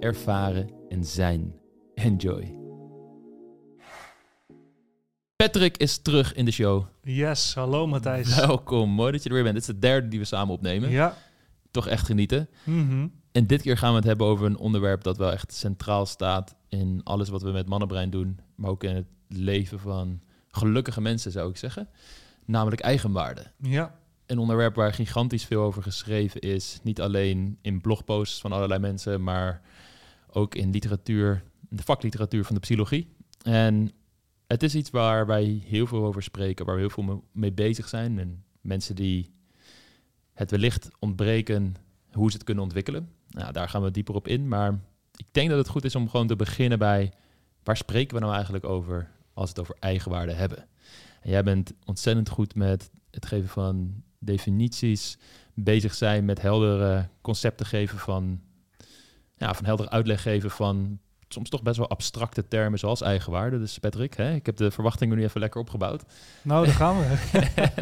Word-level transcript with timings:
ervaren 0.00 0.70
en 0.88 1.04
zijn. 1.04 1.54
Enjoy. 1.94 2.54
Patrick 5.36 5.76
is 5.76 5.98
terug 5.98 6.34
in 6.34 6.44
de 6.44 6.50
show. 6.50 6.86
Yes, 7.02 7.54
hallo 7.54 7.86
Matthijs. 7.86 8.36
Welkom, 8.36 8.90
mooi 8.90 9.12
dat 9.12 9.22
je 9.22 9.28
er 9.28 9.34
weer 9.34 9.44
bent. 9.44 9.54
Dit 9.54 9.68
is 9.68 9.74
de 9.74 9.78
derde 9.78 10.08
die 10.08 10.18
we 10.18 10.24
samen 10.24 10.54
opnemen. 10.54 10.90
Ja. 10.90 11.16
Toch 11.70 11.86
echt 11.86 12.06
genieten. 12.06 12.48
Mhm. 12.64 13.08
En 13.32 13.46
dit 13.46 13.62
keer 13.62 13.76
gaan 13.76 13.90
we 13.90 13.96
het 13.96 14.06
hebben 14.06 14.26
over 14.26 14.46
een 14.46 14.58
onderwerp 14.58 15.02
dat 15.02 15.16
wel 15.16 15.32
echt 15.32 15.52
centraal 15.52 16.06
staat 16.06 16.54
in 16.68 17.00
alles 17.04 17.28
wat 17.28 17.42
we 17.42 17.50
met 17.50 17.68
mannenbrein 17.68 18.10
doen, 18.10 18.40
maar 18.54 18.70
ook 18.70 18.84
in 18.84 18.94
het 18.94 19.06
leven 19.28 19.80
van 19.80 20.20
gelukkige 20.48 21.00
mensen 21.00 21.32
zou 21.32 21.50
ik 21.50 21.56
zeggen, 21.56 21.88
namelijk 22.44 22.80
eigenwaarde. 22.80 23.46
Ja. 23.58 23.98
Een 24.26 24.38
onderwerp 24.38 24.74
waar 24.74 24.92
gigantisch 24.92 25.44
veel 25.44 25.62
over 25.62 25.82
geschreven 25.82 26.40
is, 26.40 26.80
niet 26.82 27.00
alleen 27.00 27.58
in 27.60 27.80
blogposts 27.80 28.40
van 28.40 28.52
allerlei 28.52 28.80
mensen, 28.80 29.22
maar 29.22 29.62
ook 30.32 30.54
in 30.54 30.70
literatuur, 30.70 31.42
de 31.68 31.82
vakliteratuur 31.82 32.44
van 32.44 32.54
de 32.54 32.60
psychologie. 32.60 33.08
En 33.42 33.90
het 34.46 34.62
is 34.62 34.74
iets 34.74 34.90
waar 34.90 35.26
wij 35.26 35.62
heel 35.66 35.86
veel 35.86 36.04
over 36.04 36.22
spreken, 36.22 36.66
waar 36.66 36.74
we 36.74 36.80
heel 36.80 36.90
veel 36.90 37.24
mee 37.32 37.52
bezig 37.52 37.88
zijn. 37.88 38.18
En 38.18 38.44
mensen 38.60 38.94
die 38.94 39.30
het 40.32 40.50
wellicht 40.50 40.88
ontbreken 40.98 41.76
hoe 42.12 42.30
ze 42.30 42.36
het 42.36 42.44
kunnen 42.44 42.64
ontwikkelen. 42.64 43.08
Nou, 43.28 43.52
daar 43.52 43.68
gaan 43.68 43.82
we 43.82 43.90
dieper 43.90 44.14
op 44.14 44.28
in. 44.28 44.48
Maar 44.48 44.80
ik 45.16 45.26
denk 45.30 45.48
dat 45.48 45.58
het 45.58 45.68
goed 45.68 45.84
is 45.84 45.94
om 45.94 46.08
gewoon 46.08 46.26
te 46.26 46.36
beginnen 46.36 46.78
bij 46.78 47.12
waar 47.62 47.76
spreken 47.76 48.14
we 48.14 48.20
nou 48.20 48.34
eigenlijk 48.34 48.64
over 48.64 49.10
als 49.34 49.44
we 49.44 49.60
het 49.60 49.60
over 49.60 49.76
eigenwaarde 49.80 50.32
hebben. 50.32 50.66
En 51.20 51.30
jij 51.30 51.42
bent 51.42 51.72
ontzettend 51.84 52.28
goed 52.28 52.54
met 52.54 52.90
het 53.10 53.26
geven 53.26 53.48
van 53.48 54.02
definities, 54.18 55.18
bezig 55.54 55.94
zijn 55.94 56.24
met 56.24 56.40
heldere 56.40 57.08
concepten 57.20 57.66
geven 57.66 57.98
van, 57.98 58.40
ja, 59.40 59.54
van 59.54 59.64
helder 59.64 59.88
uitleg 59.88 60.22
geven 60.22 60.50
van 60.50 60.98
soms 61.28 61.48
toch 61.48 61.62
best 61.62 61.76
wel 61.76 61.88
abstracte 61.88 62.48
termen 62.48 62.78
zoals 62.78 63.00
eigenwaarde. 63.00 63.58
Dus 63.58 63.78
Patrick, 63.78 64.16
hè, 64.16 64.34
ik 64.34 64.46
heb 64.46 64.56
de 64.56 64.70
verwachtingen 64.70 65.16
nu 65.16 65.22
even 65.22 65.40
lekker 65.40 65.60
opgebouwd. 65.60 66.04
Nou, 66.42 66.66
daar 66.66 66.74
gaan 66.74 66.98
we. 66.98 67.16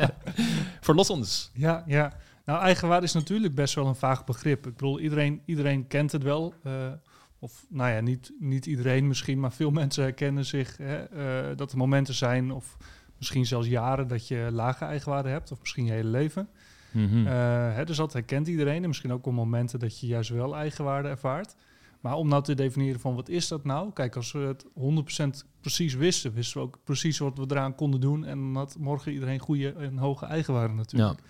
Verlos 0.81 1.11
ons. 1.11 1.51
ja, 1.55 1.85
ja. 1.87 2.17
Nou, 2.45 2.63
eigenwaarde 2.63 3.07
is 3.07 3.13
natuurlijk 3.13 3.55
best 3.55 3.75
wel 3.75 3.87
een 3.87 3.95
vaag 3.95 4.25
begrip. 4.25 4.67
Ik 4.67 4.73
bedoel, 4.77 5.01
iedereen, 5.01 5.43
iedereen 5.45 5.87
kent 5.87 6.13
het 6.13 6.23
wel. 6.23 6.55
eh, 6.63 6.93
of 7.39 7.67
nou 7.69 7.91
ja, 7.91 8.01
niet, 8.01 8.33
niet 8.39 8.67
iedereen 8.67 9.07
misschien, 9.07 9.41
maar 9.41 9.53
veel 9.53 9.71
mensen 9.71 10.03
herkennen 10.03 10.45
zich 10.45 10.77
hè, 10.77 10.97
eh, 10.97 11.57
dat 11.57 11.73
er 11.73 11.79
momenten 11.79 12.15
zijn, 12.15 12.51
of 12.51 12.77
misschien 13.19 13.47
zelfs 13.47 13.69
jaren, 13.69 14.09
dat 14.09 14.29
je 14.29 14.49
lage 14.53 14.85
eigenwaarde 14.85 15.29
hebt, 15.29 15.53
of 15.53 15.61
misschien 15.61 15.85
je 15.85 15.93
hele 15.93 16.09
leven. 16.09 16.49
Mhm. 16.91 17.27
Eh, 17.27 17.33
hè, 17.75 17.85
dus 17.85 17.97
dat 17.97 18.13
herkent 18.13 18.47
iedereen. 18.49 18.83
En 18.83 18.89
misschien 18.89 19.13
ook 19.13 19.25
wel 19.25 19.35
momenten 19.35 19.79
dat 19.79 20.01
je 20.01 20.07
juist 20.07 20.31
wel 20.31 20.57
eigenwaarde 20.57 21.09
ervaart. 21.09 21.55
Maar 22.01 22.15
om 22.15 22.29
nou 22.29 22.43
te 22.43 22.55
definiëren 22.55 23.01
van 23.01 23.15
wat 23.15 23.29
is 23.29 23.49
dat 23.49 23.65
nou? 23.65 23.93
Kijk, 23.93 24.17
als 24.17 24.33
we 24.33 24.39
het 24.39 24.65
100% 24.75 25.45
precies 25.61 25.95
wisten, 25.95 26.33
wisten 26.33 26.61
we 26.61 26.67
ook 26.67 26.79
precies 26.85 27.19
wat 27.19 27.39
we 27.39 27.45
eraan 27.49 27.75
konden 27.75 28.01
doen. 28.01 28.25
En 28.25 28.39
dan 28.39 28.57
had 28.57 28.77
morgen 28.79 29.13
iedereen 29.13 29.39
goede 29.39 29.73
en 29.73 29.97
hoge 29.99 30.27
eigenwaarde 30.27 30.75
natuurlijk. 30.75 31.19
ja. 31.21 31.25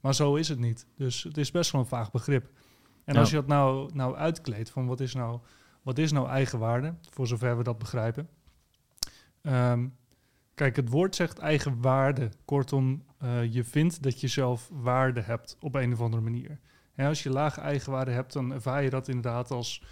Maar 0.00 0.14
zo 0.14 0.34
is 0.34 0.48
het 0.48 0.58
niet. 0.58 0.86
Dus 0.96 1.22
het 1.22 1.36
is 1.36 1.50
best 1.50 1.70
wel 1.70 1.80
een 1.80 1.86
vaag 1.86 2.10
begrip. 2.10 2.50
En 3.04 3.14
Ja. 3.14 3.20
als 3.20 3.30
je 3.30 3.36
dat 3.36 3.46
nou, 3.46 3.90
nou 3.94 4.16
uitkleedt 4.16 4.70
van 4.70 4.86
wat 4.86 5.00
is 5.00 5.14
nou, 5.14 5.40
wat 5.82 5.98
is 5.98 6.12
nou 6.12 6.28
eigenwaarde, 6.28 6.94
voor 7.10 7.26
zover 7.26 7.56
we 7.56 7.62
dat 7.62 7.78
begrijpen. 7.78 8.28
Ehm, 9.42 9.86
kijk, 10.54 10.76
het 10.76 10.88
woord 10.88 11.14
zegt 11.14 11.38
eigenwaarde. 11.38 12.30
Kortom, 12.44 13.02
eh, 13.20 13.52
je 13.52 13.64
vindt 13.64 14.02
dat 14.02 14.20
je 14.20 14.28
zelf 14.28 14.70
waarde 14.72 15.20
hebt 15.20 15.56
op 15.60 15.74
een 15.74 15.92
of 15.92 16.00
andere 16.00 16.22
manier. 16.22 16.60
En 16.94 17.06
als 17.06 17.22
je 17.22 17.30
lage 17.30 17.60
eigenwaarde 17.60 18.10
hebt, 18.10 18.32
dan 18.32 18.52
ervaar 18.52 18.82
je 18.82 18.90
dat 18.90 19.08
inderdaad 19.08 19.50
als 19.50 19.84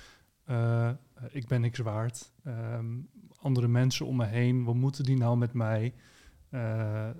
eh, 0.44 0.91
ik 1.31 1.47
ben 1.47 1.61
niks 1.61 1.78
waard. 1.78 2.33
Ehm, 2.44 2.87
andere 3.41 3.69
mensen 3.69 4.06
om 4.06 4.16
me 4.16 4.25
heen, 4.25 4.65
wat 4.65 4.75
moeten 4.75 5.05
die 5.05 5.16
nou 5.16 5.37
met 5.37 5.53
mij? 5.53 5.94
Eh, 6.50 7.11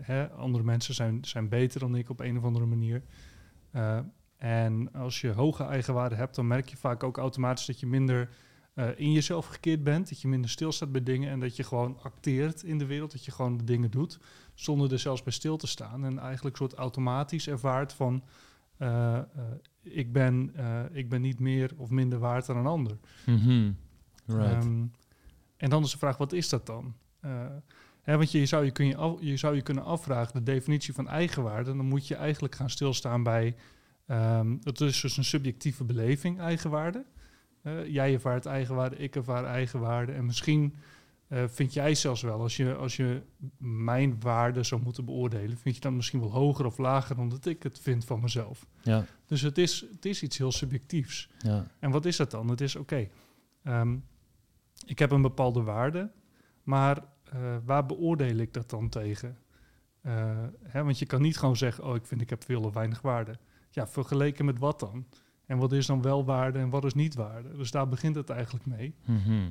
hè, 0.00 0.30
andere 0.30 0.64
mensen 0.64 0.94
zijn, 0.94 1.24
zijn 1.24 1.48
beter 1.48 1.80
dan 1.80 1.96
ik 1.96 2.08
op 2.08 2.20
een 2.20 2.38
of 2.38 2.44
andere 2.44 2.66
manier. 2.66 3.02
En 4.36 4.92
als 4.92 5.20
je 5.20 5.28
hoge 5.28 5.64
eigenwaarde 5.64 6.14
hebt, 6.14 6.34
dan 6.34 6.46
merk 6.46 6.68
je 6.68 6.76
vaak 6.76 7.02
ook 7.02 7.16
automatisch 7.16 7.66
dat 7.66 7.80
je 7.80 7.86
minder 7.86 8.28
eh, 8.74 8.88
in 8.96 9.12
jezelf 9.12 9.46
gekeerd 9.46 9.82
bent. 9.84 10.08
Dat 10.08 10.20
je 10.20 10.28
minder 10.28 10.50
stilstaat 10.50 10.92
bij 10.92 11.02
dingen 11.02 11.30
en 11.30 11.40
dat 11.40 11.56
je 11.56 11.62
gewoon 11.62 11.98
acteert 12.02 12.62
in 12.62 12.78
de 12.78 12.86
wereld. 12.86 13.12
Dat 13.12 13.24
je 13.24 13.30
gewoon 13.30 13.56
de 13.56 13.64
dingen 13.64 13.90
doet 13.90 14.18
zonder 14.54 14.92
er 14.92 14.98
zelfs 14.98 15.22
bij 15.22 15.32
stil 15.32 15.56
te 15.56 15.66
staan. 15.66 16.04
En 16.04 16.18
eigenlijk 16.18 16.56
soort 16.56 16.74
automatisch 16.74 17.48
ervaart 17.48 17.92
van 17.92 18.24
eh, 18.76 19.16
eh, 19.16 19.24
ik, 19.82 20.12
ben, 20.12 20.54
ik 20.92 21.08
ben 21.08 21.20
niet 21.20 21.40
meer 21.40 21.70
of 21.76 21.90
minder 21.90 22.18
waard 22.18 22.46
dan 22.46 22.56
een 22.56 22.66
ander. 22.66 22.98
Mhm. 23.26 23.72
Right. 24.26 24.64
Ehm, 24.64 24.84
en 25.56 25.70
dan 25.70 25.82
is 25.82 25.90
de 25.90 25.98
vraag, 25.98 26.16
wat 26.16 26.32
is 26.32 26.48
dat 26.48 26.66
dan? 26.66 26.94
Hè, 28.04 28.16
want 28.16 28.30
je, 28.30 28.46
zou 28.46 28.64
je, 28.64 28.70
kun 28.70 28.86
je, 28.86 28.96
af- 28.96 29.20
je 29.20 29.36
zou 29.36 29.54
je 29.54 29.62
kunnen 29.62 29.84
afvragen, 29.84 30.34
de 30.34 30.52
definitie 30.52 30.94
van 30.94 31.08
eigenwaarde, 31.08 31.76
dan 31.76 31.86
moet 31.86 32.08
je 32.08 32.14
eigenlijk 32.14 32.54
gaan 32.54 32.70
stilstaan 32.70 33.22
bij, 33.22 33.56
ehm 34.06 34.56
dat 34.60 34.80
is 34.80 35.00
dus 35.00 35.16
een 35.16 35.24
subjectieve 35.24 35.84
beleving, 35.84 36.40
eigenwaarde. 36.40 37.04
Eh, 37.64 37.86
jij 37.86 38.12
ervaart 38.14 38.46
eigenwaarde, 38.46 38.96
ik 38.96 39.16
ervaar 39.16 39.44
eigenwaarde. 39.44 40.12
En 40.12 40.24
misschien 40.24 40.74
eh, 41.28 41.44
vind 41.46 41.72
jij 41.72 41.94
zelfs 41.94 42.22
wel, 42.22 42.40
als 42.40 42.56
je, 42.56 42.74
als 42.74 42.96
je 42.96 43.22
mijn 43.58 44.20
waarde 44.20 44.62
zou 44.62 44.82
moeten 44.82 45.04
beoordelen, 45.04 45.58
vind 45.58 45.74
je 45.74 45.80
dan 45.80 45.96
misschien 45.96 46.20
wel 46.20 46.30
hoger 46.30 46.66
of 46.66 46.78
lager 46.78 47.16
dan 47.16 47.28
dat 47.28 47.46
ik 47.46 47.62
het 47.62 47.80
vind 47.80 48.04
van 48.04 48.20
mezelf. 48.20 48.66
ja, 48.82 49.04
Dus 49.26 49.40
het 49.40 49.58
is, 49.58 49.80
het 49.92 50.04
is 50.04 50.22
iets 50.22 50.38
heel 50.38 50.52
subjectiefs. 50.52 51.28
ja. 51.38 51.66
En 51.78 51.90
wat 51.90 52.04
is 52.04 52.16
dat 52.16 52.30
dan? 52.30 52.48
Het 52.48 52.60
is 52.60 52.76
oké. 52.76 53.08
ehm, 53.62 53.96
ik 54.86 54.98
heb 54.98 55.10
een 55.10 55.22
bepaalde 55.22 55.62
waarde, 55.62 56.10
maar 56.62 57.04
eh, 57.24 57.56
waar 57.64 57.86
beoordeel 57.86 58.36
ik 58.36 58.52
dat 58.52 58.70
dan 58.70 58.88
tegen? 58.88 59.38
Hè, 60.62 60.84
want 60.84 60.98
je 60.98 61.06
kan 61.06 61.22
niet 61.22 61.38
gewoon 61.38 61.56
zeggen, 61.56 61.84
oh, 61.84 61.94
ik 61.96 62.06
vind 62.06 62.20
ik 62.20 62.30
heb 62.30 62.44
veel 62.44 62.62
of 62.62 62.74
weinig 62.74 63.00
waarde. 63.00 63.38
Ja, 63.70 63.86
vergeleken 63.88 64.44
met 64.44 64.58
wat 64.58 64.80
dan? 64.80 65.06
En 65.46 65.58
wat 65.58 65.72
is 65.72 65.86
dan 65.86 66.02
wel 66.02 66.24
waarde 66.24 66.58
en 66.58 66.70
wat 66.70 66.84
is 66.84 66.94
niet 66.94 67.14
waarde? 67.14 67.56
Dus 67.56 67.70
daar 67.70 67.88
begint 67.88 68.16
het 68.16 68.30
eigenlijk 68.30 68.66
mee. 68.66 68.94
Mhm. 69.04 69.50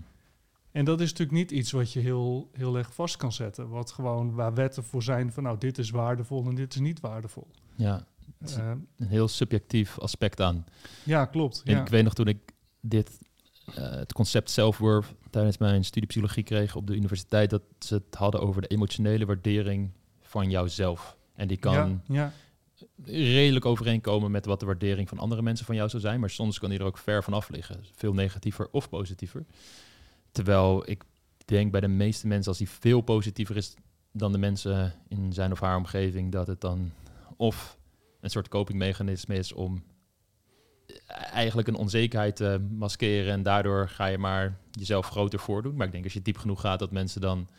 En 0.72 0.86
dat 0.86 1.02
is 1.02 1.10
natuurlijk 1.10 1.38
niet 1.38 1.52
iets 1.52 1.72
wat 1.72 1.94
je 1.94 2.00
heel, 2.00 2.50
heel 2.54 2.78
erg 2.78 2.94
vast 2.94 3.16
kan 3.18 3.32
zetten. 3.32 3.70
Wat 3.70 3.92
gewoon 3.92 4.34
waar 4.34 4.54
wetten 4.54 4.84
voor 4.84 5.04
zijn 5.04 5.32
van, 5.32 5.44
nou, 5.44 5.58
dit 5.58 5.78
is 5.78 5.90
waardevol 5.90 6.46
en 6.48 6.56
dit 6.56 6.74
is 6.74 6.80
niet 6.80 7.00
waardevol. 7.00 7.48
ja. 7.76 8.06
Is 8.42 8.56
Eh, 8.56 8.72
een 8.98 9.08
heel 9.08 9.28
subjectief 9.28 10.00
aspect 10.00 10.42
aan. 10.42 10.66
ja, 11.04 11.26
klopt. 11.26 11.62
En 11.66 11.74
Ja. 11.74 11.82
ik 11.82 11.88
weet 11.88 12.04
nog 12.04 12.14
toen 12.14 12.28
ik 12.28 12.38
dit, 12.82 13.20
eh, 13.76 13.90
het 13.90 14.14
concept 14.14 14.50
self-worth 14.50 15.14
tijdens 15.30 15.58
mijn 15.58 15.84
studie 15.86 16.08
psychologie 16.10 16.44
kreeg 16.44 16.76
op 16.76 16.88
de 16.88 16.96
universiteit, 16.96 17.50
dat 17.50 17.62
ze 17.80 17.94
het 17.94 18.16
hadden 18.16 18.42
over 18.42 18.62
de 18.62 18.68
emotionele 18.68 19.26
waardering 19.26 19.92
van 20.22 20.50
jouzelf. 20.50 21.18
En 21.36 21.48
die 21.48 21.58
kan 21.58 21.74
ja, 21.74 22.02
ja, 22.14 22.32
redelijk 23.06 23.66
overeenkomen 23.66 24.32
met 24.32 24.46
wat 24.46 24.60
de 24.60 24.66
waardering 24.66 25.10
van 25.10 25.20
andere 25.20 25.42
mensen 25.42 25.66
van 25.66 25.76
jou 25.76 25.90
zou 25.90 26.02
zijn, 26.02 26.20
maar 26.20 26.30
soms 26.30 26.60
kan 26.60 26.70
die 26.70 26.80
er 26.80 26.86
ook 26.86 26.98
ver 26.98 27.24
van 27.24 27.34
af 27.34 27.50
liggen. 27.50 27.86
Veel 27.96 28.14
negatiever 28.14 28.68
of 28.72 28.90
positiever. 28.90 29.46
Terwijl 30.32 30.90
ik 30.90 31.04
denk 31.46 31.72
bij 31.72 31.82
de 31.82 31.88
meeste 31.88 32.28
mensen, 32.28 32.48
als 32.48 32.58
die 32.58 32.70
veel 32.70 33.02
positiever 33.02 33.58
is 33.58 33.74
dan 34.12 34.32
de 34.32 34.38
mensen 34.38 34.94
in 35.08 35.34
zijn 35.34 35.52
of 35.52 35.60
haar 35.60 35.78
omgeving, 35.78 36.32
dat 36.32 36.48
het 36.48 36.62
dan 36.62 36.92
of 37.38 37.78
een 38.22 38.30
soort 38.30 38.48
copingmechanisme 38.48 39.36
is 39.36 39.54
om 39.54 39.84
eigenlijk 41.32 41.68
een 41.68 41.76
onzekerheid 41.76 42.36
te 42.36 42.68
maskeren 42.70 43.34
en 43.34 43.44
daardoor 43.44 43.90
ga 43.90 44.06
je 44.06 44.18
maar 44.18 44.58
jezelf 44.72 45.10
groter 45.10 45.40
voordoen. 45.40 45.76
Maar 45.76 45.86
ik 45.86 45.92
denk 45.92 46.04
als 46.04 46.14
je 46.14 46.22
diep 46.22 46.38
genoeg 46.38 46.62
gaat, 46.62 46.80
dat 46.80 46.92
mensen 46.92 47.22
dan 47.22 47.50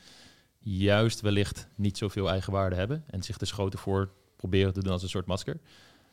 juist 0.58 1.20
wellicht 1.20 1.68
niet 1.74 1.98
zoveel 1.98 2.30
eigenwaarde 2.30 2.76
hebben 2.76 3.04
en 3.06 3.22
zich 3.22 3.38
dus 3.38 3.52
groter 3.52 3.78
voor 3.78 4.10
proberen 4.48 4.72
te 4.72 4.82
doen 4.82 4.92
als 4.92 5.02
een 5.02 5.08
soort 5.08 5.26
masker. 5.26 5.60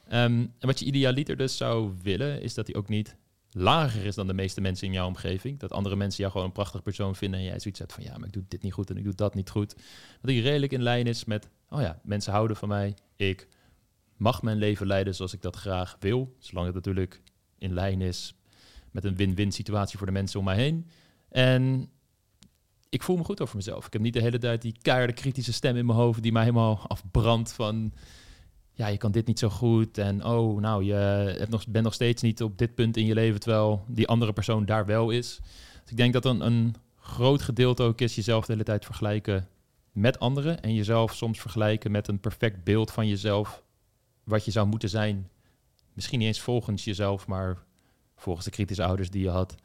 Ehm, 0.08 0.32
en 0.60 0.68
wat 0.68 0.80
je 0.80 0.86
idealiter 0.86 1.38
dus 1.38 1.58
zou 1.58 1.94
willen, 2.02 2.42
is 2.42 2.54
dat 2.54 2.68
hij 2.68 2.76
ook 2.76 2.88
niet 2.88 3.16
lager 3.52 4.06
is 4.06 4.16
dan 4.16 4.28
de 4.28 4.34
meeste 4.34 4.62
mensen 4.62 4.88
in 4.88 4.94
jouw 4.94 5.08
omgeving. 5.08 5.60
Dat 5.60 5.72
andere 5.72 5.96
mensen 5.96 6.20
jou 6.20 6.32
gewoon 6.32 6.48
een 6.48 6.54
prachtig 6.54 6.84
persoon 6.84 7.16
vinden 7.16 7.40
en 7.40 7.46
jij 7.46 7.60
zoiets 7.60 7.80
hebt 7.80 7.94
van 7.94 8.04
ja, 8.04 8.18
maar 8.18 8.28
ik 8.28 8.34
doe 8.34 8.44
dit 8.48 8.62
niet 8.62 8.74
goed 8.74 8.90
en 8.90 8.98
ik 8.98 9.04
doe 9.04 9.16
dat 9.16 9.36
niet 9.36 9.50
goed. 9.50 9.76
Dat 10.22 10.32
hij 10.32 10.40
redelijk 10.40 10.72
in 10.72 10.82
lijn 10.82 11.08
is 11.08 11.26
met, 11.26 11.50
oh 11.70 11.82
ja, 11.82 12.00
mensen 12.04 12.34
houden 12.34 12.58
van 12.58 12.68
mij, 12.68 12.94
ik 13.16 13.48
mag 14.18 14.42
mijn 14.42 14.58
leven 14.58 14.88
leiden 14.88 15.16
zoals 15.16 15.34
ik 15.34 15.42
dat 15.42 15.56
graag 15.56 15.98
wil, 16.00 16.36
zolang 16.40 16.66
het 16.66 16.76
natuurlijk 16.76 17.22
in 17.58 17.74
lijn 17.74 18.02
is 18.02 18.34
met 18.92 19.06
een 19.06 19.16
win-win 19.16 19.52
situatie 19.52 19.98
voor 19.98 20.08
de 20.08 20.14
mensen 20.14 20.40
om 20.40 20.46
mij 20.46 20.56
heen. 20.56 20.88
En 21.30 21.90
ik 22.90 23.04
voel 23.04 23.18
me 23.18 23.24
goed 23.24 23.42
over 23.42 23.56
mezelf. 23.56 23.86
Ik 23.86 23.94
heb 23.94 24.02
niet 24.02 24.14
de 24.14 24.22
hele 24.22 24.38
tijd 24.38 24.62
die 24.62 24.76
keiharde 24.82 25.14
kritische 25.14 25.54
stem 25.54 25.76
in 25.76 25.86
mijn 25.86 25.98
hoofd 25.98 26.22
die 26.22 26.32
mij 26.32 26.44
helemaal 26.44 26.88
afbrandt 26.88 27.54
van 27.54 27.94
ja, 28.74 28.88
je 28.88 28.98
kan 28.98 29.12
dit 29.12 29.28
niet 29.28 29.40
zo 29.40 29.50
goed 29.50 29.98
en 29.98 30.26
oh, 30.26 30.62
nou, 30.62 30.84
je 30.84 30.94
hebt 30.94 31.50
nog, 31.50 31.68
bent 31.68 31.84
nog 31.84 31.94
steeds 31.94 32.22
niet 32.22 32.44
op 32.44 32.58
dit 32.58 32.76
punt 32.76 32.98
in 32.98 33.06
je 33.06 33.14
leven, 33.14 33.40
terwijl 33.40 33.86
die 33.88 34.08
andere 34.08 34.34
persoon 34.34 34.66
daar 34.66 34.86
wel 34.86 35.10
is. 35.10 35.40
Dus 35.82 35.92
ik 35.92 35.98
denk 35.98 36.14
dat 36.14 36.26
een, 36.26 36.46
een 36.46 36.76
groot 37.00 37.42
gedeelte 37.42 37.84
ook 37.84 38.02
is 38.02 38.16
jezelf 38.16 38.46
de 38.46 38.52
hele 38.52 38.64
tijd 38.64 38.86
vergelijken 38.86 39.48
met 39.92 40.20
anderen 40.20 40.62
en 40.62 40.74
jezelf 40.74 41.16
soms 41.16 41.40
vergelijken 41.40 41.92
met 41.92 42.08
een 42.08 42.20
perfect 42.20 42.64
beeld 42.64 42.92
van 42.92 43.08
jezelf, 43.08 43.64
wat 44.24 44.46
je 44.46 44.52
zou 44.52 44.68
moeten 44.68 44.90
zijn. 44.90 45.30
Misschien 45.94 46.20
niet 46.20 46.28
eens 46.28 46.42
volgens 46.42 46.84
jezelf, 46.84 47.28
maar 47.28 47.58
volgens 48.16 48.46
de 48.46 48.52
kritische 48.52 48.84
ouders 48.84 49.10
die 49.10 49.24
je 49.24 49.30
had. 49.30 49.56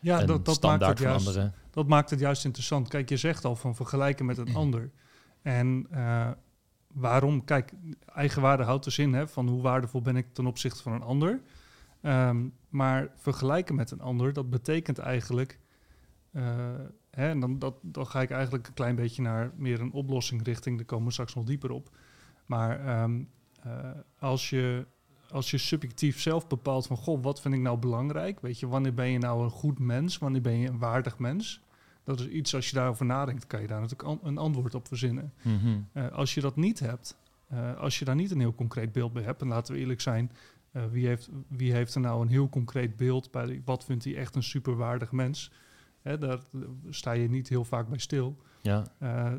Ja, 0.00 0.24
dat, 0.24 0.44
dat, 0.44 0.62
maakt 0.62 0.86
het 0.86 0.98
juist, 0.98 1.26
anderen. 1.26 1.54
dat 1.70 1.86
maakt 1.86 2.10
het 2.10 2.20
juist 2.20 2.44
interessant. 2.44 2.88
Kijk, 2.88 3.08
je 3.08 3.16
zegt 3.16 3.44
al 3.44 3.56
van 3.56 3.74
vergelijken 3.74 4.26
met 4.26 4.38
een 4.38 4.54
ander. 4.64 4.90
En 5.42 5.86
eh, 5.90 6.30
waarom? 6.96 7.44
Kijk, 7.44 7.72
eigenwaarde 8.14 8.62
houdt 8.62 8.84
dus 8.84 8.98
in 8.98 9.12
hè, 9.14 9.28
van 9.28 9.48
hoe 9.48 9.62
waardevol 9.62 10.02
ben 10.02 10.16
ik 10.16 10.26
ten 10.32 10.46
opzichte 10.46 10.82
van 10.82 10.92
een 10.92 11.02
ander. 11.02 11.40
Ehm, 12.00 12.48
maar 12.68 13.08
vergelijken 13.16 13.74
met 13.74 13.90
een 13.90 14.00
ander, 14.00 14.32
dat 14.32 14.50
betekent 14.50 14.98
eigenlijk... 14.98 15.58
eh, 16.32 16.44
hè, 17.10 17.28
en 17.28 17.40
dan, 17.40 17.58
dat, 17.58 18.08
ga 18.08 18.20
ik 18.20 18.30
eigenlijk 18.30 18.66
een 18.66 18.74
klein 18.74 18.94
beetje 18.94 19.22
naar 19.22 19.52
meer 19.56 19.80
een 19.80 19.92
oplossing 19.92 20.42
richting. 20.42 20.76
Daar 20.76 20.86
komen 20.86 21.06
we 21.06 21.12
straks 21.12 21.34
nog 21.34 21.44
dieper 21.44 21.70
op. 21.70 21.90
Maar 22.46 22.86
ehm, 22.86 23.22
eh, 23.62 23.90
als, 24.18 24.50
je, 24.50 24.86
als 25.30 25.50
je 25.50 25.58
subjectief 25.58 26.20
zelf 26.20 26.46
bepaalt 26.46 26.86
van... 26.86 26.96
Goh, 26.96 27.22
wat 27.22 27.40
vind 27.40 27.54
ik 27.54 27.60
nou 27.60 27.78
belangrijk? 27.78 28.40
Weet 28.40 28.60
je, 28.60 28.66
wanneer 28.66 28.94
ben 28.94 29.08
je 29.08 29.18
nou 29.18 29.44
een 29.44 29.50
goed 29.50 29.78
mens? 29.78 30.18
Wanneer 30.18 30.42
ben 30.42 30.58
je 30.58 30.68
een 30.68 30.78
waardig 30.78 31.18
mens? 31.18 31.64
Dat 32.06 32.20
is 32.20 32.28
iets, 32.28 32.54
als 32.54 32.68
je 32.70 32.76
daarover 32.76 33.06
nadenkt, 33.06 33.46
kan 33.46 33.60
je 33.60 33.66
daar 33.66 33.80
natuurlijk 33.80 34.08
an- 34.08 34.20
een 34.22 34.38
antwoord 34.38 34.74
op 34.74 34.88
verzinnen. 34.88 35.32
Mhm. 35.42 35.78
Eh, 35.92 36.08
als 36.12 36.34
je 36.34 36.40
dat 36.40 36.56
niet 36.56 36.78
hebt, 36.80 37.16
eh, 37.48 37.76
als 37.78 37.98
je 37.98 38.04
daar 38.04 38.14
niet 38.14 38.30
een 38.30 38.40
heel 38.40 38.54
concreet 38.54 38.92
beeld 38.92 39.12
bij 39.12 39.22
hebt, 39.22 39.40
en 39.42 39.48
laten 39.48 39.74
we 39.74 39.80
eerlijk 39.80 40.00
zijn, 40.00 40.32
eh, 40.72 40.82
wie, 40.90 41.06
heeft, 41.06 41.28
wie 41.48 41.72
heeft 41.72 41.94
er 41.94 42.00
nou 42.00 42.22
een 42.22 42.28
heel 42.28 42.48
concreet 42.48 42.96
beeld 42.96 43.30
bij 43.30 43.62
wat 43.64 43.84
vindt 43.84 44.04
hij 44.04 44.16
echt 44.16 44.34
een 44.34 44.42
superwaardig 44.42 45.12
mens? 45.12 45.52
Hè, 46.02 46.18
daar 46.18 46.38
sta 46.90 47.12
je 47.12 47.28
niet 47.28 47.48
heel 47.48 47.64
vaak 47.64 47.88
bij 47.88 47.98
stil. 47.98 48.36
Ja, 48.62 48.84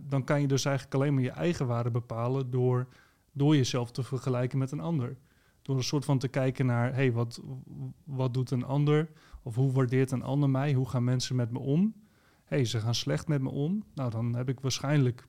dan 0.08 0.24
kan 0.24 0.42
je 0.42 0.48
dus 0.48 0.66
eigenlijk 0.66 0.96
alleen 0.96 1.14
maar 1.14 1.24
je 1.24 1.30
eigen 1.32 1.68
waarde 1.68 1.92
bepalen 1.92 2.50
door, 2.52 2.88
door 3.32 3.56
jezelf 3.56 3.92
te 3.92 4.04
vergelijken 4.04 4.58
met 4.58 4.72
een 4.72 4.80
ander. 4.80 5.18
Door 5.62 5.78
een 5.78 5.84
soort 5.84 6.06
van 6.06 6.18
te 6.20 6.28
kijken 6.28 6.66
naar, 6.66 6.94
hey, 6.94 7.12
wat, 7.12 7.42
wat 8.04 8.34
doet 8.34 8.52
een 8.52 8.64
ander? 8.66 9.10
Of 9.44 9.56
hoe 9.56 9.72
waardeert 9.72 10.12
een 10.12 10.24
ander 10.24 10.50
mij? 10.50 10.74
Hoe 10.74 10.90
gaan 10.90 11.04
mensen 11.04 11.36
met 11.36 11.52
me 11.52 11.60
om? 11.60 11.94
Hey, 12.48 12.66
ze 12.66 12.80
gaan 12.80 12.96
slecht 12.96 13.28
met 13.28 13.42
me 13.42 13.50
om. 13.50 13.84
Nou, 13.94 14.10
dan 14.10 14.36
heb 14.36 14.50
ik 14.50 14.60
waarschijnlijk 14.60 15.28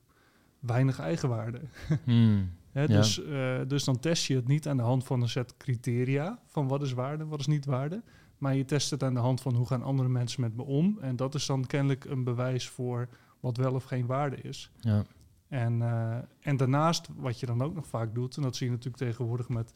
weinig 0.59 0.99
eigenwaarde. 0.99 1.61
Hmm. 2.03 2.49
Ja. 2.73 2.87
dus, 2.87 3.23
eh, 3.23 3.59
dus 3.67 3.83
dan 3.83 3.99
test 3.99 4.25
je 4.25 4.35
het 4.35 4.47
niet 4.47 4.67
aan 4.67 4.77
de 4.77 4.83
hand 4.83 5.03
van 5.03 5.21
een 5.21 5.29
set 5.29 5.57
criteria 5.57 6.39
van 6.45 6.67
wat 6.67 6.81
is 6.81 6.93
waarde, 6.93 7.25
wat 7.25 7.39
is 7.39 7.47
niet 7.47 7.65
waarde. 7.65 8.03
Maar 8.37 8.55
je 8.55 8.65
test 8.65 8.91
het 8.91 9.03
aan 9.03 9.13
de 9.13 9.19
hand 9.19 9.41
van 9.41 9.55
hoe 9.55 9.67
gaan 9.67 9.83
andere 9.83 10.09
mensen 10.09 10.41
met 10.41 10.55
me 10.55 10.63
om. 10.63 10.97
En 11.01 11.15
dat 11.15 11.35
is 11.35 11.45
dan 11.45 11.65
kennelijk 11.65 12.05
een 12.05 12.23
bewijs 12.23 12.69
voor 12.69 13.09
wat 13.39 13.57
wel 13.57 13.73
of 13.73 13.83
geen 13.83 14.05
waarde 14.05 14.37
is. 14.41 14.71
ja. 14.79 15.05
En, 15.47 15.81
eh, 15.81 16.17
en 16.39 16.57
daarnaast, 16.57 17.07
wat 17.15 17.39
je 17.39 17.45
dan 17.45 17.61
ook 17.61 17.75
nog 17.75 17.87
vaak 17.87 18.15
doet, 18.15 18.35
en 18.35 18.41
dat 18.41 18.55
zie 18.55 18.65
je 18.65 18.71
natuurlijk 18.71 19.03
tegenwoordig 19.03 19.49
met 19.49 19.73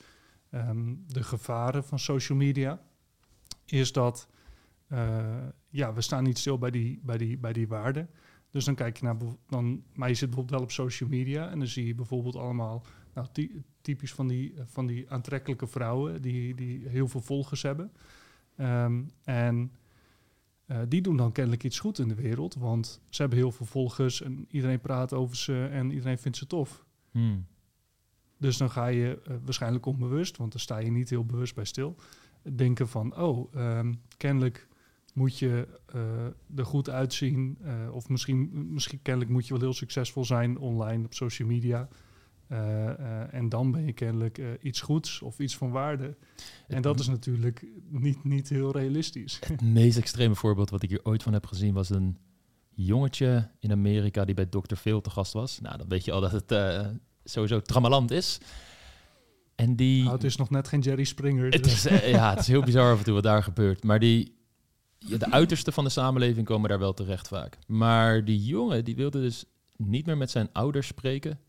ehm, 0.49 0.93
de 1.07 1.23
gevaren 1.23 1.83
van 1.83 1.99
social 1.99 2.37
media, 2.37 2.81
is 3.65 3.91
dat 3.91 4.27
eh, 4.87 5.25
ja, 5.73 5.93
we 5.93 6.01
staan 6.01 6.23
niet 6.23 6.37
stil 6.37 6.57
bij 6.57 6.71
die, 6.71 6.99
bij 7.03 7.17
die, 7.17 7.37
bij 7.37 7.53
die 7.53 7.67
waarden. 7.67 8.09
Dus 8.49 8.65
dan 8.65 8.75
kijk 8.75 8.97
je 8.97 9.05
naar, 9.05 9.17
dan, 9.47 9.83
maar 9.93 10.09
je 10.09 10.15
zit 10.15 10.29
bijvoorbeeld 10.29 10.59
wel 10.59 10.67
op 10.67 10.71
social 10.71 11.09
media 11.09 11.49
en 11.49 11.59
dan 11.59 11.67
zie 11.67 11.85
je 11.85 11.95
bijvoorbeeld 11.95 12.35
allemaal, 12.35 12.85
nou, 13.13 13.27
ty- 13.31 13.61
typisch 13.81 14.13
van 14.13 14.27
die, 14.27 14.53
van 14.65 14.85
die 14.85 15.11
aantrekkelijke 15.11 15.67
vrouwen 15.67 16.21
die, 16.21 16.55
die 16.55 16.87
heel 16.87 17.07
veel 17.07 17.21
volgers 17.21 17.61
hebben. 17.61 17.91
Ehm, 18.55 19.03
en 19.23 19.71
eh, 20.65 20.79
die 20.87 21.01
doen 21.01 21.17
dan 21.17 21.31
kennelijk 21.31 21.63
iets 21.63 21.79
goed 21.79 21.99
in 21.99 22.07
de 22.07 22.15
wereld, 22.15 22.55
want 22.55 23.01
ze 23.09 23.21
hebben 23.21 23.39
heel 23.39 23.51
veel 23.51 23.65
volgers 23.65 24.21
en 24.21 24.45
iedereen 24.49 24.79
praat 24.81 25.13
over 25.13 25.35
ze 25.35 25.67
en 25.71 25.91
iedereen 25.91 26.19
vindt 26.19 26.37
ze 26.37 26.47
tof. 26.47 26.85
Hmm. 27.11 27.45
Dus 28.37 28.57
dan 28.57 28.69
ga 28.69 28.87
je 28.87 29.21
eh, 29.21 29.35
waarschijnlijk 29.43 29.85
onbewust, 29.85 30.37
want 30.37 30.51
daar 30.51 30.61
sta 30.61 30.77
je 30.77 30.91
niet 30.91 31.09
heel 31.09 31.25
bewust 31.25 31.55
bij 31.55 31.65
stil, 31.65 31.95
denken 32.55 32.87
van, 32.87 33.17
oh, 33.17 33.55
ehm, 33.55 33.93
kennelijk 34.17 34.67
moet 35.13 35.39
je 35.39 35.67
eh, 35.85 36.25
er 36.55 36.65
goed 36.65 36.89
uitzien, 36.89 37.57
eh, 37.63 37.73
of 37.91 38.09
misschien, 38.09 38.49
misschien 38.73 39.01
kennelijk 39.01 39.31
moet 39.31 39.47
je 39.47 39.53
wel 39.53 39.61
heel 39.61 39.73
succesvol 39.73 40.25
zijn 40.25 40.57
online 40.57 41.05
op 41.05 41.13
social 41.13 41.47
media. 41.47 41.87
Eh, 42.47 43.33
en 43.33 43.49
dan 43.49 43.71
ben 43.71 43.85
je 43.85 43.93
kennelijk 43.93 44.41
iets 44.61 44.81
goeds 44.81 45.21
of 45.21 45.39
iets 45.39 45.57
van 45.57 45.71
waarde. 45.71 46.17
En 46.67 46.81
dat 46.81 46.99
is 46.99 47.07
natuurlijk 47.07 47.65
niet, 47.89 48.23
niet 48.23 48.49
heel 48.49 48.71
realistisch. 48.71 49.39
Het 49.47 49.61
meest 49.61 49.97
extreme 49.97 50.35
voorbeeld 50.35 50.69
wat 50.69 50.83
ik 50.83 50.89
hier 50.89 51.03
ooit 51.05 51.23
van 51.23 51.33
heb 51.33 51.45
gezien 51.45 51.73
was 51.73 51.89
een 51.89 52.17
jongetje 52.69 53.49
in 53.59 53.71
Amerika 53.71 54.25
die 54.25 54.35
bij 54.35 54.45
Dr. 54.45 54.75
Phil 54.75 55.01
te 55.01 55.09
gast 55.09 55.33
was. 55.33 55.59
Nou, 55.59 55.77
dan 55.77 55.87
weet 55.87 56.05
je 56.05 56.11
al 56.11 56.21
dat 56.21 56.31
het 56.31 56.51
sowieso 57.23 57.61
trammeland 57.61 58.11
is. 58.11 58.39
En 59.55 59.75
die... 59.75 60.01
Nou, 60.01 60.15
het 60.15 60.23
is 60.23 60.35
nog 60.35 60.49
net 60.49 60.67
geen 60.67 60.79
Jerry 60.79 61.03
Springer. 61.03 61.51
Het 61.51 61.63
dus- 61.63 61.73
is, 61.73 61.85
eh, 61.85 62.09
ja, 62.09 62.29
het 62.29 62.39
is 62.39 62.47
heel 62.47 62.63
bizar 62.63 62.91
af 62.91 62.97
en 62.97 63.03
toe 63.03 63.13
wat 63.13 63.23
daar 63.23 63.43
gebeurt. 63.43 63.83
Maar 63.83 63.99
die, 63.99 64.35
de 65.07 65.31
uiterste 65.31 65.71
van 65.71 65.83
de 65.83 65.89
samenleving 65.89 66.45
komen 66.45 66.69
daar 66.69 66.79
wel 66.79 66.93
terecht 66.93 67.27
vaak. 67.27 67.57
Maar 67.67 68.25
die 68.25 68.43
jongen, 68.43 68.85
die 68.85 68.95
wilde 68.95 69.21
dus 69.21 69.45
niet 69.75 70.05
meer 70.05 70.17
met 70.17 70.31
zijn 70.31 70.49
ouders 70.51 70.87
spreken, 70.87 71.39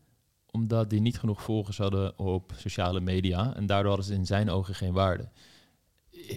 omdat 0.51 0.89
die 0.89 1.01
niet 1.01 1.19
genoeg 1.19 1.43
volgers 1.43 1.77
hadden 1.77 2.19
op 2.19 2.53
sociale 2.57 2.99
media. 2.99 3.55
En 3.55 3.65
daardoor 3.65 3.87
hadden 3.87 4.05
ze 4.05 4.13
in 4.13 4.25
zijn 4.25 4.49
ogen 4.49 4.75
geen 4.75 4.93
waarde. 4.93 5.29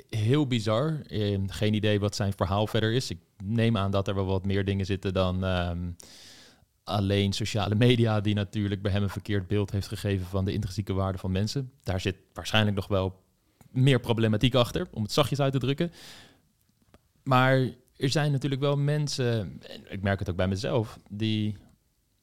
Heel 0.08 0.46
bizar. 0.46 1.00
Eh, 1.06 1.38
geen 1.46 1.74
idee 1.74 2.00
wat 2.00 2.16
zijn 2.16 2.32
verhaal 2.32 2.66
verder 2.66 2.92
is. 2.92 3.10
Ik 3.10 3.18
neem 3.44 3.76
aan 3.76 3.90
dat 3.90 4.08
er 4.08 4.14
wel 4.14 4.26
wat 4.26 4.46
meer 4.46 4.64
dingen 4.64 4.86
zitten 4.86 5.12
dan 5.12 5.44
ehm, 5.44 5.90
alleen 6.84 7.32
sociale 7.32 7.74
media, 7.74 8.20
die 8.20 8.34
natuurlijk 8.34 8.82
bij 8.82 8.92
hem 8.92 9.02
een 9.02 9.08
verkeerd 9.08 9.46
beeld 9.46 9.70
heeft 9.70 9.88
gegeven 9.88 10.26
van 10.26 10.44
de 10.44 10.52
intrinsieke 10.52 10.92
waarde 10.92 11.18
van 11.18 11.32
mensen. 11.32 11.72
Daar 11.82 12.00
zit 12.00 12.16
waarschijnlijk 12.32 12.76
nog 12.76 12.88
wel 12.88 13.22
meer 13.70 14.00
problematiek 14.00 14.54
achter, 14.54 14.88
om 14.90 15.02
het 15.02 15.12
zachtjes 15.12 15.40
uit 15.40 15.52
te 15.52 15.58
drukken. 15.58 15.92
Maar 17.28 17.70
er 17.96 18.08
zijn 18.08 18.32
natuurlijk 18.32 18.60
wel 18.60 18.76
mensen, 18.76 19.60
en 19.62 19.92
ik 19.92 20.02
merk 20.02 20.18
het 20.18 20.30
ook 20.30 20.36
bij 20.36 20.48
mezelf, 20.48 20.98
die 21.10 21.56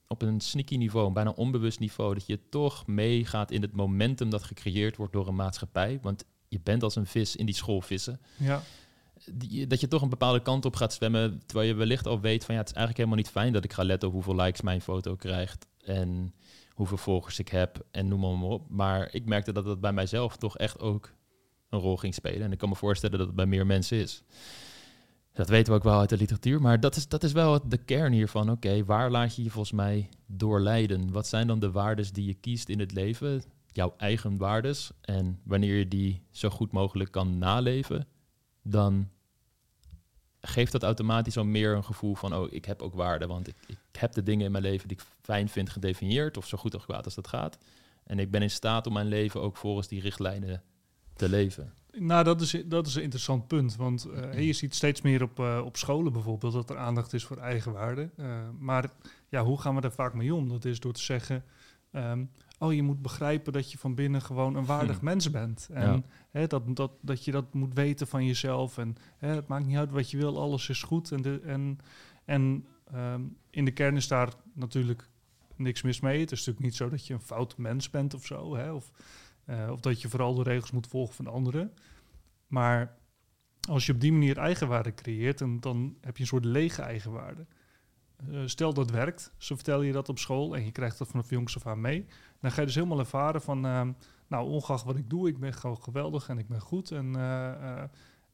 op 0.06 0.22
een 0.22 0.40
sneaky 0.40 0.76
niveau, 0.76 1.06
een 1.06 1.12
bijna 1.12 1.30
onbewust 1.30 1.78
niveau, 1.78 2.14
dat 2.14 2.26
je 2.26 2.48
toch 2.48 2.86
meegaat 2.86 3.50
in 3.50 3.62
het 3.62 3.72
momentum 3.72 4.30
dat 4.30 4.42
gecreëerd 4.42 4.96
wordt 4.96 5.12
door 5.12 5.28
een 5.28 5.34
maatschappij. 5.34 5.98
Want 6.02 6.24
je 6.48 6.60
bent 6.62 6.82
als 6.82 6.96
een 6.96 7.06
vis 7.06 7.36
in 7.36 7.46
die 7.46 7.54
school 7.54 7.80
vissen. 7.80 8.20
ja. 8.36 8.62
Die, 9.32 9.66
dat 9.66 9.80
je 9.80 9.88
toch 9.88 10.02
een 10.02 10.08
bepaalde 10.08 10.42
kant 10.42 10.64
op 10.64 10.76
gaat 10.76 10.92
zwemmen, 10.94 11.42
terwijl 11.46 11.68
je 11.68 11.74
wellicht 11.74 12.06
al 12.06 12.20
weet 12.20 12.44
van 12.44 12.54
ja, 12.54 12.60
het 12.60 12.70
is 12.70 12.76
eigenlijk 12.76 13.06
helemaal 13.06 13.24
niet 13.24 13.34
fijn 13.34 13.52
dat 13.52 13.64
ik 13.64 13.72
ga 13.72 13.84
letten 13.84 14.08
op 14.08 14.14
hoeveel 14.14 14.36
likes 14.36 14.60
mijn 14.60 14.80
foto 14.80 15.16
krijgt 15.16 15.66
en 15.80 16.34
hoeveel 16.70 16.96
volgers 16.96 17.38
ik 17.38 17.48
heb 17.48 17.86
en 17.90 18.08
noem 18.08 18.20
maar, 18.20 18.38
maar 18.38 18.48
op. 18.48 18.70
Maar 18.70 19.08
ik 19.12 19.24
merkte 19.24 19.52
dat 19.52 19.64
dat 19.64 19.80
bij 19.80 19.92
mijzelf 19.92 20.36
toch 20.36 20.58
echt 20.58 20.80
ook 20.80 21.12
een 21.68 21.80
rol 21.80 21.96
ging 21.96 22.14
spelen. 22.14 22.42
En 22.42 22.52
ik 22.52 22.58
kan 22.58 22.68
me 22.68 22.74
voorstellen 22.74 23.18
dat 23.18 23.26
het 23.26 23.36
bij 23.36 23.46
meer 23.46 23.66
mensen 23.66 23.98
is. 23.98 24.22
Dat 25.36 25.48
weten 25.48 25.72
we 25.72 25.78
ook 25.78 25.84
wel 25.84 25.98
uit 25.98 26.08
de 26.08 26.16
literatuur, 26.16 26.60
maar 26.60 26.80
dat 26.80 26.96
is, 26.96 27.08
dat 27.08 27.22
is 27.22 27.32
wel 27.32 27.68
de 27.68 27.76
kern 27.76 28.12
hiervan. 28.12 28.50
Oké, 28.50 28.84
waar 28.84 29.10
laat 29.10 29.36
je 29.36 29.42
je 29.42 29.50
volgens 29.50 29.74
mij 29.74 30.08
door 30.26 30.60
leiden? 30.60 31.12
Wat 31.12 31.26
zijn 31.26 31.46
dan 31.46 31.58
de 31.58 31.70
waardes 31.70 32.12
die 32.12 32.26
je 32.26 32.34
kiest 32.34 32.68
in 32.68 32.78
het 32.78 32.92
leven? 32.92 33.42
Jouw 33.72 33.94
eigen 33.96 34.36
waardes. 34.36 34.90
En 35.00 35.40
wanneer 35.44 35.78
je 35.78 35.88
die 35.88 36.22
zo 36.30 36.48
goed 36.48 36.72
mogelijk 36.72 37.10
kan 37.10 37.38
naleven, 37.38 38.06
dan 38.62 39.08
geeft 40.40 40.72
dat 40.72 40.82
automatisch 40.82 41.36
al 41.36 41.44
meer 41.44 41.74
een 41.74 41.84
gevoel 41.84 42.14
van, 42.14 42.34
oh, 42.34 42.52
ik 42.52 42.64
heb 42.64 42.82
ook 42.82 42.94
waarde, 42.94 43.26
want 43.26 43.48
ik, 43.48 43.56
ik 43.66 43.78
heb 43.98 44.12
de 44.12 44.22
dingen 44.22 44.46
in 44.46 44.52
mijn 44.52 44.64
leven 44.64 44.88
die 44.88 44.96
ik 44.96 45.04
fijn 45.22 45.48
vind 45.48 45.70
gedefinieerd, 45.70 46.36
of 46.36 46.46
zo 46.46 46.58
goed 46.58 46.74
of 46.74 46.84
kwaad 46.84 47.04
als 47.04 47.14
dat 47.14 47.28
gaat. 47.28 47.58
En 48.04 48.18
ik 48.18 48.30
ben 48.30 48.42
in 48.42 48.50
staat 48.50 48.86
om 48.86 48.92
mijn 48.92 49.08
leven 49.08 49.42
ook 49.42 49.56
volgens 49.56 49.88
die 49.88 50.00
richtlijnen 50.00 50.62
te 51.16 51.28
leven. 51.28 51.72
Nou, 51.98 52.24
dat 52.24 52.40
is, 52.40 52.62
dat 52.66 52.86
is 52.86 52.94
een 52.94 53.02
interessant 53.02 53.46
punt. 53.46 53.76
Want 53.76 54.04
eh, 54.04 54.46
je 54.46 54.52
ziet 54.52 54.74
steeds 54.74 55.00
meer 55.02 55.22
op, 55.22 55.38
eh, 55.40 55.62
op 55.64 55.76
scholen 55.76 56.12
bijvoorbeeld 56.12 56.52
dat 56.52 56.70
er 56.70 56.76
aandacht 56.78 57.12
is 57.12 57.24
voor 57.24 57.36
eigenwaarde. 57.36 58.10
Eh 58.16 58.38
maar 58.58 58.90
ja, 59.28 59.44
hoe 59.44 59.60
gaan 59.60 59.74
we 59.74 59.80
daar 59.80 59.92
vaak 59.92 60.14
mee 60.14 60.34
om? 60.34 60.48
Dat 60.48 60.64
is 60.64 60.80
door 60.80 60.92
te 60.92 61.02
zeggen: 61.02 61.44
ehm, 61.90 62.24
Oh, 62.58 62.74
je 62.74 62.82
moet 62.82 63.02
begrijpen 63.02 63.52
dat 63.52 63.72
je 63.72 63.78
van 63.78 63.94
binnen 63.94 64.22
gewoon 64.22 64.54
een 64.56 64.64
waardig 64.64 64.98
Hm. 64.98 65.04
mens 65.04 65.30
bent. 65.30 65.68
En 65.72 65.92
Ja. 65.92 66.02
hè, 66.30 66.46
dat, 66.46 66.76
dat, 66.76 66.90
dat 67.00 67.24
je 67.24 67.30
dat 67.30 67.54
moet 67.54 67.74
weten 67.74 68.06
van 68.06 68.24
jezelf. 68.26 68.78
En 68.78 68.96
hè, 69.18 69.28
het 69.34 69.46
maakt 69.46 69.66
niet 69.66 69.76
uit 69.76 69.90
wat 69.90 70.10
je 70.10 70.16
wil, 70.16 70.40
alles 70.40 70.68
is 70.68 70.82
goed. 70.82 71.12
En, 71.12 71.22
de, 71.22 71.40
en, 71.44 71.78
en 72.24 72.66
ehm, 72.92 73.20
in 73.50 73.64
de 73.64 73.70
kern 73.70 73.96
is 73.96 74.08
daar 74.08 74.32
natuurlijk 74.52 75.08
niks 75.56 75.82
mis 75.82 76.00
mee. 76.00 76.20
Het 76.20 76.32
is 76.32 76.38
natuurlijk 76.38 76.64
niet 76.64 76.74
zo 76.76 76.88
dat 76.88 77.06
je 77.06 77.14
een 77.14 77.20
fout 77.20 77.56
mens 77.56 77.90
bent 77.90 78.14
of 78.14 78.26
zo. 78.26 78.56
Hè? 78.56 78.72
Of, 78.72 78.90
eh, 79.46 79.70
of 79.70 79.80
dat 79.80 80.00
je 80.00 80.08
vooral 80.08 80.34
de 80.34 80.42
regels 80.42 80.70
moet 80.70 80.86
volgen 80.86 81.14
van 81.14 81.26
anderen. 81.26 81.72
Maar 82.46 82.96
als 83.68 83.86
je 83.86 83.92
op 83.92 84.00
die 84.00 84.12
manier 84.12 84.38
eigenwaarde 84.38 84.94
creëert, 84.94 85.38
dan, 85.38 85.60
dan 85.60 85.96
heb 86.00 86.16
je 86.16 86.22
een 86.22 86.28
soort 86.28 86.44
lege 86.44 86.82
eigenwaarde. 86.82 87.46
Uh, 88.30 88.42
stel 88.46 88.74
dat 88.74 88.90
werkt, 88.90 89.32
zo 89.36 89.54
vertel 89.54 89.82
je 89.82 89.92
dat 89.92 90.08
op 90.08 90.18
school 90.18 90.56
en 90.56 90.64
je 90.64 90.70
krijgt 90.70 90.98
dat 90.98 91.08
vanaf 91.08 91.30
jongs 91.30 91.56
af 91.56 91.66
aan 91.66 91.80
mee. 91.80 92.06
Dan 92.40 92.50
ga 92.50 92.60
je 92.60 92.66
dus 92.66 92.74
helemaal 92.74 92.98
ervaren 92.98 93.42
van, 93.42 93.66
uh, 93.66 93.88
nou 94.26 94.48
ongeacht 94.48 94.84
wat 94.84 94.96
ik 94.96 95.10
doe, 95.10 95.28
ik 95.28 95.38
ben 95.38 95.54
gewoon 95.54 95.82
geweldig 95.82 96.28
en 96.28 96.38
ik 96.38 96.48
ben 96.48 96.60
goed 96.60 96.90
en, 96.90 97.16
uh, 97.16 97.82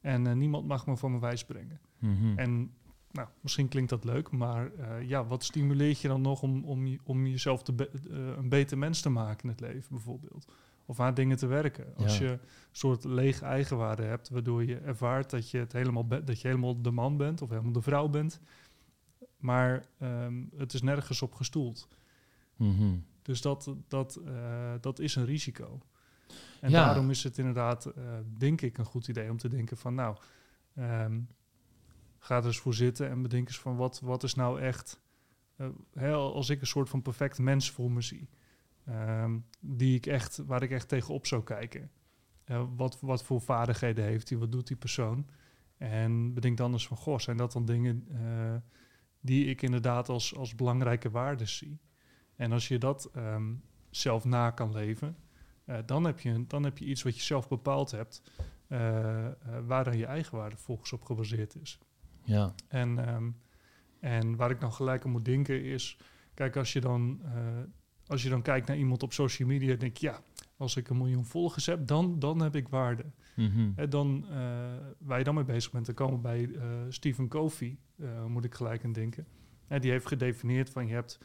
en 0.01 0.37
niemand 0.37 0.67
mag 0.67 0.85
me 0.85 0.97
van 0.97 1.09
mijn 1.09 1.21
wijs 1.21 1.45
brengen. 1.45 1.79
Mm 1.99 2.17
-hmm. 2.17 2.37
En 2.37 2.71
nou, 3.11 3.27
misschien 3.41 3.67
klinkt 3.67 3.89
dat 3.89 4.03
leuk, 4.03 4.31
maar 4.31 4.71
ja, 5.03 5.25
wat 5.25 5.43
stimuleert 5.43 5.99
je 6.01 6.07
dan 6.07 6.21
nog 6.21 6.41
om, 6.41 6.63
om, 6.63 6.97
om 7.03 7.27
jezelf 7.27 7.63
te 7.63 7.89
een 8.37 8.49
beter 8.49 8.77
mens 8.77 9.01
te 9.01 9.09
maken 9.09 9.43
in 9.43 9.49
het 9.49 9.59
leven 9.59 9.89
bijvoorbeeld? 9.89 10.53
Of 10.85 10.99
aan 10.99 11.13
dingen 11.13 11.37
te 11.37 11.47
werken. 11.47 11.95
Als 11.95 12.17
je 12.17 12.27
een 12.27 12.39
soort 12.71 13.03
lege 13.03 13.45
eigenwaarde 13.45 14.03
hebt, 14.03 14.29
waardoor 14.29 14.65
je 14.65 14.77
ervaart 14.77 15.29
dat 15.29 15.49
je, 15.49 15.57
het 15.57 15.73
helemaal 15.73 16.07
dat 16.07 16.41
je 16.41 16.47
helemaal 16.47 16.81
de 16.81 16.91
man 16.91 17.17
bent 17.17 17.41
of 17.41 17.49
helemaal 17.49 17.71
de 17.71 17.81
vrouw 17.81 18.07
bent, 18.07 18.39
maar 19.37 19.85
um, 19.99 20.49
het 20.55 20.73
is 20.73 20.81
nergens 20.81 21.21
op 21.21 21.33
gestoeld. 21.33 21.87
Mm 22.55 22.77
-hmm. 22.77 23.05
Dus 23.21 23.41
dat, 23.41 23.73
dat, 23.87 24.19
uh, 24.25 24.73
dat 24.81 24.99
is 24.99 25.15
een 25.15 25.25
risico. 25.25 25.79
En 26.61 26.69
ja. 26.69 26.85
daarom 26.85 27.09
is 27.09 27.23
het 27.23 27.37
inderdaad, 27.37 27.85
uh, 27.97 28.03
denk 28.37 28.61
ik, 28.61 28.77
een 28.77 28.85
goed 28.85 29.07
idee 29.07 29.29
om 29.29 29.37
te 29.37 29.47
denken 29.47 29.77
van 29.77 29.95
nou, 29.95 30.17
um, 30.79 31.27
ga 32.19 32.37
er 32.37 32.45
eens 32.45 32.59
voor 32.59 32.73
zitten 32.73 33.09
en 33.09 33.21
bedenk 33.21 33.47
eens 33.47 33.59
van 33.59 33.75
wat, 33.75 33.99
wat 33.99 34.23
is 34.23 34.33
nou 34.33 34.59
echt, 34.59 34.99
uh, 35.57 35.67
hè, 35.93 36.13
als 36.13 36.49
ik 36.49 36.61
een 36.61 36.67
soort 36.67 36.89
van 36.89 37.01
perfect 37.01 37.39
mens 37.39 37.71
voor 37.71 37.91
me 37.91 38.01
zie. 38.01 38.29
Um, 38.89 39.45
die 39.59 39.95
ik 39.95 40.05
echt, 40.05 40.37
waar 40.37 40.63
ik 40.63 40.71
echt 40.71 40.87
tegenop 40.87 41.25
zou 41.25 41.43
kijken. 41.43 41.91
Uh, 42.45 42.63
wat, 42.75 43.01
wat 43.01 43.23
voor 43.23 43.41
vaardigheden 43.41 44.05
heeft 44.05 44.29
hij, 44.29 44.37
wat 44.37 44.51
doet 44.51 44.67
die 44.67 44.77
persoon? 44.77 45.29
En 45.77 46.33
bedenk 46.33 46.57
dan 46.57 46.71
eens 46.71 46.87
van, 46.87 46.97
goh, 46.97 47.19
zijn 47.19 47.37
dat 47.37 47.51
dan 47.51 47.65
dingen 47.65 48.07
uh, 48.11 48.55
die 49.19 49.45
ik 49.45 49.61
inderdaad 49.61 50.09
als, 50.09 50.35
als 50.35 50.55
belangrijke 50.55 51.09
waarden 51.09 51.47
zie? 51.47 51.79
En 52.35 52.51
als 52.51 52.67
je 52.67 52.77
dat 52.77 53.11
um, 53.15 53.63
zelf 53.89 54.25
na 54.25 54.51
kan 54.51 54.71
leven, 54.71 55.17
uh, 55.65 55.77
dan, 55.85 56.03
heb 56.03 56.19
je, 56.19 56.47
dan 56.47 56.63
heb 56.63 56.77
je 56.77 56.85
iets 56.85 57.03
wat 57.03 57.15
je 57.15 57.21
zelf 57.21 57.47
bepaald 57.47 57.91
hebt, 57.91 58.21
waar 59.65 59.83
dan 59.83 59.97
je 59.97 60.05
eigenwaarde 60.05 60.57
volgens 60.57 60.93
op 60.93 61.03
gebaseerd 61.03 61.55
is. 61.55 61.79
Ja. 62.23 62.53
En, 62.67 63.13
um, 63.15 63.37
en 63.99 64.35
waar 64.35 64.51
ik 64.51 64.59
dan 64.59 64.73
gelijk 64.73 65.05
aan 65.05 65.11
moet 65.11 65.25
denken 65.25 65.63
is, 65.63 65.97
kijk, 66.33 66.55
als 66.55 66.73
je 66.73 66.81
dan 66.81 67.21
als 68.13 68.23
je 68.23 68.29
dan 68.29 68.41
kijkt 68.41 68.67
naar 68.67 68.77
iemand 68.77 69.03
op 69.03 69.13
social 69.13 69.47
media, 69.47 69.75
denk 69.75 69.97
je, 69.97 70.05
ja, 70.05 70.21
als 70.57 70.75
ik 70.75 70.89
een 70.89 70.97
miljoen 70.97 71.25
volgers 71.25 71.65
heb, 71.65 71.87
dan, 71.87 72.19
dan 72.19 72.41
heb 72.41 72.55
ik 72.55 72.67
waarde. 72.67 73.05
Mm 73.35 73.73
En 73.75 73.89
dan, 73.89 74.25
uh, 74.29 74.35
waar 74.97 75.17
je 75.17 75.23
dan 75.23 75.35
mee 75.35 75.43
bezig 75.43 75.71
bent, 75.71 75.85
dan 75.85 75.95
komen 75.95 76.15
we 76.15 76.21
bij 76.21 76.41
uh, 76.41 76.61
Stephen 76.89 77.27
Covey, 77.27 77.77
uh, 77.95 78.25
moet 78.25 78.45
ik 78.45 78.53
gelijk 78.53 78.83
aan 78.83 78.91
denken. 78.91 79.27
En 79.67 79.81
die 79.81 79.91
heeft 79.91 80.07
gedefinieerd 80.07 80.69
van 80.69 80.87
je 80.87 80.93
hebt 80.93 81.19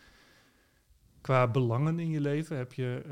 qua 1.20 1.48
belangen 1.48 1.98
in 1.98 2.10
je 2.10 2.20
leven 2.20 2.56
heb 2.56 2.72
je 2.72 3.02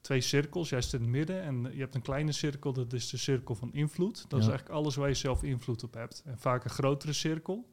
twee 0.00 0.20
cirkels. 0.20 0.68
Jij 0.68 0.82
zit 0.82 0.92
in 0.92 1.00
het 1.00 1.08
midden 1.08 1.42
en 1.42 1.68
je 1.72 1.80
hebt 1.80 1.94
een 1.94 2.02
kleine 2.02 2.32
cirkel, 2.32 2.72
dat 2.72 2.92
is 2.92 3.10
de 3.10 3.16
cirkel 3.16 3.54
van 3.54 3.72
invloed. 3.72 4.14
Dat 4.14 4.30
ja. 4.30 4.38
is 4.38 4.46
eigenlijk 4.46 4.78
alles 4.78 4.96
waar 4.96 5.08
je 5.08 5.14
zelf 5.14 5.42
invloed 5.42 5.82
op 5.82 5.94
hebt. 5.94 6.22
En 6.26 6.38
vaak 6.38 6.64
een 6.64 6.70
grotere 6.70 7.12
cirkel, 7.12 7.68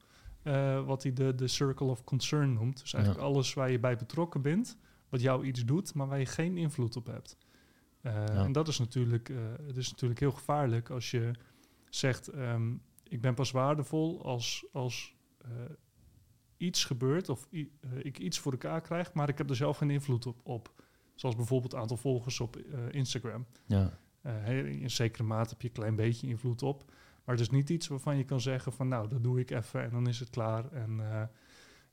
wat 0.86 1.04
hij 1.04 1.14
de, 1.14 1.36
de 1.36 1.48
circle 1.48 1.88
of 1.88 2.04
concern 2.04 2.54
noemt. 2.54 2.82
Dus 2.82 2.94
eigenlijk 2.94 3.24
ja. 3.24 3.32
alles 3.32 3.54
waar 3.54 3.72
je 3.72 3.80
bij 3.80 3.96
betrokken 3.96 4.42
bent 4.42 4.78
wat 5.16 5.24
jou 5.24 5.46
iets 5.46 5.66
doet, 5.66 5.94
maar 5.94 6.08
waar 6.08 6.20
je 6.20 6.26
geen 6.26 6.58
invloed 6.58 6.96
op 6.96 7.06
hebt. 7.06 7.38
Uh, 8.02 8.14
ja. 8.14 8.44
En 8.44 8.52
dat 8.52 8.68
is 8.68 8.80
natuurlijk, 8.80 9.30
uh, 9.30 9.38
het 9.68 9.78
is 9.78 9.92
natuurlijk 9.92 10.20
heel 10.20 10.32
gevaarlijk 10.32 10.90
als 10.90 11.12
je 11.12 11.32
zegt, 11.90 12.34
um, 12.36 12.82
ik 13.04 13.22
ben 13.22 13.34
pas 13.34 13.52
waardevol 13.52 14.24
als, 14.24 14.66
als 14.72 15.16
uh, 15.46 15.52
iets 16.58 16.86
gebeurt 16.86 17.30
of 17.30 17.48
ik 17.98 18.20
iets 18.20 18.40
voor 18.40 18.52
elkaar 18.52 18.82
krijg, 18.82 19.14
maar 19.14 19.30
ik 19.30 19.38
heb 19.38 19.50
er 19.50 19.56
zelf 19.56 19.78
geen 19.78 19.90
invloed 19.90 20.26
op. 20.26 20.40
op. 20.44 20.74
Zoals 21.16 21.36
bijvoorbeeld 21.36 21.72
het 21.72 21.82
aantal 21.82 21.98
volgers 21.98 22.40
op 22.40 22.58
Instagram. 22.90 23.46
Ja. 23.66 23.98
in 24.66 24.92
zekere 24.92 25.24
mate 25.24 25.50
heb 25.50 25.62
je 25.62 25.68
een 25.68 25.74
klein 25.74 25.96
beetje 25.96 26.28
invloed 26.28 26.64
op. 26.64 26.92
Maar 27.24 27.36
het 27.36 27.44
is 27.44 27.50
niet 27.50 27.70
iets 27.70 27.88
waarvan 27.88 28.18
je 28.18 28.24
kan 28.24 28.42
zeggen 28.42 28.74
van 28.74 28.88
nou, 28.88 29.08
dat 29.08 29.24
doe 29.24 29.40
ik 29.40 29.52
even 29.52 29.84
en 29.84 29.90
dan 29.90 30.08
is 30.08 30.20
het 30.20 30.30
klaar. 30.30 30.72
En 30.72 31.00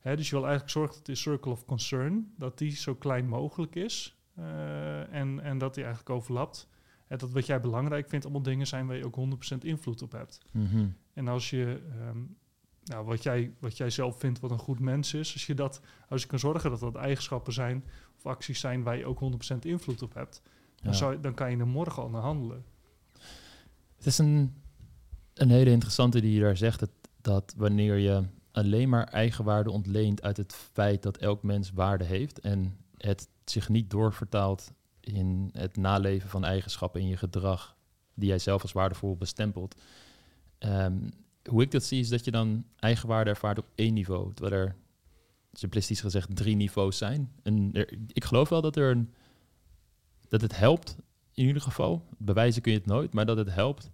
Dus 0.03 0.29
je 0.29 0.35
wil 0.35 0.43
eigenlijk 0.43 0.71
zorgen 0.71 0.95
dat 0.95 1.05
die 1.05 1.15
circle 1.15 1.51
of 1.51 1.65
concern, 1.65 2.33
dat 2.37 2.57
die 2.57 2.71
zo 2.71 2.95
klein 2.95 3.27
mogelijk 3.27 3.75
is 3.75 4.17
uh, 4.39 5.13
en, 5.13 5.39
en 5.39 5.57
dat 5.57 5.73
die 5.73 5.83
eigenlijk 5.83 6.15
overlapt. 6.15 6.67
En 7.07 7.17
dat 7.17 7.31
wat 7.31 7.45
jij 7.45 7.61
belangrijk 7.61 8.09
vindt 8.09 8.25
allemaal 8.25 8.43
dingen 8.43 8.67
zijn 8.67 8.87
waar 8.87 8.95
je 8.95 9.05
ook 9.05 9.17
100% 9.55 9.57
invloed 9.59 10.01
op 10.01 10.11
hebt. 10.11 10.39
Mm 10.51 10.67
-hmm. 10.67 10.95
En 11.13 11.27
als 11.27 11.49
je, 11.49 11.81
um, 12.09 12.37
nou, 12.83 13.05
wat 13.05 13.23
jij, 13.23 13.53
wat 13.59 13.77
jij 13.77 13.89
zelf 13.89 14.19
vindt 14.19 14.39
wat 14.39 14.51
een 14.51 14.59
goed 14.59 14.79
mens 14.79 15.13
is, 15.13 15.33
als 15.33 15.45
je, 15.45 15.53
dat, 15.53 15.81
als 16.09 16.21
je 16.21 16.27
kan 16.27 16.39
zorgen 16.39 16.69
dat 16.69 16.79
dat 16.79 16.95
eigenschappen 16.95 17.53
zijn 17.53 17.83
of 18.17 18.25
acties 18.25 18.59
zijn 18.59 18.83
waar 18.83 18.97
je 18.97 19.05
ook 19.05 19.19
100% 19.53 19.57
invloed 19.59 20.01
op 20.01 20.13
hebt, 20.13 20.41
ja. 20.75 20.83
dan, 20.83 20.93
zou, 20.93 21.19
dan 21.19 21.33
kan 21.33 21.51
je 21.51 21.57
er 21.57 21.67
morgen 21.67 22.03
al 22.03 22.09
naar 22.09 22.21
handelen. 22.21 22.65
Het 23.97 24.05
is 24.05 24.17
een, 24.17 24.53
een 25.33 25.49
hele 25.49 25.69
interessante 25.69 26.21
die 26.21 26.33
je 26.33 26.41
daar 26.41 26.57
zegt, 26.57 26.79
dat, 26.79 26.91
dat 27.21 27.53
wanneer 27.57 27.97
je 27.97 28.23
alleen 28.53 28.89
maar 28.89 29.07
eigenwaarde 29.07 29.71
ontleent 29.71 30.21
uit 30.21 30.37
het 30.37 30.53
feit 30.53 31.03
dat 31.03 31.17
elk 31.17 31.43
mens 31.43 31.71
waarde 31.71 32.03
heeft 32.03 32.39
en 32.39 32.77
het 32.97 33.29
zich 33.45 33.69
niet 33.69 33.89
doorvertaalt 33.89 34.71
in 34.99 35.49
het 35.53 35.77
naleven 35.77 36.29
van 36.29 36.45
eigenschappen 36.45 37.01
in 37.01 37.07
je 37.07 37.17
gedrag 37.17 37.75
die 38.13 38.27
jij 38.27 38.39
zelf 38.39 38.61
als 38.61 38.71
waardevol 38.71 39.17
bestempelt. 39.17 39.75
Um, 40.59 41.09
hoe 41.49 41.61
ik 41.61 41.71
dat 41.71 41.83
zie 41.83 41.99
is 41.99 42.09
dat 42.09 42.25
je 42.25 42.31
dan 42.31 42.65
eigenwaarde 42.79 43.29
ervaart 43.29 43.57
op 43.57 43.67
één 43.75 43.93
niveau, 43.93 44.33
terwijl 44.33 44.61
er 44.61 44.75
simplistisch 45.51 46.01
gezegd 46.01 46.35
drie 46.35 46.55
niveaus 46.55 46.97
zijn. 46.97 47.31
En 47.43 47.71
ik 48.07 48.23
geloof 48.23 48.49
wel 48.49 48.61
dat 48.61 48.75
er 48.75 48.91
een, 48.91 49.13
dat 50.27 50.41
het 50.41 50.57
helpt 50.57 50.97
in 51.33 51.45
ieder 51.45 51.61
geval. 51.61 52.05
Bewijzen 52.17 52.61
kun 52.61 52.71
je 52.71 52.77
het 52.77 52.87
nooit, 52.87 53.13
maar 53.13 53.25
dat 53.25 53.37
het 53.37 53.53
helpt 53.53 53.91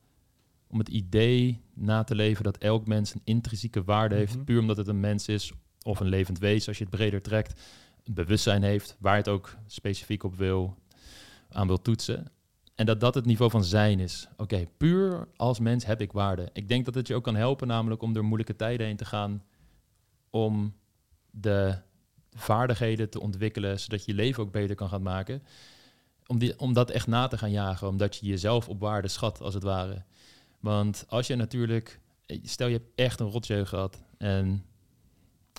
om 0.70 0.80
het 0.80 0.90
idee 0.90 1.62
na 1.74 2.04
te 2.04 2.16
leven 2.16 2.44
dat 2.44 2.58
elk 2.58 2.88
mens 2.88 3.14
een 3.14 3.22
intrinsieke 3.24 3.84
waarde 3.84 4.16
heeft, 4.16 4.32
mm 4.32 4.36
-hmm. 4.36 4.46
puur 4.46 4.60
omdat 4.60 4.78
het 4.78 4.88
een 4.88 5.00
mens 5.00 5.28
is 5.28 5.52
of 5.84 6.00
een 6.00 6.08
levend 6.08 6.40
wezen, 6.40 6.68
als 6.68 6.78
je 6.78 6.84
het 6.84 6.94
breder 6.96 7.22
trekt, 7.22 7.62
een 8.04 8.14
bewustzijn 8.14 8.64
heeft, 8.64 8.96
waar 9.00 9.16
het 9.16 9.28
ook 9.28 9.56
specifiek 9.68 10.24
op 10.24 10.36
wil, 10.36 10.78
aan 11.50 11.68
wil 11.68 11.82
toetsen. 11.82 12.32
En 12.76 12.86
dat 12.86 13.00
dat 13.00 13.16
het 13.16 13.26
niveau 13.26 13.52
van 13.52 13.64
zijn 13.64 14.00
is. 14.00 14.28
Oké, 14.32 14.42
okay, 14.42 14.68
puur 14.78 15.28
als 15.36 15.60
mens 15.60 15.86
heb 15.86 16.02
ik 16.02 16.12
waarde. 16.12 16.50
Ik 16.54 16.68
denk 16.68 16.86
dat 16.86 16.96
het 16.96 17.08
je 17.08 17.16
ook 17.16 17.24
kan 17.24 17.36
helpen, 17.36 17.68
namelijk 17.68 18.02
om 18.02 18.14
door 18.14 18.24
moeilijke 18.24 18.56
tijden 18.56 18.88
heen 18.88 18.96
te 18.96 19.06
gaan, 19.06 19.44
om 20.30 20.76
de 21.32 21.78
vaardigheden 22.32 23.10
te 23.10 23.20
ontwikkelen, 23.20 23.80
zodat 23.80 24.06
je 24.06 24.12
je 24.12 24.18
leven 24.18 24.44
ook 24.44 24.52
beter 24.52 24.76
kan 24.76 24.90
gaan 24.90 25.02
maken. 25.02 25.44
Om, 26.28 26.40
die, 26.40 26.60
om 26.60 26.74
dat 26.74 26.90
echt 26.90 27.08
na 27.08 27.28
te 27.28 27.38
gaan 27.38 27.52
jagen, 27.52 27.88
omdat 27.88 28.16
je 28.16 28.26
jezelf 28.26 28.70
op 28.70 28.80
waarde 28.80 29.08
schat, 29.08 29.42
als 29.42 29.54
het 29.54 29.64
ware. 29.64 30.04
Want 30.60 31.06
als 31.08 31.28
je 31.28 31.36
natuurlijk, 31.36 32.00
stel 32.44 32.68
je 32.68 32.74
hebt 32.74 32.92
echt 32.96 33.20
een 33.20 33.30
rotjeugd 33.30 33.70
gehad 33.70 34.04
en 34.18 34.66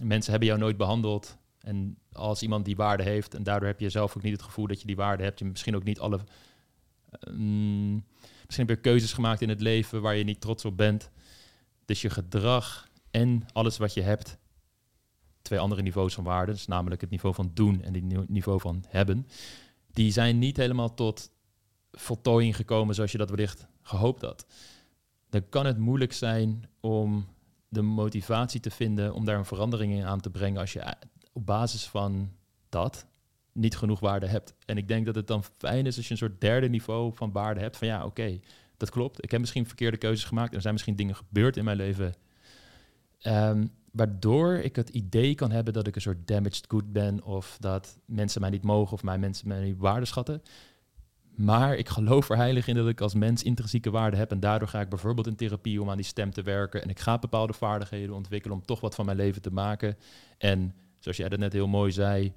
mensen 0.04 0.30
hebben 0.30 0.48
jou 0.48 0.60
nooit 0.60 0.76
behandeld. 0.76 1.38
En 1.60 1.98
als 2.12 2.42
iemand 2.42 2.64
die 2.64 2.76
waarde 2.76 3.02
heeft 3.02 3.34
en 3.34 3.42
daardoor 3.42 3.68
heb 3.68 3.80
je 3.80 3.90
zelf 3.90 4.16
ook 4.16 4.22
niet 4.22 4.32
het 4.32 4.42
gevoel 4.42 4.66
dat 4.66 4.80
je 4.80 4.86
die 4.86 4.96
waarde 4.96 5.22
hebt, 5.22 5.38
je 5.38 5.44
misschien 5.44 5.76
ook 5.76 5.84
niet 5.84 6.00
alle. 6.00 6.20
Um, 7.28 8.04
misschien 8.44 8.66
heb 8.66 8.68
je 8.68 8.82
keuzes 8.82 9.12
gemaakt 9.12 9.40
in 9.40 9.48
het 9.48 9.60
leven 9.60 10.02
waar 10.02 10.16
je 10.16 10.24
niet 10.24 10.40
trots 10.40 10.64
op 10.64 10.76
bent. 10.76 11.10
Dus 11.84 12.02
je 12.02 12.10
gedrag 12.10 12.88
en 13.10 13.46
alles 13.52 13.76
wat 13.76 13.94
je 13.94 14.02
hebt, 14.02 14.38
twee 15.42 15.58
andere 15.58 15.82
niveaus 15.82 16.14
van 16.14 16.24
waarde, 16.24 16.52
dus 16.52 16.66
namelijk 16.66 17.00
het 17.00 17.10
niveau 17.10 17.34
van 17.34 17.50
doen 17.54 17.82
en 17.82 17.94
het 17.94 18.28
niveau 18.28 18.60
van 18.60 18.84
hebben, 18.88 19.26
die 19.92 20.12
zijn 20.12 20.38
niet 20.38 20.56
helemaal 20.56 20.94
tot 20.94 21.30
voltooiing 21.92 22.56
gekomen 22.56 22.94
zoals 22.94 23.12
je 23.12 23.18
dat 23.18 23.30
wellicht 23.30 23.66
gehoopt 23.82 24.20
had 24.20 24.46
dan 25.30 25.48
kan 25.48 25.66
het 25.66 25.78
moeilijk 25.78 26.12
zijn 26.12 26.68
om 26.80 27.26
de 27.68 27.82
motivatie 27.82 28.60
te 28.60 28.70
vinden 28.70 29.14
om 29.14 29.24
daar 29.24 29.38
een 29.38 29.44
verandering 29.44 29.92
in 29.92 30.04
aan 30.04 30.20
te 30.20 30.30
brengen 30.30 30.60
als 30.60 30.72
je 30.72 30.80
eh, 30.80 30.92
op 31.32 31.46
basis 31.46 31.86
van 31.86 32.32
dat 32.68 33.06
niet 33.52 33.76
genoeg 33.76 34.00
waarde 34.00 34.26
hebt. 34.26 34.54
En 34.66 34.76
ik 34.76 34.88
denk 34.88 35.06
dat 35.06 35.14
het 35.14 35.26
dan 35.26 35.44
fijn 35.58 35.86
is 35.86 35.96
als 35.96 36.06
je 36.06 36.12
een 36.12 36.18
soort 36.18 36.40
derde 36.40 36.68
niveau 36.68 37.14
van 37.14 37.32
waarde 37.32 37.60
hebt 37.60 37.76
van 37.76 37.88
ja, 37.88 38.04
oké, 38.04 38.40
dat 38.76 38.90
klopt. 38.90 39.24
Ik 39.24 39.30
heb 39.30 39.40
misschien 39.40 39.66
verkeerde 39.66 39.96
keuzes 39.96 40.24
gemaakt 40.24 40.50
en 40.50 40.54
er 40.54 40.60
zijn 40.60 40.74
misschien 40.74 40.96
dingen 40.96 41.16
gebeurd 41.16 41.56
in 41.56 41.64
mijn 41.64 41.76
leven. 41.76 42.14
Um, 43.22 43.72
waardoor 43.92 44.54
ik 44.54 44.76
het 44.76 44.88
idee 44.88 45.34
kan 45.34 45.50
hebben 45.50 45.72
dat 45.72 45.86
ik 45.86 45.94
een 45.94 46.00
soort 46.00 46.26
damaged 46.26 46.64
good 46.68 46.92
ben 46.92 47.22
of 47.24 47.56
dat 47.60 47.98
mensen 48.04 48.40
mij 48.40 48.50
niet 48.50 48.62
mogen 48.62 48.92
of 48.92 49.02
mij 49.02 49.18
mensen 49.18 49.48
mij 49.48 49.64
niet 49.64 49.78
waarde 49.78 50.06
schatten. 50.06 50.42
Maar 51.40 51.76
ik 51.76 51.88
geloof 51.88 52.30
er 52.30 52.36
heilig 52.36 52.66
in 52.66 52.74
dat 52.74 52.88
ik 52.88 53.00
als 53.00 53.14
mens 53.14 53.42
intrinsieke 53.42 53.90
waarde 53.90 54.16
heb. 54.16 54.30
En 54.30 54.40
daardoor 54.40 54.68
ga 54.68 54.80
ik 54.80 54.88
bijvoorbeeld 54.88 55.26
in 55.26 55.36
therapie 55.36 55.82
om 55.82 55.90
aan 55.90 55.96
die 55.96 56.06
stem 56.06 56.32
te 56.32 56.42
werken. 56.42 56.82
En 56.82 56.88
ik 56.88 56.98
ga 56.98 57.18
bepaalde 57.18 57.52
vaardigheden 57.52 58.14
ontwikkelen 58.14 58.56
om 58.56 58.64
toch 58.64 58.80
wat 58.80 58.94
van 58.94 59.04
mijn 59.04 59.16
leven 59.16 59.42
te 59.42 59.52
maken. 59.52 59.96
En 60.38 60.74
zoals 60.98 61.16
jij 61.16 61.28
dat 61.28 61.38
net 61.38 61.52
heel 61.52 61.68
mooi 61.68 61.92
zei, 61.92 62.32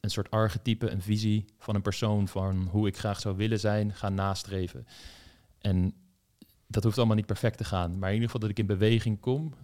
een 0.00 0.10
soort 0.10 0.30
archetype, 0.30 0.90
een 0.90 1.02
visie 1.02 1.44
van 1.58 1.74
een 1.74 1.82
persoon 1.82 2.28
van 2.28 2.68
hoe 2.70 2.86
ik 2.86 2.98
graag 2.98 3.20
zou 3.20 3.36
willen 3.36 3.60
zijn, 3.60 3.92
gaan 3.92 4.14
nastreven. 4.14 4.86
En 5.58 5.94
dat 6.66 6.84
hoeft 6.84 6.98
allemaal 6.98 7.16
niet 7.16 7.26
perfect 7.26 7.58
te 7.58 7.64
gaan. 7.64 7.98
Maar 7.98 8.08
in 8.08 8.14
ieder 8.14 8.30
geval 8.30 8.40
dat 8.40 8.50
ik 8.50 8.58
in 8.58 8.66
beweging 8.66 9.20
kom 9.20 9.54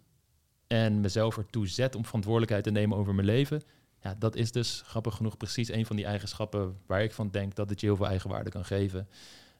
en 0.66 1.00
mezelf 1.00 1.36
ertoe 1.36 1.66
zet 1.66 1.94
om 1.94 2.04
verantwoordelijkheid 2.04 2.64
te 2.64 2.70
nemen 2.70 2.98
over 2.98 3.14
mijn 3.14 3.26
leven. 3.26 3.62
Ja, 4.02 4.14
dat 4.18 4.36
is 4.36 4.52
dus 4.52 4.82
grappig 4.86 5.14
genoeg 5.14 5.36
precies 5.36 5.68
een 5.68 5.86
van 5.86 5.96
die 5.96 6.04
eigenschappen 6.04 6.76
waar 6.86 7.02
ik 7.02 7.12
van 7.12 7.30
denk 7.30 7.54
dat 7.54 7.70
het 7.70 7.80
je 7.80 7.86
heel 7.86 7.96
veel 7.96 8.06
eigenwaarde 8.06 8.50
kan 8.50 8.64
geven 8.64 9.08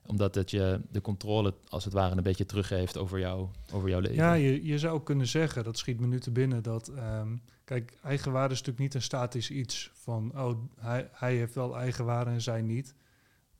omdat 0.05 0.35
het 0.35 0.51
je 0.51 0.81
de 0.91 1.01
controle 1.01 1.53
als 1.67 1.83
het 1.83 1.93
ware 1.93 2.15
een 2.15 2.23
beetje 2.23 2.45
teruggeeft 2.45 2.97
over, 2.97 3.19
jou, 3.19 3.47
over 3.71 3.89
jouw 3.89 3.99
leven. 3.99 4.15
Ja, 4.15 4.33
je, 4.33 4.65
je 4.65 4.79
zou 4.79 5.03
kunnen 5.03 5.27
zeggen, 5.27 5.63
dat 5.63 5.77
schiet 5.77 5.99
me 5.99 6.07
nu 6.07 6.19
te 6.19 6.31
binnen, 6.31 6.63
dat... 6.63 6.87
ehm, 6.87 7.35
kijk, 7.63 7.97
eigenwaarde 8.03 8.53
is 8.53 8.59
natuurlijk 8.59 8.85
niet 8.85 8.93
een 8.93 9.01
statisch 9.01 9.51
iets 9.51 9.91
van... 9.93 10.31
oh, 10.35 10.57
hij, 10.79 11.09
hij 11.11 11.35
heeft 11.35 11.55
wel 11.55 11.77
eigenwaarde 11.77 12.31
en 12.31 12.41
zij 12.41 12.61
niet. 12.61 12.93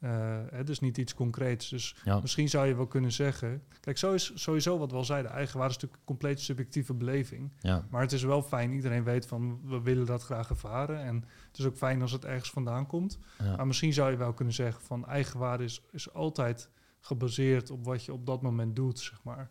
Eh, 0.01 0.39
het 0.49 0.69
is 0.69 0.79
niet 0.79 0.97
iets 0.97 1.13
concreets. 1.13 1.69
Dus 1.69 1.95
Ja. 2.03 2.19
misschien 2.19 2.49
zou 2.49 2.67
je 2.67 2.75
wel 2.75 2.87
kunnen 2.87 3.11
zeggen... 3.11 3.63
Kijk, 3.79 3.97
zo 3.97 4.13
is 4.13 4.31
sowieso 4.35 4.77
wat 4.77 4.91
we 4.91 4.97
al 4.97 5.03
zeiden. 5.03 5.31
Eigenwaarde 5.31 5.69
is 5.69 5.75
natuurlijk 5.75 6.01
een 6.01 6.07
compleet 6.07 6.39
subjectieve 6.39 6.93
beleving. 6.93 7.51
Ja. 7.59 7.85
Maar 7.89 8.01
het 8.01 8.11
is 8.11 8.23
wel 8.23 8.41
fijn, 8.41 8.71
iedereen 8.71 9.03
weet 9.03 9.25
van... 9.27 9.59
we 9.63 9.81
willen 9.81 10.05
dat 10.05 10.23
graag 10.23 10.49
ervaren. 10.49 11.01
En 11.03 11.15
het 11.47 11.57
is 11.57 11.65
ook 11.65 11.75
fijn 11.77 12.01
als 12.01 12.11
het 12.11 12.25
ergens 12.25 12.49
vandaan 12.51 12.87
komt. 12.87 13.19
Ja. 13.43 13.55
Maar 13.55 13.67
misschien 13.67 13.93
zou 13.93 14.11
je 14.11 14.17
wel 14.17 14.33
kunnen 14.33 14.53
zeggen 14.53 14.81
van 14.83 15.05
eigenwaarde 15.07 15.63
is, 15.63 15.81
is 15.91 16.13
altijd 16.13 16.69
gebaseerd 16.99 17.69
op 17.71 17.85
wat 17.85 18.05
je 18.05 18.13
op 18.13 18.25
dat 18.25 18.41
moment 18.41 18.75
doet, 18.75 18.99
zeg 18.99 19.23
maar. 19.23 19.49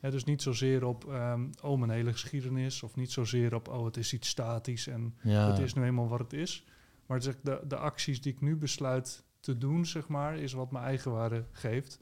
Dus 0.00 0.24
niet 0.24 0.42
zozeer 0.42 0.84
op, 0.84 1.04
ehm, 1.12 1.46
oh, 1.62 1.78
mijn 1.78 1.90
hele 1.90 2.12
geschiedenis, 2.12 2.82
of 2.82 2.96
niet 2.96 3.12
zozeer 3.12 3.54
op, 3.54 3.68
oh, 3.68 3.84
het 3.84 3.96
is 3.96 4.12
iets 4.12 4.28
statisch 4.28 4.86
en 4.86 5.14
Ja. 5.22 5.50
het 5.50 5.58
is 5.58 5.74
nu 5.74 5.84
eenmaal 5.84 6.08
wat 6.08 6.18
het 6.18 6.32
is. 6.32 6.66
Maar 7.06 7.16
het 7.18 7.26
is 7.26 7.34
de, 7.42 7.60
de 7.66 7.76
acties 7.76 8.20
die 8.20 8.32
ik 8.32 8.40
nu 8.40 8.56
besluit 8.56 9.23
te 9.44 9.58
doen, 9.58 9.86
zeg 9.86 10.08
maar, 10.08 10.36
is 10.38 10.52
wat 10.52 10.70
mijn 10.70 10.84
eigenwaarde 10.84 11.44
geeft. 11.52 12.00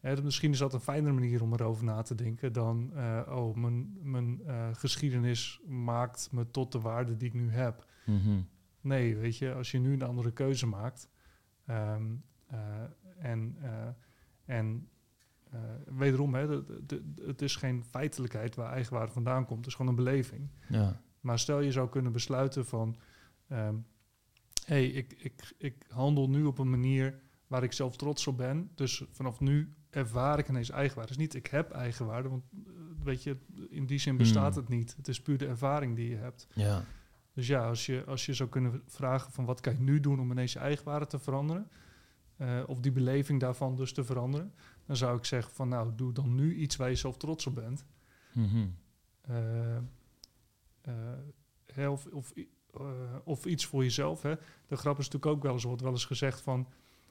Dus 0.00 0.20
misschien 0.22 0.50
is 0.52 0.58
dat 0.58 0.74
een 0.74 0.80
fijnere 0.80 1.14
manier 1.14 1.42
om 1.42 1.52
erover 1.52 1.84
na 1.84 2.02
te 2.02 2.14
denken 2.14 2.52
dan, 2.52 2.90
eh, 2.94 3.20
oh, 3.28 3.56
mijn, 3.56 3.98
mijn 4.02 4.40
eh, 4.46 4.68
geschiedenis 4.72 5.60
maakt 5.66 6.28
me 6.32 6.50
tot 6.50 6.72
de 6.72 6.80
waarde 6.80 7.16
die 7.16 7.28
ik 7.28 7.34
nu 7.34 7.50
heb. 7.50 7.86
Mhm. 8.06 8.40
Nee, 8.80 9.16
weet 9.16 9.38
je, 9.38 9.52
als 9.54 9.70
je 9.70 9.78
nu 9.78 9.92
een 9.92 10.02
andere 10.02 10.32
keuze 10.32 10.66
maakt 10.66 11.08
ehm, 11.66 12.14
eh, 12.46 12.58
en, 13.18 13.56
en 14.44 14.88
wederom, 15.86 16.34
hè, 16.34 16.46
de- 16.46 16.64
de- 16.86 17.14
de- 17.14 17.26
het 17.26 17.42
is 17.42 17.56
geen 17.56 17.84
feitelijkheid 17.84 18.54
waar 18.54 18.72
eigenwaarde 18.72 19.12
vandaan 19.12 19.44
komt, 19.46 19.58
het 19.58 19.66
is 19.66 19.74
gewoon 19.74 19.90
een 19.90 20.04
beleving. 20.04 20.48
Ja. 20.68 21.00
Maar 21.20 21.38
stel 21.38 21.60
je 21.60 21.72
zou 21.72 21.88
kunnen 21.88 22.12
besluiten 22.12 22.66
van, 22.66 22.96
ehm 23.48 23.74
hey, 24.64 24.86
ik, 24.86 25.14
ik, 25.18 25.54
ik 25.58 25.86
handel 25.88 26.28
nu 26.28 26.44
op 26.44 26.58
een 26.58 26.70
manier 26.70 27.20
waar 27.46 27.62
ik 27.62 27.72
zelf 27.72 27.96
trots 27.96 28.26
op 28.26 28.36
ben, 28.36 28.70
dus 28.74 29.04
vanaf 29.10 29.40
nu 29.40 29.74
ervaar 29.90 30.38
ik 30.38 30.48
ineens 30.48 30.70
eigenwaarde. 30.70 31.12
Dus 31.12 31.20
niet 31.22 31.34
ik 31.34 31.46
heb 31.46 31.70
eigenwaarde, 31.70 32.28
want 32.28 32.44
eh, 32.52 32.72
weet 33.02 33.22
je, 33.22 33.36
in 33.68 33.86
die 33.86 33.98
zin 33.98 34.16
bestaat 34.16 34.54
Hmm. 34.54 34.62
het 34.62 34.68
niet. 34.68 34.96
Het 34.96 35.08
is 35.08 35.22
puur 35.22 35.38
de 35.38 35.46
ervaring 35.46 35.96
die 35.96 36.08
je 36.08 36.16
hebt. 36.16 36.46
Ja. 36.54 36.84
Dus 37.32 37.46
ja, 37.46 37.68
als 37.68 37.86
je, 37.86 38.04
als 38.06 38.26
je 38.26 38.34
zou 38.34 38.48
kunnen 38.48 38.82
vragen 38.86 39.32
van 39.32 39.44
wat 39.44 39.60
kan 39.60 39.72
je 39.72 39.80
nu 39.80 40.00
doen 40.00 40.20
om 40.20 40.30
ineens 40.30 40.52
je 40.52 40.58
eigenwaarde 40.58 41.06
te 41.06 41.18
veranderen, 41.18 41.70
eh, 42.36 42.62
of 42.66 42.80
die 42.80 42.92
beleving 42.92 43.40
daarvan 43.40 43.76
dus 43.76 43.92
te 43.92 44.04
veranderen, 44.04 44.54
dan 44.86 44.96
zou 44.96 45.16
ik 45.16 45.24
zeggen 45.24 45.54
van 45.54 45.68
nou, 45.68 45.92
doe 45.94 46.12
dan 46.12 46.34
nu 46.34 46.54
iets 46.54 46.76
waar 46.76 46.88
je 46.88 46.94
zelf 46.94 47.16
trots 47.16 47.46
op 47.46 47.54
bent. 47.54 47.84
Hè, 51.66 51.88
of, 51.88 52.06
of, 52.06 52.32
eh, 52.78 52.86
of 53.24 53.44
iets 53.44 53.66
voor 53.66 53.82
jezelf. 53.82 54.22
Hè. 54.22 54.34
De 54.66 54.76
grap 54.76 54.98
is 54.98 55.04
natuurlijk 55.04 55.36
ook 55.36 55.42
wel 55.42 55.52
eens, 55.52 55.64
wordt 55.64 55.82
wel 55.82 55.92
eens 55.92 56.04
gezegd 56.04 56.40
van 56.40 56.66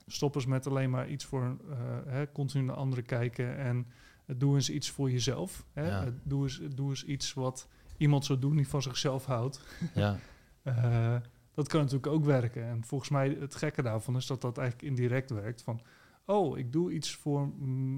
stop 0.08 0.36
eens 0.36 0.46
met 0.46 0.67
alleen 0.67 0.89
maar 0.89 1.10
iets 1.10 1.25
voor 1.25 1.58
eh, 1.70 1.77
hè, 2.05 2.32
continu 2.32 2.63
naar 2.63 2.75
anderen 2.75 3.05
kijken 3.05 3.58
en 3.58 3.88
eh, 4.25 4.36
doe 4.38 4.55
eens 4.55 4.70
iets 4.70 4.89
voor 4.89 5.12
jezelf. 5.12 5.65
Hè. 5.74 5.88
Ja. 5.88 6.13
Doe, 6.24 6.43
eens, 6.43 6.62
doe 6.75 6.89
eens 6.89 7.03
iets 7.03 7.34
wat 7.34 7.67
iemand 7.98 8.25
zou 8.25 8.39
doen 8.39 8.56
die 8.56 8.67
van 8.67 8.82
zichzelf 8.82 9.26
houdt. 9.26 9.62
Ja. 9.95 10.17
Dat 11.56 11.67
kan 11.67 11.80
natuurlijk 11.80 12.08
ook 12.08 12.26
werken. 12.26 12.63
En 12.63 12.84
volgens 12.84 13.10
mij 13.10 13.38
het 13.39 13.56
gekke 13.56 13.82
daarvan 13.82 14.15
is 14.15 14.28
dat 14.28 14.41
dat 14.41 14.58
eigenlijk 14.58 14.89
indirect 14.89 15.30
werkt. 15.30 15.62
Van, 15.62 15.82
oh, 16.25 16.57
ik 16.57 16.71
doe 16.71 16.91
iets 16.91 17.15
voor 17.15 17.47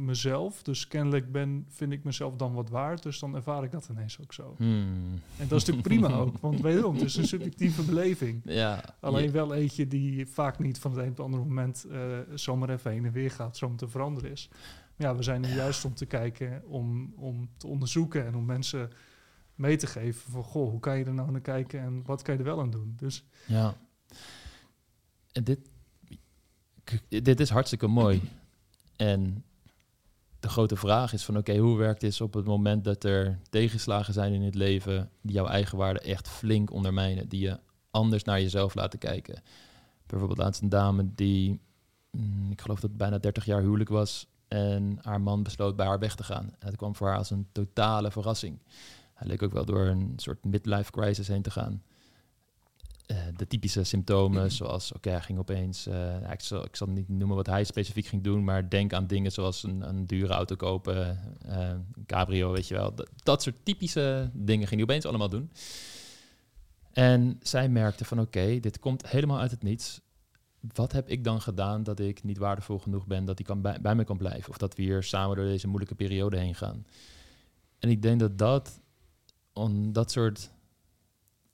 mezelf. 0.05 0.63
Dus 0.63 0.87
kennelijk 0.87 1.31
ben, 1.31 1.65
vind 1.69 1.91
ik 1.91 2.03
mezelf 2.03 2.35
dan 2.35 2.53
wat 2.53 2.69
waard. 2.69 3.03
Dus 3.03 3.19
dan 3.19 3.35
ervaar 3.35 3.63
ik 3.63 3.71
dat 3.71 3.87
ineens 3.91 4.21
ook 4.21 4.33
zo. 4.33 4.55
Hmm. 4.57 5.13
En 5.37 5.47
dat 5.47 5.61
is 5.61 5.65
natuurlijk 5.65 5.87
prima 5.87 6.17
ook. 6.17 6.37
Want 6.37 6.61
wederom, 6.61 6.93
het 6.93 7.03
is 7.03 7.15
een 7.15 7.27
subjectieve 7.27 7.83
beleving. 7.91 8.41
Ja. 8.43 8.95
Alleen 8.99 9.31
wel 9.31 9.53
eentje 9.53 9.87
die 9.87 10.27
vaak 10.27 10.59
niet 10.59 10.79
van 10.79 10.91
het 10.91 10.99
een 10.99 11.09
op 11.09 11.17
het 11.17 11.25
andere 11.25 11.43
moment 11.43 11.85
eh, 11.91 12.19
zomaar 12.33 12.69
even 12.69 12.91
heen 12.91 13.05
en 13.05 13.11
weer 13.11 13.31
gaat, 13.31 13.57
zomaar 13.57 13.77
te 13.77 13.87
veranderen 13.87 14.31
is. 14.31 14.49
Maar 14.95 15.07
ja, 15.07 15.15
we 15.15 15.23
zijn 15.23 15.43
er 15.45 15.55
juist 15.55 15.85
om 15.85 15.93
te 15.93 16.05
kijken, 16.05 16.63
om, 16.67 17.13
om 17.15 17.49
te 17.57 17.67
onderzoeken 17.67 18.25
en 18.25 18.35
om 18.35 18.45
mensen 18.45 18.89
mee 19.55 19.77
te 19.77 19.87
geven 19.87 20.31
van, 20.31 20.43
goh, 20.43 20.69
hoe 20.69 20.79
kan 20.79 20.97
je 20.97 21.05
er 21.05 21.13
nou 21.13 21.31
naar 21.31 21.41
kijken 21.41 21.79
en 21.79 22.01
wat 22.05 22.21
kan 22.21 22.33
je 22.33 22.39
er 22.39 22.45
wel 22.45 22.59
aan 22.59 22.69
doen? 22.69 22.93
Dus 22.97 23.25
Ja. 23.45 23.75
En 25.31 25.43
dit, 25.43 25.59
dit 27.07 27.39
is 27.39 27.49
hartstikke 27.49 27.87
mooi. 27.87 28.21
En 28.95 29.43
de 30.39 30.49
grote 30.49 30.75
vraag 30.75 31.13
is 31.13 31.23
van 31.23 31.37
oké, 31.37 31.57
hoe 31.57 31.77
werkt 31.77 32.01
dit 32.01 32.21
op 32.21 32.33
het 32.33 32.45
moment 32.45 32.83
dat 32.83 33.03
er 33.03 33.39
tegenslagen 33.49 34.13
zijn 34.13 34.33
in 34.33 34.41
het 34.41 34.55
leven 34.55 35.09
die 35.21 35.33
jouw 35.35 35.47
eigen 35.47 35.77
waarde 35.77 35.99
echt 35.99 36.27
flink 36.27 36.71
ondermijnen, 36.71 37.29
die 37.29 37.39
je 37.39 37.59
anders 37.91 38.23
naar 38.23 38.41
jezelf 38.41 38.75
laten 38.75 38.99
kijken. 38.99 39.41
Bijvoorbeeld 40.05 40.39
laatst 40.39 40.61
een 40.61 40.69
dame 40.69 41.09
die, 41.15 41.59
mm, 42.11 42.51
ik 42.51 42.61
geloof 42.61 42.79
dat 42.79 42.97
bijna 42.97 43.17
30 43.17 43.45
jaar 43.45 43.61
huwelijk 43.61 43.89
was 43.89 44.27
en 44.47 44.97
haar 45.01 45.21
man 45.21 45.43
besloot 45.43 45.75
bij 45.75 45.85
haar 45.85 45.99
weg 45.99 46.15
te 46.15 46.23
gaan. 46.23 46.45
En 46.59 46.67
dat 46.67 46.75
kwam 46.75 46.95
voor 46.95 47.07
haar 47.07 47.17
als 47.17 47.29
een 47.29 47.47
totale 47.51 48.11
verrassing. 48.11 48.59
Hij 49.13 49.27
leek 49.27 49.43
ook 49.43 49.53
wel 49.53 49.65
door 49.65 49.85
een 49.85 50.13
soort 50.15 50.43
midlife 50.43 50.91
crisis 50.91 51.27
heen 51.27 51.41
te 51.41 51.51
gaan. 51.51 51.83
Eh, 53.05 53.17
de 53.35 53.47
typische 53.47 53.83
symptomen, 53.83 54.51
zoals, 54.51 54.91
oké, 54.91 55.09
hij 55.09 55.21
ging 55.21 55.39
opeens, 55.39 55.87
eh, 55.87 56.21
ja, 56.21 56.31
ik, 56.31 56.41
zal, 56.41 56.63
ik 56.63 56.75
zal 56.75 56.87
niet 56.87 57.09
noemen 57.09 57.35
wat 57.35 57.45
hij 57.45 57.63
specifiek 57.63 58.05
ging 58.05 58.23
doen, 58.23 58.43
maar 58.43 58.69
denk 58.69 58.93
aan 58.93 59.07
dingen 59.07 59.31
zoals 59.31 59.63
een, 59.63 59.81
een 59.81 60.05
dure 60.05 60.33
auto 60.33 60.55
kopen, 60.55 61.19
een 61.39 61.85
cabrio, 62.05 62.51
weet 62.51 62.67
je 62.67 62.73
wel. 62.73 62.95
Dat, 62.95 63.09
dat 63.15 63.41
soort 63.41 63.55
typische 63.63 64.29
dingen 64.33 64.67
ging 64.67 64.79
hij 64.81 64.89
opeens 64.89 65.05
allemaal 65.05 65.29
doen. 65.29 65.51
En 66.91 67.39
zij 67.41 67.69
merkte 67.69 68.05
van, 68.05 68.19
oké, 68.19 68.59
dit 68.59 68.79
komt 68.79 69.09
helemaal 69.09 69.39
uit 69.39 69.51
het 69.51 69.63
niets. 69.63 70.01
Wat 70.73 70.91
heb 70.91 71.09
ik 71.09 71.23
dan 71.23 71.41
gedaan 71.41 71.83
dat 71.83 71.99
ik 71.99 72.23
niet 72.23 72.37
waardevol 72.37 72.79
genoeg 72.79 73.07
ben, 73.07 73.25
dat 73.25 73.37
hij 73.37 73.47
kan 73.47 73.61
bij, 73.61 73.81
bij 73.81 73.95
me 73.95 74.03
kan 74.03 74.17
blijven? 74.17 74.49
Of 74.49 74.57
dat 74.57 74.75
we 74.75 74.81
hier 74.81 75.03
samen 75.03 75.35
door 75.35 75.45
deze 75.45 75.67
moeilijke 75.67 75.95
periode 75.95 76.37
heen 76.37 76.55
gaan? 76.55 76.85
En 77.79 77.89
ik 77.89 78.01
denk 78.01 78.19
dat 78.19 78.37
dat, 78.37 78.79
on, 79.53 79.91
dat 79.91 80.11
soort 80.11 80.51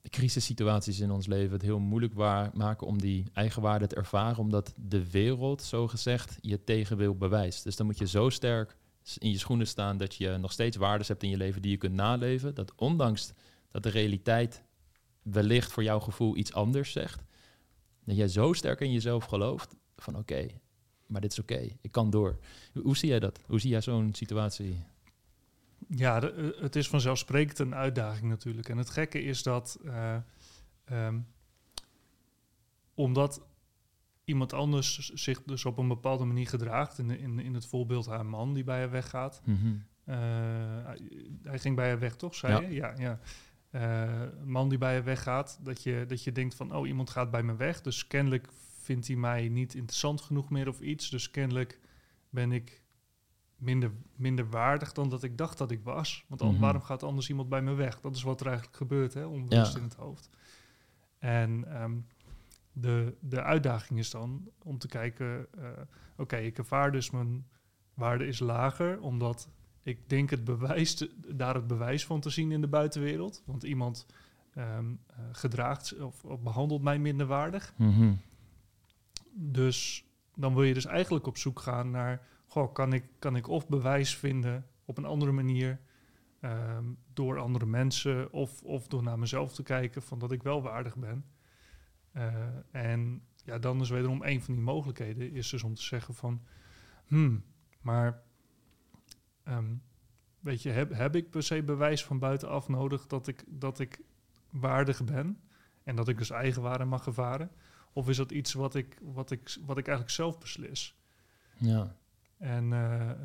crisissituaties 0.10 1.00
in 1.00 1.12
ons 1.12 1.28
leven 1.28 1.52
het 1.52 1.62
heel 1.62 1.80
moeilijk 1.80 2.14
waar, 2.14 2.50
maken 2.54 2.88
om 2.88 3.02
die 3.02 3.26
eigenwaarde 3.34 3.88
te 3.88 3.96
ervaren, 3.96 4.38
omdat 4.38 4.74
de 4.76 5.12
wereld, 5.12 5.62
zo 5.62 5.88
gezegd, 5.88 6.38
je 6.42 6.64
tegenwil 6.64 7.16
bewijst. 7.16 7.64
Dus 7.64 7.76
dan 7.76 7.86
moet 7.86 7.98
je 7.98 8.08
zo 8.08 8.30
sterk 8.30 8.78
in 9.18 9.32
je 9.32 9.38
schoenen 9.38 9.68
staan 9.68 9.98
dat 9.98 10.16
je 10.16 10.38
nog 10.38 10.52
steeds 10.52 10.78
waardes 10.78 11.08
hebt 11.08 11.24
in 11.24 11.30
je 11.30 11.38
leven 11.38 11.62
die 11.62 11.72
je 11.72 11.78
kunt 11.78 11.94
naleven, 11.94 12.56
dat 12.56 12.74
ondanks 12.76 13.32
dat 13.72 13.84
de 13.84 13.90
realiteit 13.90 14.64
wellicht 15.22 15.72
voor 15.72 15.84
jouw 15.84 16.00
gevoel 16.00 16.38
iets 16.38 16.54
anders 16.54 16.92
zegt, 16.92 17.24
dat 18.06 18.16
jij 18.16 18.28
zo 18.28 18.54
sterk 18.54 18.80
in 18.80 18.92
jezelf 18.92 19.26
gelooft 19.26 19.76
van 19.96 20.18
oké, 20.18 20.48
maar 21.06 21.22
dit 21.22 21.32
is 21.32 21.40
oké, 21.40 21.68
ik 21.82 21.92
kan 21.92 22.10
door. 22.10 22.40
Hoe 22.82 22.98
zie 22.98 23.10
jij 23.10 23.20
dat? 23.20 23.40
Hoe 23.48 23.60
zie 23.60 23.70
jij 23.70 23.82
zo'n 23.82 24.14
situatie? 24.14 24.84
Ja, 25.96 26.20
de- 26.20 26.32
eh, 26.56 26.62
het 26.62 26.76
is 26.76 26.88
vanzelfsprekend 26.90 27.60
een 27.60 27.76
uitdaging 27.76 28.30
natuurlijk. 28.30 28.70
En 28.70 28.78
het 28.78 28.90
gekke 28.90 29.22
is 29.24 29.44
dat 29.44 29.80
eh, 29.86 30.16
ehm, 30.86 31.20
omdat 32.94 33.42
iemand 34.24 34.54
anders 34.54 35.10
zich 35.14 35.44
dus 35.44 35.66
op 35.66 35.78
een 35.78 35.88
bepaalde 35.88 36.26
manier 36.26 36.48
gedraagt, 36.48 36.98
in, 36.98 37.10
in, 37.10 37.40
in 37.40 37.54
het 37.54 37.66
voorbeeld 37.66 38.06
haar 38.06 38.26
man 38.26 38.54
die 38.54 38.64
bij 38.64 38.80
haar 38.80 38.92
weggaat. 38.92 39.42
Mhm. 39.46 39.74
Eh, 40.04 40.16
hij, 40.86 41.00
hij 41.44 41.60
ging 41.60 41.76
bij 41.76 41.88
haar 41.88 42.00
weg, 42.00 42.16
toch? 42.16 42.36
Zei 42.36 42.54
Ja. 42.54 42.60
je? 42.70 42.74
Ja, 42.74 42.94
ja. 42.98 43.20
Man 44.46 44.70
die 44.70 44.78
bij 44.78 44.94
haar 44.94 45.04
weggaat, 45.04 45.60
dat 45.62 45.84
je, 45.84 46.06
dat 46.08 46.24
je 46.24 46.32
denkt 46.32 46.56
van, 46.56 46.76
oh, 46.76 46.88
iemand 46.88 47.10
gaat 47.10 47.32
bij 47.32 47.44
me 47.44 47.56
weg. 47.56 47.82
Dus 47.82 48.08
kennelijk 48.08 48.48
vindt 48.82 49.08
hij 49.08 49.16
mij 49.16 49.48
niet 49.50 49.74
interessant 49.74 50.22
genoeg 50.22 50.50
meer 50.50 50.68
of 50.68 50.80
iets. 50.80 51.10
Dus 51.10 51.32
kennelijk 51.32 51.80
ben 52.30 52.52
ik 52.52 52.81
minder, 53.62 53.92
minder 54.16 54.50
waardig 54.50 54.92
dan 54.92 55.10
dat 55.10 55.24
ik 55.24 55.38
dacht 55.38 55.58
dat 55.58 55.72
ik 55.72 55.84
was. 55.84 56.26
Want 56.28 56.42
an- 56.42 56.52
Mhm. 56.52 56.60
waarom 56.62 56.82
gaat 56.82 57.04
anders 57.04 57.30
iemand 57.30 57.50
bij 57.50 57.62
me 57.62 57.74
weg? 57.74 58.02
Dat 58.02 58.16
is 58.16 58.24
wat 58.24 58.40
er 58.40 58.48
eigenlijk 58.48 58.78
gebeurt, 58.78 59.14
hè? 59.14 59.26
onbewust 59.26 59.72
Ja. 59.74 59.78
in 59.78 59.84
het 59.84 59.96
hoofd. 59.96 60.30
En 61.20 61.66
ehm, 61.74 61.98
de, 62.74 63.16
de 63.20 63.44
uitdaging 63.44 64.00
is 64.00 64.10
dan 64.10 64.50
om 64.64 64.78
te 64.78 64.88
kijken, 64.88 65.48
eh, 65.58 65.68
oké, 66.18 66.36
ik 66.38 66.58
ervaar 66.58 66.92
dus 66.92 67.12
mijn 67.12 67.48
waarde 67.94 68.28
is 68.28 68.40
lager, 68.40 69.00
omdat 69.02 69.50
ik 69.84 70.10
denk 70.10 70.30
het 70.30 70.44
bewijs, 70.44 70.96
te- 70.96 71.12
daar 71.36 71.56
het 71.56 71.68
bewijs 71.68 72.06
van 72.06 72.20
te 72.20 72.30
zien 72.30 72.52
in 72.52 72.62
de 72.62 72.68
buitenwereld. 72.68 73.44
Want 73.46 73.64
iemand 73.64 74.06
ehm, 74.54 74.86
eh, 75.08 75.16
gedraagt 75.32 76.00
of, 76.02 76.24
of 76.26 76.42
behandelt 76.42 76.82
mij 76.82 77.00
minderwaardig. 77.00 77.74
Mhm. 77.78 78.14
Dus 79.34 80.06
dan 80.36 80.54
wil 80.54 80.64
je 80.64 80.74
dus 80.74 80.86
eigenlijk 80.86 81.28
op 81.28 81.38
zoek 81.38 81.60
gaan 81.60 81.92
naar, 81.92 82.22
goh, 82.52 82.74
kan 82.74 82.94
ik, 82.94 83.06
kan 83.20 83.36
ik 83.36 83.48
of 83.48 83.68
bewijs 83.68 84.18
vinden 84.18 84.68
op 84.86 84.98
een 84.98 85.06
andere 85.06 85.32
manier 85.32 85.80
ehm, 86.40 86.86
door 87.14 87.40
andere 87.40 87.66
mensen 87.66 88.32
of, 88.32 88.64
of 88.64 88.88
door 88.88 89.04
naar 89.04 89.20
mezelf 89.20 89.54
te 89.54 89.64
kijken 89.64 90.02
van 90.02 90.20
dat 90.20 90.32
ik 90.32 90.44
wel 90.44 90.62
waardig 90.62 90.96
ben. 90.96 91.26
Eh, 92.12 92.34
en 92.72 93.24
ja, 93.44 93.60
dan 93.60 93.82
is 93.82 93.90
wederom 93.90 94.24
een 94.24 94.42
van 94.42 94.54
die 94.54 94.64
mogelijkheden 94.64 95.32
is 95.32 95.50
dus 95.50 95.64
om 95.64 95.74
te 95.74 95.82
zeggen 95.82 96.14
van, 96.14 96.42
hmm, 97.06 97.44
maar 97.82 98.24
ehm, 99.44 99.76
weet 100.40 100.62
je, 100.62 100.70
heb, 100.70 100.94
heb 100.94 101.16
ik 101.16 101.30
per 101.30 101.44
se 101.44 101.64
bewijs 101.64 102.04
van 102.04 102.20
buitenaf 102.20 102.68
nodig 102.68 103.08
dat 103.08 103.28
ik, 103.28 103.44
dat 103.48 103.80
ik 103.80 104.02
waardig 104.50 105.04
ben 105.04 105.42
en 105.84 105.96
dat 105.96 106.08
ik 106.08 106.18
dus 106.18 106.30
eigenwaarde 106.30 106.86
mag 106.86 107.06
ervaren? 107.06 107.52
Of 107.94 108.10
is 108.10 108.18
dat 108.18 108.32
iets 108.32 108.54
wat 108.54 108.76
ik, 108.76 109.00
wat 109.02 109.32
ik, 109.32 109.58
wat 109.66 109.78
ik 109.78 109.88
eigenlijk 109.88 110.16
zelf 110.16 110.40
beslis? 110.40 111.00
Ja. 111.58 112.00
En 112.42 112.74
eh, 112.74 113.10
eh, 113.10 113.18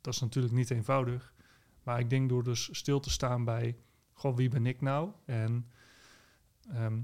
dat 0.00 0.14
is 0.14 0.20
natuurlijk 0.20 0.54
niet 0.54 0.70
eenvoudig. 0.70 1.34
Maar 1.82 1.98
ik 1.98 2.10
denk 2.10 2.28
door 2.28 2.44
dus 2.44 2.68
stil 2.72 3.00
te 3.00 3.10
staan 3.10 3.44
bij, 3.44 3.76
goh, 4.12 4.36
wie 4.36 4.48
ben 4.48 4.66
ik 4.66 4.80
nou? 4.80 5.10
En 5.24 5.66
ehm, 6.68 7.00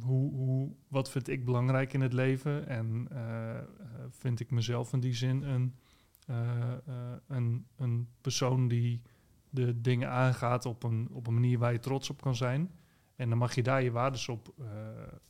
hoe, 0.00 0.72
wat 0.88 1.10
vind 1.10 1.28
ik 1.28 1.44
belangrijk 1.44 1.92
in 1.92 2.00
het 2.00 2.12
leven? 2.12 2.66
En 2.66 3.08
eh, 3.10 3.60
vind 4.10 4.40
ik 4.40 4.50
mezelf 4.50 4.92
in 4.92 5.00
die 5.00 5.14
zin 5.14 5.42
een, 5.42 5.74
een, 7.26 7.66
een 7.76 8.08
persoon 8.20 8.68
die 8.68 9.02
de 9.50 9.80
dingen 9.80 10.10
aangaat 10.10 10.66
op 10.66 10.82
een, 10.82 11.08
op 11.10 11.26
een 11.26 11.34
manier 11.34 11.58
waar 11.58 11.72
je 11.72 11.78
trots 11.78 12.10
op 12.10 12.20
kan 12.20 12.36
zijn? 12.36 12.70
En 13.16 13.28
dan 13.28 13.38
mag 13.38 13.54
je 13.54 13.62
daar 13.62 13.82
je 13.82 13.90
waardes 13.90 14.28
op, 14.28 14.54
uh, 14.60 14.66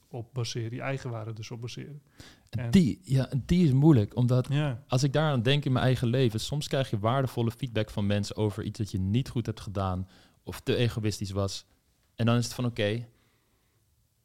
op 0.09 0.29
baseren, 0.33 0.75
je 0.75 0.81
eigen 0.81 1.11
waarde 1.11 1.33
dus 1.33 1.51
op 1.51 1.61
baseren. 1.61 2.03
En 2.51 2.71
die, 2.71 3.01
ja, 3.03 3.29
die 3.45 3.67
is 3.67 3.73
moeilijk, 3.73 4.17
omdat 4.17 4.47
ja. 4.51 4.83
als 4.89 5.03
ik 5.03 5.13
daaraan 5.13 5.43
denk 5.43 5.65
in 5.65 5.73
mijn 5.73 5.85
eigen 5.85 6.09
leven, 6.09 6.41
soms 6.41 6.69
krijg 6.69 6.91
je 6.91 6.99
waardevolle 6.99 7.51
feedback 7.51 7.91
van 7.91 8.07
mensen 8.07 8.37
over 8.37 8.63
iets 8.63 8.79
dat 8.79 8.91
je 8.91 8.99
niet 8.99 9.29
goed 9.29 9.47
hebt 9.47 9.61
gedaan 9.61 10.09
of 10.43 10.61
te 10.61 10.77
egoïstisch 10.77 11.31
was. 11.31 11.67
En 12.15 12.27
dan 12.27 12.37
is 12.37 12.45
het 12.45 12.55
van 12.55 12.65
oké, 12.65 13.07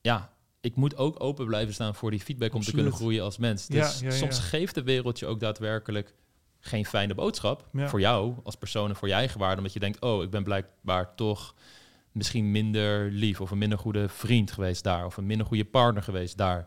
ja, 0.02 0.34
ik 0.62 0.76
moet 0.76 0.98
ook 0.98 1.24
open 1.24 1.46
blijven 1.46 1.74
staan 1.74 1.96
voor 1.96 2.12
die 2.12 2.20
feedback 2.20 2.54
om 2.54 2.62
te 2.62 2.72
kunnen 2.72 2.94
groeien 2.94 3.24
als 3.24 3.38
mens. 3.38 3.68
Dus 3.68 4.00
ja, 4.00 4.12
soms 4.12 4.40
geeft 4.40 4.76
de 4.76 4.84
wereld 4.84 5.20
je 5.20 5.26
ook 5.26 5.40
daadwerkelijk 5.40 6.16
geen 6.60 6.86
fijne 6.86 7.16
boodschap 7.16 7.70
voor 7.74 8.00
jou 8.00 8.36
als 8.44 8.56
persoon 8.56 8.90
en 8.90 8.96
voor 8.96 9.08
je 9.08 9.14
eigen 9.14 9.40
waarde, 9.40 9.58
omdat 9.58 9.74
je 9.74 9.80
denkt, 9.80 10.02
oh, 10.02 10.24
ik 10.24 10.30
ben 10.30 10.44
blijkbaar 10.44 11.16
toch 11.16 11.56
misschien 12.12 12.52
minder 12.52 13.12
lief 13.12 13.42
of 13.42 13.52
een 13.52 13.58
minder 13.58 13.78
goede 13.78 14.10
vriend 14.10 14.52
geweest 14.52 14.84
daar 14.84 15.06
of 15.06 15.18
een 15.18 15.26
minder 15.26 15.48
goede 15.48 15.66
partner 15.66 16.04
geweest 16.04 16.38
daar. 16.38 16.66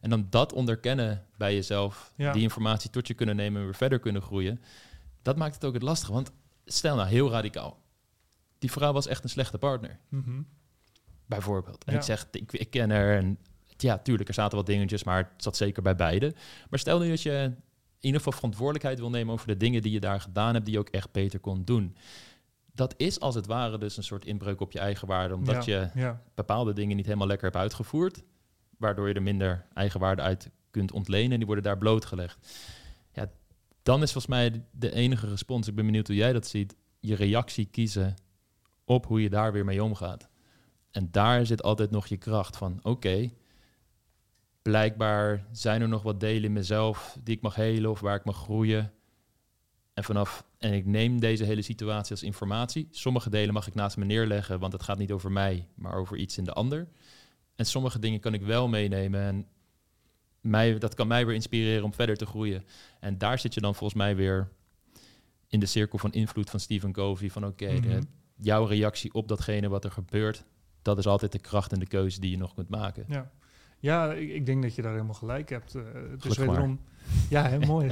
En 0.00 0.10
dan 0.10 0.26
dat 0.30 0.52
onderkennen 0.52 1.26
bij 1.36 1.54
jezelf, 1.54 2.12
die 2.16 2.42
informatie 2.42 2.90
tot 2.90 3.06
je 3.06 3.14
kunnen 3.14 3.36
nemen 3.36 3.60
en 3.60 3.64
weer 3.66 3.74
verder 3.74 3.98
kunnen 3.98 4.22
groeien, 4.22 4.60
dat 5.22 5.36
maakt 5.36 5.54
het 5.54 5.64
ook 5.64 5.74
het 5.74 5.82
lastig. 5.82 6.08
Want 6.08 6.30
stel 6.64 6.96
nou 6.96 7.08
heel 7.08 7.30
radicaal, 7.30 7.82
die 8.58 8.70
vrouw 8.70 8.92
was 8.92 9.06
echt 9.06 9.24
een 9.24 9.30
slechte 9.30 9.58
partner. 9.58 9.98
Mhm. 10.08 10.42
Bijvoorbeeld. 11.26 11.84
En 11.84 11.94
ik 11.94 12.02
zeg, 12.02 12.26
ik, 12.30 12.52
ik 12.52 12.70
ken 12.70 12.90
haar 12.90 13.16
en 13.16 13.38
ja, 13.76 13.98
tuurlijk, 13.98 14.28
er 14.28 14.34
zaten 14.34 14.56
wat 14.56 14.66
dingetjes, 14.66 15.04
maar 15.04 15.16
het 15.16 15.42
zat 15.42 15.56
zeker 15.56 15.82
bij 15.82 15.96
beide. 15.96 16.34
Maar 16.70 16.78
stel 16.78 16.98
nu 16.98 17.08
dat 17.08 17.22
je 17.22 17.52
in 18.00 18.10
ieder 18.10 18.18
geval 18.18 18.32
verantwoordelijkheid 18.32 18.98
wil 18.98 19.10
nemen 19.10 19.34
over 19.34 19.46
de 19.46 19.56
dingen 19.56 19.82
die 19.82 19.92
je 19.92 20.00
daar 20.00 20.20
gedaan 20.20 20.52
hebt, 20.52 20.64
die 20.64 20.74
je 20.74 20.80
ook 20.80 20.88
echt 20.88 21.12
beter 21.12 21.40
kon 21.40 21.64
doen 21.64 21.96
dat 22.74 22.94
is 22.96 23.20
als 23.20 23.34
het 23.34 23.46
ware 23.46 23.78
dus 23.78 23.96
een 23.96 24.02
soort 24.02 24.24
inbreuk 24.24 24.60
op 24.60 24.72
je 24.72 24.78
eigen 24.78 25.08
waarde, 25.08 25.34
omdat 25.34 25.64
je 25.64 25.90
bepaalde 26.34 26.72
dingen 26.72 26.96
niet 26.96 27.06
helemaal 27.06 27.26
lekker 27.26 27.46
hebt 27.46 27.60
uitgevoerd, 27.60 28.22
waardoor 28.78 29.08
je 29.08 29.14
er 29.14 29.22
minder 29.22 29.66
eigen 29.72 30.00
waarde 30.00 30.22
uit 30.22 30.50
kunt 30.70 30.92
ontlenen 30.92 31.30
en 31.30 31.36
die 31.36 31.46
worden 31.46 31.64
daar 31.64 31.78
blootgelegd. 31.78 32.48
Ja, 33.12 33.30
dan 33.82 34.02
is 34.02 34.12
volgens 34.12 34.34
mij 34.34 34.64
de 34.70 34.92
enige 34.92 35.28
respons, 35.28 35.68
ik 35.68 35.74
ben 35.74 35.86
benieuwd 35.86 36.06
hoe 36.06 36.16
jij 36.16 36.32
dat 36.32 36.46
ziet, 36.46 36.76
je 37.00 37.14
reactie 37.14 37.64
kiezen 37.64 38.14
op 38.84 39.06
hoe 39.06 39.22
je 39.22 39.30
daar 39.30 39.52
weer 39.52 39.64
mee 39.64 39.82
omgaat. 39.82 40.28
En 40.90 41.08
daar 41.10 41.46
zit 41.46 41.62
altijd 41.62 41.90
nog 41.90 42.06
je 42.06 42.16
kracht 42.16 42.56
van, 42.56 42.78
oké, 42.82 43.30
blijkbaar 44.62 45.46
zijn 45.52 45.82
er 45.82 45.88
nog 45.88 46.02
wat 46.02 46.20
delen 46.20 46.44
in 46.44 46.52
mezelf 46.52 47.18
die 47.22 47.36
ik 47.36 47.42
mag 47.42 47.54
helen 47.54 47.90
of 47.90 48.00
waar 48.00 48.16
ik 48.16 48.24
mag 48.24 48.36
groeien. 48.36 48.92
En 49.94 50.04
vanaf 50.04 50.44
en 50.58 50.72
ik 50.72 50.86
neem 50.86 51.20
deze 51.20 51.44
hele 51.44 51.62
situatie 51.62 52.10
als 52.10 52.22
informatie. 52.22 52.88
Sommige 52.90 53.30
delen 53.30 53.54
mag 53.54 53.66
ik 53.66 53.74
naast 53.74 53.96
me 53.96 54.04
neerleggen, 54.04 54.58
want 54.58 54.72
het 54.72 54.82
gaat 54.82 54.98
niet 54.98 55.12
over 55.12 55.32
mij, 55.32 55.68
maar 55.74 55.94
over 55.94 56.16
iets 56.16 56.38
in 56.38 56.44
de 56.44 56.52
ander. 56.52 56.88
En 57.54 57.66
sommige 57.66 57.98
dingen 57.98 58.20
kan 58.20 58.34
ik 58.34 58.42
wel 58.42 58.68
meenemen 58.68 59.20
en 59.20 59.46
mij, 60.40 60.78
dat 60.78 60.94
kan 60.94 61.06
mij 61.06 61.26
weer 61.26 61.34
inspireren 61.34 61.84
om 61.84 61.94
verder 61.94 62.16
te 62.16 62.26
groeien. 62.26 62.64
En 63.00 63.18
daar 63.18 63.38
zit 63.38 63.54
je 63.54 63.60
dan 63.60 63.74
volgens 63.74 63.98
mij 63.98 64.16
weer 64.16 64.48
in 65.48 65.60
de 65.60 65.66
cirkel 65.66 65.98
van 65.98 66.12
invloed 66.12 66.50
van 66.50 66.60
Stephen 66.60 66.92
Covey. 66.92 67.30
Van 67.30 67.46
oké, 67.46 67.72
mhm. 67.72 68.02
jouw 68.36 68.64
reactie 68.64 69.12
op 69.12 69.28
datgene 69.28 69.68
wat 69.68 69.84
er 69.84 69.90
gebeurt, 69.90 70.44
dat 70.82 70.98
is 70.98 71.06
altijd 71.06 71.32
de 71.32 71.38
kracht 71.38 71.72
en 71.72 71.78
de 71.78 71.86
keuze 71.86 72.20
die 72.20 72.30
je 72.30 72.36
nog 72.36 72.54
kunt 72.54 72.68
maken. 72.68 73.04
Ja. 73.08 73.30
Ja, 73.84 74.12
ik, 74.12 74.30
ik, 74.30 74.46
denk 74.46 74.62
dat 74.62 74.74
je 74.74 74.82
daar 74.82 74.92
helemaal 74.92 75.14
gelijk 75.14 75.50
hebt. 75.50 75.74
Uh, 75.74 75.82
het 76.10 76.24
is 76.24 76.36
wederom... 76.36 76.80
Ja, 77.28 77.48
heel 77.48 77.60
mooi. 77.74 77.90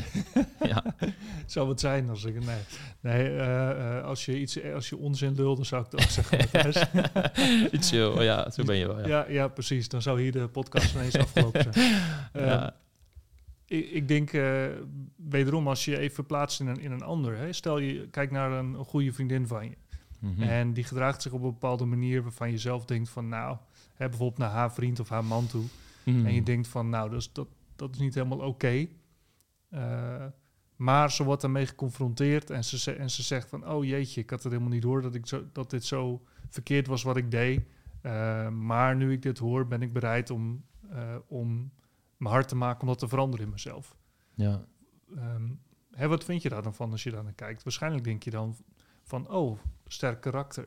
ja. 0.60 0.84
zou 1.46 1.68
het 1.68 1.80
zijn 1.80 2.08
als 2.08 2.24
ik... 2.24 2.44
Nee, 2.44 2.58
nee 3.00 3.34
uh, 3.34 4.04
als, 4.04 4.24
je 4.24 4.40
iets, 4.40 4.62
als 4.74 4.88
je 4.88 4.96
onzin 4.96 5.34
lult, 5.34 5.56
dan 5.56 5.64
zou 5.64 5.84
ik 5.84 5.90
het 5.90 6.00
ook 6.00 6.10
zeggen. 6.10 7.70
iets 7.76 7.90
ja, 7.90 8.50
zo 8.50 8.64
ben 8.64 8.76
je 8.76 8.86
wel. 8.86 8.98
Ja, 8.98 9.06
ja, 9.06 9.26
ja 9.28 9.48
precies. 9.48 9.88
Dan 9.88 10.02
zou 10.02 10.20
hier 10.20 10.32
de 10.32 10.48
podcast 10.48 10.94
ineens 10.94 11.18
afgelopen 11.18 11.62
zijn. 11.72 12.00
ja. 12.32 12.76
ik, 13.66 13.90
ik, 13.90 14.08
denk, 14.08 14.30
wederom, 15.16 15.68
als 15.68 15.84
je 15.84 15.98
even 15.98 16.14
verplaatst 16.14 16.60
in 16.60 16.66
een, 16.66 16.80
in 16.80 16.92
een 16.92 17.02
ander... 17.02 17.36
Hè, 17.36 17.52
stel 17.52 17.78
je 17.78 18.08
kijkt 18.08 18.32
naar 18.32 18.52
een, 18.52 18.74
een 18.74 18.84
goede 18.84 19.12
vriendin 19.12 19.46
van 19.46 19.64
je. 19.64 19.76
Mhm. 20.18 20.42
En 20.42 20.72
die 20.72 20.84
gedraagt 20.84 21.22
zich 21.22 21.32
op 21.32 21.42
een 21.42 21.50
bepaalde 21.50 21.84
manier 21.84 22.22
waarvan 22.22 22.50
je 22.50 22.58
zelf 22.58 22.84
denkt 22.84 23.08
van... 23.08 23.28
nou, 23.28 23.56
hè, 23.94 24.08
bijvoorbeeld 24.08 24.38
naar 24.38 24.50
haar 24.50 24.72
vriend 24.72 25.00
of 25.00 25.08
haar 25.08 25.24
man 25.24 25.46
toe... 25.46 25.64
Mm. 26.04 26.26
En 26.26 26.34
je 26.34 26.42
denkt 26.42 26.68
van, 26.68 26.88
nou, 26.88 27.10
dus 27.10 27.32
dat, 27.32 27.48
dat 27.76 27.94
is 27.94 28.00
niet 28.00 28.14
helemaal 28.14 28.38
oké. 28.38 28.86
Eh, 29.68 30.26
maar 30.76 31.10
ze 31.10 31.24
wordt 31.24 31.42
daarmee 31.42 31.66
geconfronteerd 31.66 32.50
en 32.50 32.64
ze, 32.64 32.92
en 32.92 33.10
ze 33.10 33.22
zegt 33.22 33.48
van, 33.48 33.68
oh 33.68 33.84
jeetje, 33.84 34.20
ik 34.20 34.30
had 34.30 34.42
het 34.42 34.52
helemaal 34.52 34.72
niet 34.72 34.82
door 34.82 35.02
dat, 35.02 35.14
ik 35.14 35.26
zo, 35.26 35.44
dat 35.52 35.70
dit 35.70 35.84
zo 35.84 36.22
verkeerd 36.48 36.86
was 36.86 37.02
wat 37.02 37.16
ik 37.16 37.30
deed. 37.30 37.66
Uh, 38.02 38.48
maar 38.48 38.96
nu 38.96 39.12
ik 39.12 39.22
dit 39.22 39.38
hoor, 39.38 39.66
ben 39.66 39.82
ik 39.82 39.92
bereid 39.92 40.30
om, 40.30 40.64
uh, 40.92 41.16
om 41.26 41.72
mijn 42.16 42.34
hart 42.34 42.48
te 42.48 42.56
maken 42.56 42.80
om 42.80 42.86
dat 42.86 42.98
te 42.98 43.08
veranderen 43.08 43.46
in 43.46 43.52
mezelf. 43.52 43.96
Ja. 44.34 44.64
Um, 45.16 45.60
hè, 45.90 46.08
wat 46.08 46.24
vind 46.24 46.42
je 46.42 46.48
daar 46.48 46.62
dan 46.62 46.74
van 46.74 46.90
als 46.90 47.02
je 47.02 47.10
daar 47.10 47.24
naar 47.24 47.32
kijkt? 47.32 47.62
Waarschijnlijk 47.62 48.04
denk 48.04 48.22
je 48.22 48.30
dan 48.30 48.56
van, 49.02 49.30
oh, 49.30 49.58
sterk 49.86 50.20
karakter. 50.20 50.64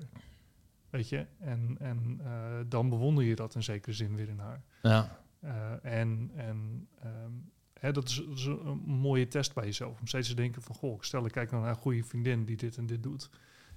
Weet 0.89 1.09
je? 1.09 1.25
En, 1.39 1.77
en 1.79 2.21
dan 2.69 2.89
bewonder 2.89 3.23
je 3.23 3.35
dat 3.35 3.55
in 3.55 3.63
zekere 3.63 3.93
zin 3.93 4.15
weer 4.15 4.29
in 4.29 4.39
haar. 4.39 4.63
Ja. 4.81 5.24
Uh, 5.43 5.51
en 5.81 6.31
en 6.35 6.87
um, 7.05 7.51
hè, 7.79 7.91
dat, 7.91 8.09
is, 8.09 8.15
dat, 8.15 8.37
is, 8.37 8.45
een 8.45 8.81
mooie 8.85 9.27
test 9.27 9.53
bij 9.53 9.65
jezelf. 9.65 9.99
Om 9.99 10.07
steeds 10.07 10.27
te 10.27 10.35
denken 10.35 10.61
van, 10.61 10.75
goh, 10.75 11.01
stel 11.01 11.25
ik 11.25 11.31
kijk 11.31 11.51
naar 11.51 11.69
een 11.69 11.75
goede 11.75 12.03
vriendin 12.03 12.45
die 12.45 12.57
dit 12.57 12.77
en 12.77 12.85
dit 12.85 13.03
doet. 13.03 13.29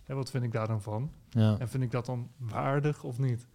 Hè, 0.03 0.15
wat 0.15 0.31
vind 0.31 0.45
ik 0.45 0.53
daar 0.53 0.67
dan 0.67 0.83
van? 0.83 1.13
Ja. 1.31 1.59
En 1.59 1.69
vind 1.69 1.83
ik 1.83 1.91
dat 1.91 2.07
dan 2.07 2.31
waardig 2.37 3.05
of 3.05 3.19
niet? 3.19 3.47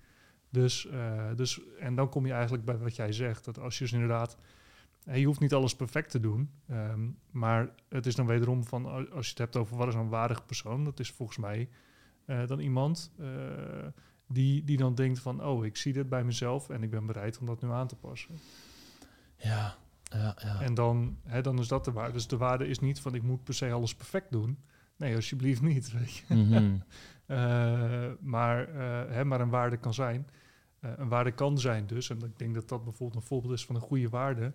Dus, 0.49 0.85
uh, 0.85 1.35
dus, 1.35 1.61
en 1.79 1.95
dan 1.95 2.09
kom 2.09 2.25
je 2.25 2.33
eigenlijk 2.33 2.65
bij 2.65 2.77
wat 2.77 2.95
jij 2.95 3.11
zegt. 3.11 3.45
Dat 3.45 3.59
als 3.59 3.77
je 3.77 3.83
dus 3.83 3.93
inderdaad... 3.93 4.37
je 5.13 5.25
hoeft 5.25 5.39
niet 5.39 5.53
alles 5.53 5.75
perfect 5.75 6.09
te 6.09 6.19
doen. 6.19 6.49
Um, 6.71 7.17
maar 7.31 7.69
het 7.89 8.05
is 8.05 8.15
dan 8.15 8.25
wederom 8.25 8.63
van, 8.63 8.85
als 9.11 9.25
je 9.25 9.29
het 9.29 9.37
hebt 9.37 9.55
over 9.55 9.77
wat 9.77 9.87
is 9.87 9.93
een 9.93 10.09
waardig 10.09 10.45
persoon. 10.45 10.83
Dat 10.83 10.99
is 10.99 11.11
volgens 11.11 11.37
mij 11.37 11.69
uh, 12.25 12.47
dan 12.47 12.59
iemand 12.59 13.11
die, 14.33 14.63
die 14.63 14.77
dan 14.77 14.95
denkt 14.95 15.19
van, 15.19 15.43
oh, 15.45 15.65
ik 15.65 15.77
zie 15.77 15.93
dit 15.93 16.09
bij 16.09 16.23
mezelf 16.23 16.69
en 16.69 16.83
ik 16.83 16.89
ben 16.89 17.05
bereid 17.05 17.37
om 17.37 17.45
dat 17.45 17.61
nu 17.61 17.69
aan 17.69 17.87
te 17.87 17.95
passen. 17.95 18.39
Ja, 19.37 19.75
ja, 20.03 20.37
ja. 20.41 20.61
En 20.61 20.73
dan, 20.73 21.17
hè, 21.23 21.41
dan 21.41 21.59
is 21.59 21.67
dat 21.67 21.85
de 21.85 21.91
waarde. 21.91 22.13
Dus 22.13 22.27
de 22.27 22.37
waarde 22.37 22.67
is 22.67 22.79
niet 22.79 22.99
van, 22.99 23.15
ik 23.15 23.23
moet 23.23 23.43
per 23.43 23.53
se 23.53 23.71
alles 23.71 23.95
perfect 23.95 24.31
doen. 24.31 24.57
Nee, 24.97 25.15
alsjeblieft 25.15 25.61
niet. 25.61 25.91
Weet 25.97 26.15
je. 26.15 26.35
Mhm. 26.35 26.77
Eh, 27.25 28.11
maar, 28.19 28.69
uh, 28.69 29.11
hè, 29.11 29.25
maar 29.25 29.41
een 29.41 29.49
waarde 29.49 29.77
kan 29.77 29.93
zijn. 29.93 30.27
Uh, 30.81 30.91
een 30.95 31.07
waarde 31.07 31.31
kan 31.31 31.59
zijn 31.59 31.87
dus, 31.87 32.09
en 32.09 32.19
ik 32.23 32.39
denk 32.39 32.53
dat 32.53 32.69
dat 32.69 32.83
bijvoorbeeld 32.83 33.21
een 33.21 33.27
voorbeeld 33.27 33.53
is 33.53 33.65
van 33.65 33.75
een 33.75 33.81
goede 33.81 34.09
waarde, 34.09 34.53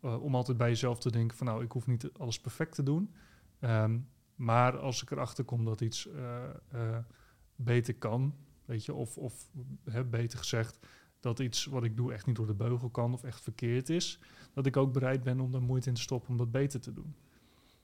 om 0.00 0.34
altijd 0.34 0.56
bij 0.56 0.68
jezelf 0.68 0.98
te 0.98 1.10
denken 1.10 1.36
van 1.36 1.46
nou, 1.46 1.64
ik 1.64 1.72
hoef 1.72 1.86
niet 1.86 2.10
alles 2.18 2.40
perfect 2.40 2.74
te 2.74 2.82
doen. 2.82 3.14
Um, 3.60 4.08
maar 4.34 4.78
als 4.78 5.02
ik 5.02 5.10
erachter 5.10 5.44
kom 5.44 5.64
dat 5.64 5.80
iets 5.80 6.08
beter 7.56 7.94
kan, 7.94 8.34
Weet 8.70 8.84
je, 8.84 8.94
of, 8.94 9.18
of 9.18 9.50
hè, 9.84 10.04
beter 10.04 10.38
gezegd, 10.38 10.78
dat 11.20 11.38
iets 11.38 11.64
wat 11.64 11.84
ik 11.84 11.96
doe 11.96 12.12
echt 12.12 12.26
niet 12.26 12.36
door 12.36 12.46
de 12.46 12.54
beugel 12.54 12.88
kan 12.88 13.12
of 13.12 13.24
echt 13.24 13.40
verkeerd 13.40 13.88
is, 13.88 14.18
dat 14.52 14.66
ik 14.66 14.76
ook 14.76 14.92
bereid 14.92 15.22
ben 15.22 15.40
om 15.40 15.54
er 15.54 15.62
moeite 15.62 15.88
in 15.88 15.94
te 15.94 16.00
stoppen 16.00 16.30
om 16.30 16.36
dat 16.36 16.50
beter 16.50 16.80
te 16.80 16.92
doen. 16.92 17.14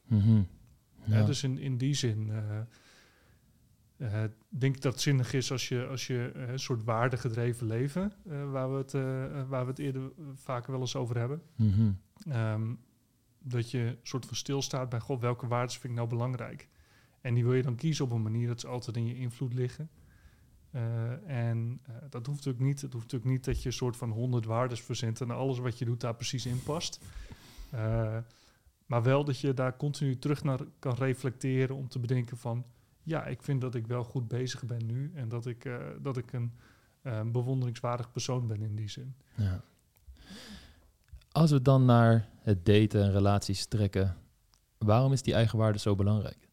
Mm 0.07 0.47
ja. 1.05 1.25
dus 1.25 1.43
in, 1.43 1.59
in 1.59 1.77
die 1.77 1.95
zin 1.95 2.29
uh, 2.29 2.61
uh, 3.97 4.25
denk 4.49 4.77
ik 4.77 4.83
dat 4.83 4.93
het 4.93 5.03
zinnig 5.03 5.33
is 5.33 5.53
als 5.53 5.69
je, 5.69 5.87
als 5.87 6.07
je 6.07 6.33
uh, 6.37 6.49
een 6.49 6.59
soort 6.59 6.85
waardegedreven 6.85 7.67
leven, 7.67 8.13
waar, 8.51 8.73
we 8.73 8.77
het, 8.77 8.93
waar 9.49 9.65
we 9.65 9.71
het 9.71 9.79
eerder 9.79 10.13
vaker 10.35 10.73
wel 10.73 10.81
eens 10.81 10.97
over 10.97 11.19
hebben, 11.19 11.43
mm 11.57 11.99
um, 12.29 12.79
dat 13.39 13.71
je 13.71 13.79
een 13.79 13.99
soort 14.03 14.27
van 14.27 14.37
stilstaat 14.37 14.89
bij, 14.89 15.01
god, 15.01 15.21
welke 15.21 15.47
waarden 15.47 15.71
vind 15.71 15.85
ik 15.85 15.99
nou 15.99 16.09
belangrijk? 16.09 16.69
En 17.21 17.35
die 17.35 17.45
wil 17.45 17.55
je 17.55 17.63
dan 17.63 17.77
kiezen 17.77 18.05
op 18.05 18.11
een 18.11 18.23
manier 18.23 18.47
dat 18.47 18.61
ze 18.61 18.67
altijd 18.67 18.97
in 18.97 19.07
je 19.07 19.17
invloed 19.17 19.55
liggen. 19.55 19.91
Uh, 20.77 21.47
en 21.49 21.81
uh, 21.89 21.97
dat 22.11 22.27
hoeft 22.27 22.39
natuurlijk 22.39 22.65
niet. 22.65 22.81
Het 22.81 22.93
hoeft 22.93 23.05
natuurlijk 23.05 23.33
niet 23.33 23.45
dat 23.45 23.63
je 23.63 23.69
een 23.69 23.75
soort 23.75 23.97
van 23.97 24.11
honderd 24.11 24.45
waardes 24.45 24.81
verzint 24.81 25.21
en 25.21 25.31
alles 25.31 25.59
wat 25.59 25.79
je 25.79 25.85
doet 25.85 26.01
daar 26.01 26.15
precies 26.15 26.47
in 26.47 26.63
past. 26.63 27.01
Uh, 27.75 28.17
maar 28.87 29.03
wel 29.03 29.25
dat 29.25 29.39
je 29.39 29.55
daar 29.55 29.77
continu 29.77 30.19
terug 30.19 30.45
naar 30.45 30.61
kan 30.79 30.95
reflecteren 30.95 31.77
om 31.77 31.89
te 31.89 31.99
bedenken 31.99 32.37
van, 32.37 32.65
ja, 33.03 33.27
ik 33.27 33.43
vind 33.43 33.61
dat 33.61 33.75
ik 33.75 33.87
wel 33.87 34.05
goed 34.05 34.29
bezig 34.29 34.65
ben 34.65 34.87
nu 34.87 35.13
en 35.15 35.29
dat 35.29 35.47
ik, 35.47 35.71
dat 36.03 36.17
ik 36.17 36.33
een 36.33 36.53
bewonderingswaardig 37.33 38.11
persoon 38.11 38.47
ben 38.47 38.63
in 38.63 38.77
die 38.77 38.91
zin. 38.91 39.15
Ja. 39.35 39.63
Als 41.33 41.51
we 41.51 41.63
dan 41.63 41.85
naar 41.85 42.29
het 42.41 42.67
daten 42.67 43.03
en 43.03 43.13
relaties 43.13 43.67
trekken, 43.67 44.17
waarom 44.79 45.13
is 45.13 45.23
die 45.23 45.35
eigenwaarde 45.35 45.79
zo 45.79 45.95
belangrijk? 45.95 46.49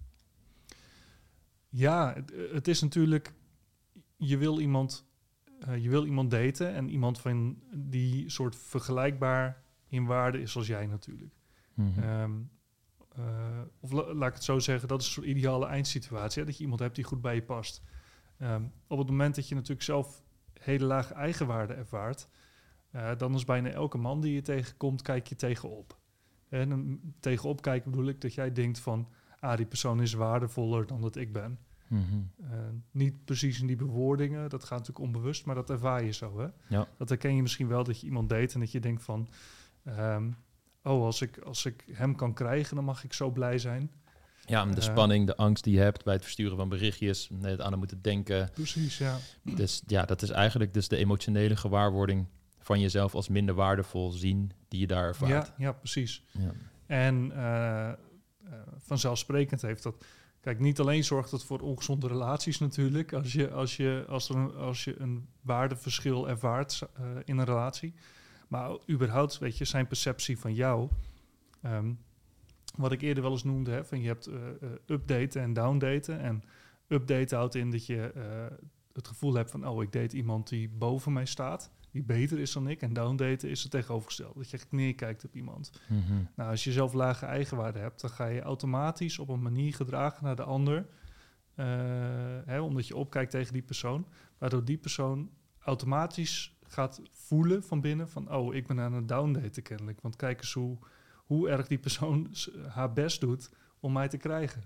Ja, 1.70 2.14
het, 2.14 2.34
het 2.52 2.68
is 2.68 2.82
natuurlijk 2.82 3.34
je 4.24 4.38
wil 4.38 4.60
iemand, 4.60 5.06
uh, 5.68 5.84
je 5.84 5.90
wil 5.90 6.06
iemand 6.06 6.32
daten 6.32 6.74
en 6.74 6.90
iemand 6.90 7.20
van 7.20 7.62
die 7.76 8.30
soort 8.30 8.56
vergelijkbaar 8.56 9.64
in 9.88 10.06
waarde 10.06 10.42
is 10.42 10.56
als 10.56 10.68
jij 10.68 10.88
natuurlijk. 10.88 11.34
Mm 11.74 11.94
-hmm. 11.94 12.04
um, 12.04 12.50
uh, 13.20 13.26
of 13.80 13.92
la 13.92 14.14
laat 14.14 14.30
ik 14.30 14.36
het 14.36 14.44
zo 14.44 14.60
zeggen, 14.60 14.88
dat 14.88 15.02
is 15.02 15.06
een 15.06 15.14
soort 15.14 15.26
ideale 15.26 15.66
eindsituatie. 15.66 16.40
Hè, 16.42 16.48
dat 16.48 16.58
je 16.58 16.64
iemand 16.64 16.80
hebt 16.80 16.96
die 16.96 17.04
goed 17.04 17.22
bij 17.22 17.36
je 17.36 17.44
past. 17.44 17.84
Um, 18.40 18.72
op 18.88 18.98
het 18.98 19.08
moment 19.08 19.36
dat 19.36 19.48
je 19.48 19.56
natuurlijk 19.56 19.82
zelf 19.82 20.24
hele 20.54 20.86
lage 20.86 21.14
eigenwaarde 21.14 21.74
ervaart, 21.74 22.28
uh, 22.92 23.12
dan 23.18 23.34
is 23.34 23.44
bijna 23.44 23.70
elke 23.70 23.98
man 23.98 24.22
die 24.22 24.34
je 24.34 24.42
tegenkomt, 24.42 25.02
kijk 25.02 25.28
je 25.28 25.36
tegenop. 25.36 25.98
En 26.50 27.02
tegenop 27.20 27.62
kijken 27.62 27.92
bedoel 27.92 28.08
ik 28.08 28.22
dat 28.22 28.34
jij 28.34 28.52
denkt 28.52 28.80
van, 28.80 29.10
ah, 29.40 29.58
die 29.58 29.66
persoon 29.66 30.02
is 30.02 30.14
waardevoller 30.14 30.88
dan 30.88 31.02
dat 31.02 31.16
ik 31.16 31.34
ben. 31.34 31.60
Mm 31.88 32.32
niet 32.92 33.26
precies 33.26 33.60
in 33.60 33.68
die 33.68 33.76
bewoordingen, 33.76 34.50
dat 34.50 34.64
gaat 34.64 34.80
natuurlijk 34.80 35.06
onbewust, 35.06 35.46
maar 35.46 35.56
dat 35.56 35.70
ervaar 35.70 36.04
je 36.04 36.12
zo. 36.12 36.40
Hè? 36.40 36.48
Ja. 36.76 36.88
Dat 36.98 37.10
herken 37.10 37.36
je 37.36 37.42
misschien 37.42 37.68
wel 37.68 37.84
dat 37.84 38.00
je 38.00 38.06
iemand 38.06 38.30
deed 38.30 38.54
en 38.54 38.60
dat 38.60 38.72
je 38.72 38.80
denkt 38.80 39.04
van, 39.04 39.30
um, 39.88 40.36
oh, 40.84 41.04
als 41.04 41.22
ik, 41.22 41.38
als 41.38 41.66
ik 41.66 41.86
hem 41.92 42.16
kan 42.16 42.34
krijgen, 42.34 42.76
dan 42.76 42.86
mag 42.86 43.04
ik 43.04 43.14
zo 43.14 43.32
blij 43.32 43.58
zijn. 43.58 43.92
Ja, 44.46 44.66
de 44.66 44.76
uh, 44.76 44.82
spanning, 44.82 45.28
de 45.28 45.36
angst 45.36 45.64
die 45.64 45.74
je 45.74 45.80
hebt 45.80 46.04
bij 46.04 46.14
het 46.14 46.24
versturen 46.24 46.58
van 46.58 46.70
berichtjes, 46.70 47.30
net 47.32 47.62
aan 47.62 47.78
moeten 47.78 48.02
denken. 48.02 48.50
Precies, 48.54 48.98
ja. 48.98 49.18
Dus 49.56 49.84
ja, 49.88 50.06
dat 50.06 50.22
is 50.22 50.30
eigenlijk 50.30 50.74
dus 50.74 50.88
de 50.88 50.98
emotionele 50.98 51.56
gewaarwording 51.56 52.28
van 52.60 52.80
jezelf 52.80 53.16
als 53.16 53.28
minder 53.28 53.56
waardevol 53.56 54.12
zien 54.12 54.52
die 54.68 54.80
je 54.80 54.88
daar 54.88 55.08
ervaart. 55.08 55.48
Ja, 55.48 55.54
ja 55.58 55.72
precies. 55.72 56.24
Ja. 56.32 56.52
En 56.86 57.32
uh, 57.36 57.92
vanzelfsprekend 58.78 59.62
heeft 59.62 59.84
dat 59.84 60.06
Kijk, 60.44 60.60
niet 60.60 60.80
alleen 60.80 61.04
zorgt 61.04 61.32
het 61.32 61.44
voor 61.44 61.60
ongezonde 61.60 62.08
relaties 62.08 62.60
natuurlijk, 62.60 63.14
als 63.14 63.34
je, 63.34 63.52
als 63.52 63.78
je, 63.78 64.06
als 64.08 64.30
een, 64.30 64.56
als 64.56 64.84
je 64.84 65.00
een 65.00 65.28
waardeverschil 65.42 66.30
ervaart 66.30 66.82
uh, 67.00 67.06
in 67.24 67.38
een 67.38 67.46
relatie. 67.46 67.94
Maar 68.48 68.78
überhaupt, 68.90 69.38
weet 69.38 69.58
je, 69.58 69.66
zijn 69.66 69.88
perceptie 69.88 70.40
van 70.40 70.54
jou. 70.54 70.90
Um, 71.66 72.00
wat 72.76 72.92
ik 72.92 73.02
eerder 73.02 73.24
wel 73.24 73.32
eens 73.32 73.44
noemde, 73.44 73.72
hè, 73.72 73.86
van 73.86 74.02
je 74.02 74.08
hebt 74.08 74.28
uh, 74.28 74.36
updaten 74.86 75.42
en 75.42 75.54
downdaten. 75.54 76.20
En 76.20 76.44
updaten 76.88 77.38
houdt 77.38 77.56
in 77.56 77.72
dat 77.72 77.86
je 77.86 78.12
het 78.94 79.08
gevoel 79.08 79.34
hebt 79.34 79.52
van, 79.52 79.68
oh, 79.68 79.84
ik 79.84 79.92
date 79.92 80.16
iemand 80.16 80.50
die 80.50 80.70
boven 80.70 81.14
mij 81.14 81.26
staat 81.26 81.72
die 81.94 82.04
beter 82.04 82.40
is 82.40 82.54
dan 82.54 82.68
ik. 82.68 82.82
En 82.82 82.94
downdaten 82.94 83.50
is 83.50 83.62
het 83.62 83.72
tegenovergestelde. 83.72 84.40
Dat 84.40 84.50
je 84.50 84.58
echt 84.58 84.72
neerkijkt 84.72 85.26
op 85.26 85.36
iemand. 85.36 85.72
Mhm. 85.88 86.24
Nou, 86.36 86.50
als 86.50 86.64
je 86.64 86.72
zelf 86.72 86.94
lage 86.94 87.26
eigenwaarde 87.26 87.80
hebt, 87.80 88.02
dan 88.02 88.10
ga 88.10 88.26
je 88.26 88.42
automatisch 88.42 89.20
op 89.20 89.30
een 89.30 89.42
manier 89.42 89.74
gedragen 89.74 90.24
naar 90.24 90.36
de 90.36 90.44
ander. 90.44 90.78
Uh, 91.56 91.66
hè, 92.46 92.60
omdat 92.60 92.88
je 92.88 92.96
opkijkt 92.96 93.32
tegen 93.32 93.54
die 93.54 93.62
persoon. 93.62 94.08
Waardoor 94.38 94.66
die 94.66 94.78
persoon 94.78 95.30
automatisch 95.60 96.58
gaat 96.64 97.02
voelen 97.12 97.64
van 97.64 97.82
binnen 97.82 98.10
van... 98.10 98.34
oh, 98.34 98.56
ik 98.56 98.68
ben 98.68 98.80
aan 98.80 98.94
het 98.94 99.08
downdaten 99.08 99.64
kennelijk. 99.64 100.02
Want 100.02 100.16
kijk 100.16 100.40
eens 100.40 100.54
hoe, 100.54 100.78
hoe 101.26 101.50
erg 101.50 101.68
die 101.68 101.80
persoon 101.80 102.36
haar 102.76 102.94
best 102.94 103.22
doet 103.22 103.50
om 103.80 103.94
mij 103.94 104.08
te 104.08 104.18
krijgen. 104.18 104.64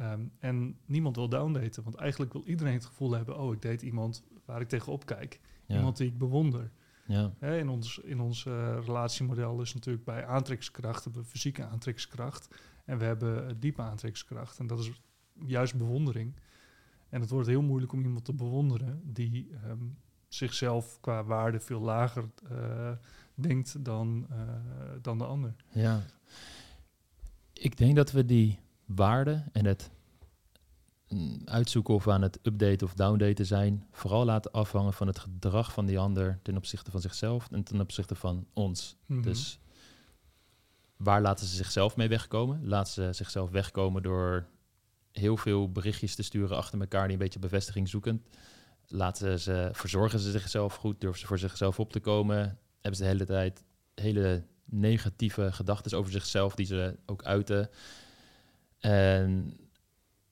Um, 0.00 0.32
en 0.38 0.78
niemand 0.86 1.16
wil 1.16 1.28
downdaten, 1.28 1.82
want 1.82 1.96
eigenlijk 1.96 2.32
wil 2.32 2.44
iedereen 2.44 2.72
het 2.72 2.84
gevoel 2.84 3.12
hebben... 3.12 3.38
oh, 3.38 3.54
ik 3.54 3.62
date 3.62 3.86
iemand 3.86 4.24
waar 4.44 4.60
ik 4.60 4.68
tegenop 4.68 5.06
kijk. 5.06 5.40
Iemand 5.76 5.96
die 5.96 6.06
ik 6.06 6.18
bewonder. 6.18 6.70
Ja. 7.06 7.32
Hè, 7.38 7.58
in 7.58 7.68
ons, 7.68 7.98
in 7.98 8.20
ons 8.20 8.44
uh, 8.44 8.78
relatiemodel 8.84 9.60
is 9.60 9.74
natuurlijk 9.74 10.04
bij 10.04 10.26
aantrekkingskracht 10.26 11.04
hebben 11.04 11.22
we 11.22 11.28
fysieke 11.28 11.64
aantrekkingskracht. 11.64 12.48
En 12.84 12.98
we 12.98 13.04
hebben 13.04 13.44
uh, 13.44 13.54
diepe 13.58 13.82
aantrekkingskracht. 13.82 14.58
En 14.58 14.66
dat 14.66 14.78
is 14.78 14.90
juist 15.46 15.76
bewondering. 15.76 16.34
En 17.08 17.20
het 17.20 17.30
wordt 17.30 17.48
heel 17.48 17.62
moeilijk 17.62 17.92
om 17.92 18.02
iemand 18.02 18.24
te 18.24 18.32
bewonderen 18.32 19.00
die 19.04 19.50
um, 19.66 19.98
zichzelf 20.28 20.98
qua 21.00 21.24
waarde 21.24 21.60
veel 21.60 21.80
lager 21.80 22.24
uh, 22.52 22.90
denkt 23.34 23.84
dan, 23.84 24.26
dan 25.02 25.18
de 25.18 25.24
ander. 25.24 25.54
Ja. 25.68 26.02
Ik 27.52 27.76
denk 27.76 27.96
dat 27.96 28.12
we 28.12 28.24
die 28.24 28.58
waarde 28.84 29.44
en 29.52 29.64
het 29.64 29.90
uitzoeken 31.44 31.94
of 31.94 32.04
we 32.04 32.12
aan 32.12 32.22
het 32.22 32.38
updaten 32.42 32.86
of 32.86 32.94
downdaten 32.94 33.46
zijn, 33.46 33.86
vooral 33.90 34.24
laten 34.24 34.50
afhangen 34.50 34.92
van 34.92 35.06
het 35.06 35.18
gedrag 35.18 35.72
van 35.72 35.86
die 35.86 35.98
ander 35.98 36.38
ten 36.42 36.56
opzichte 36.56 36.90
van 36.90 37.00
zichzelf 37.00 37.48
en 37.50 37.62
ten 37.62 37.80
opzichte 37.80 38.14
van 38.14 38.46
ons. 38.52 38.96
Mhm. 39.06 39.22
Dus 39.22 39.58
waar 40.96 41.22
laten 41.22 41.46
ze 41.46 41.56
zichzelf 41.56 41.96
mee 41.96 42.08
wegkomen? 42.08 42.68
Laten 42.68 42.92
ze 42.92 43.08
zichzelf 43.12 43.50
wegkomen 43.50 44.02
door 44.02 44.46
heel 45.12 45.36
veel 45.36 45.72
berichtjes 45.72 46.14
te 46.14 46.22
sturen 46.22 46.56
achter 46.56 46.80
elkaar 46.80 47.02
die 47.02 47.12
een 47.12 47.22
beetje 47.22 47.38
bevestiging 47.38 47.88
zoeken. 47.88 48.24
Laten 48.86 49.40
ze, 49.40 49.68
verzorgen 49.72 50.18
ze 50.18 50.30
zichzelf 50.30 50.74
goed? 50.74 51.00
Durven 51.00 51.20
ze 51.20 51.26
voor 51.26 51.38
zichzelf 51.38 51.80
op 51.80 51.92
te 51.92 52.00
komen? 52.00 52.58
Hebben 52.80 52.96
ze 52.96 53.02
de 53.02 53.08
hele 53.08 53.24
tijd 53.24 53.62
hele 53.94 54.44
negatieve 54.64 55.52
gedachten 55.52 55.98
over 55.98 56.12
zichzelf 56.12 56.54
die 56.54 56.66
ze 56.66 56.98
ook 57.06 57.24
uiten? 57.24 57.70
En 58.78 59.56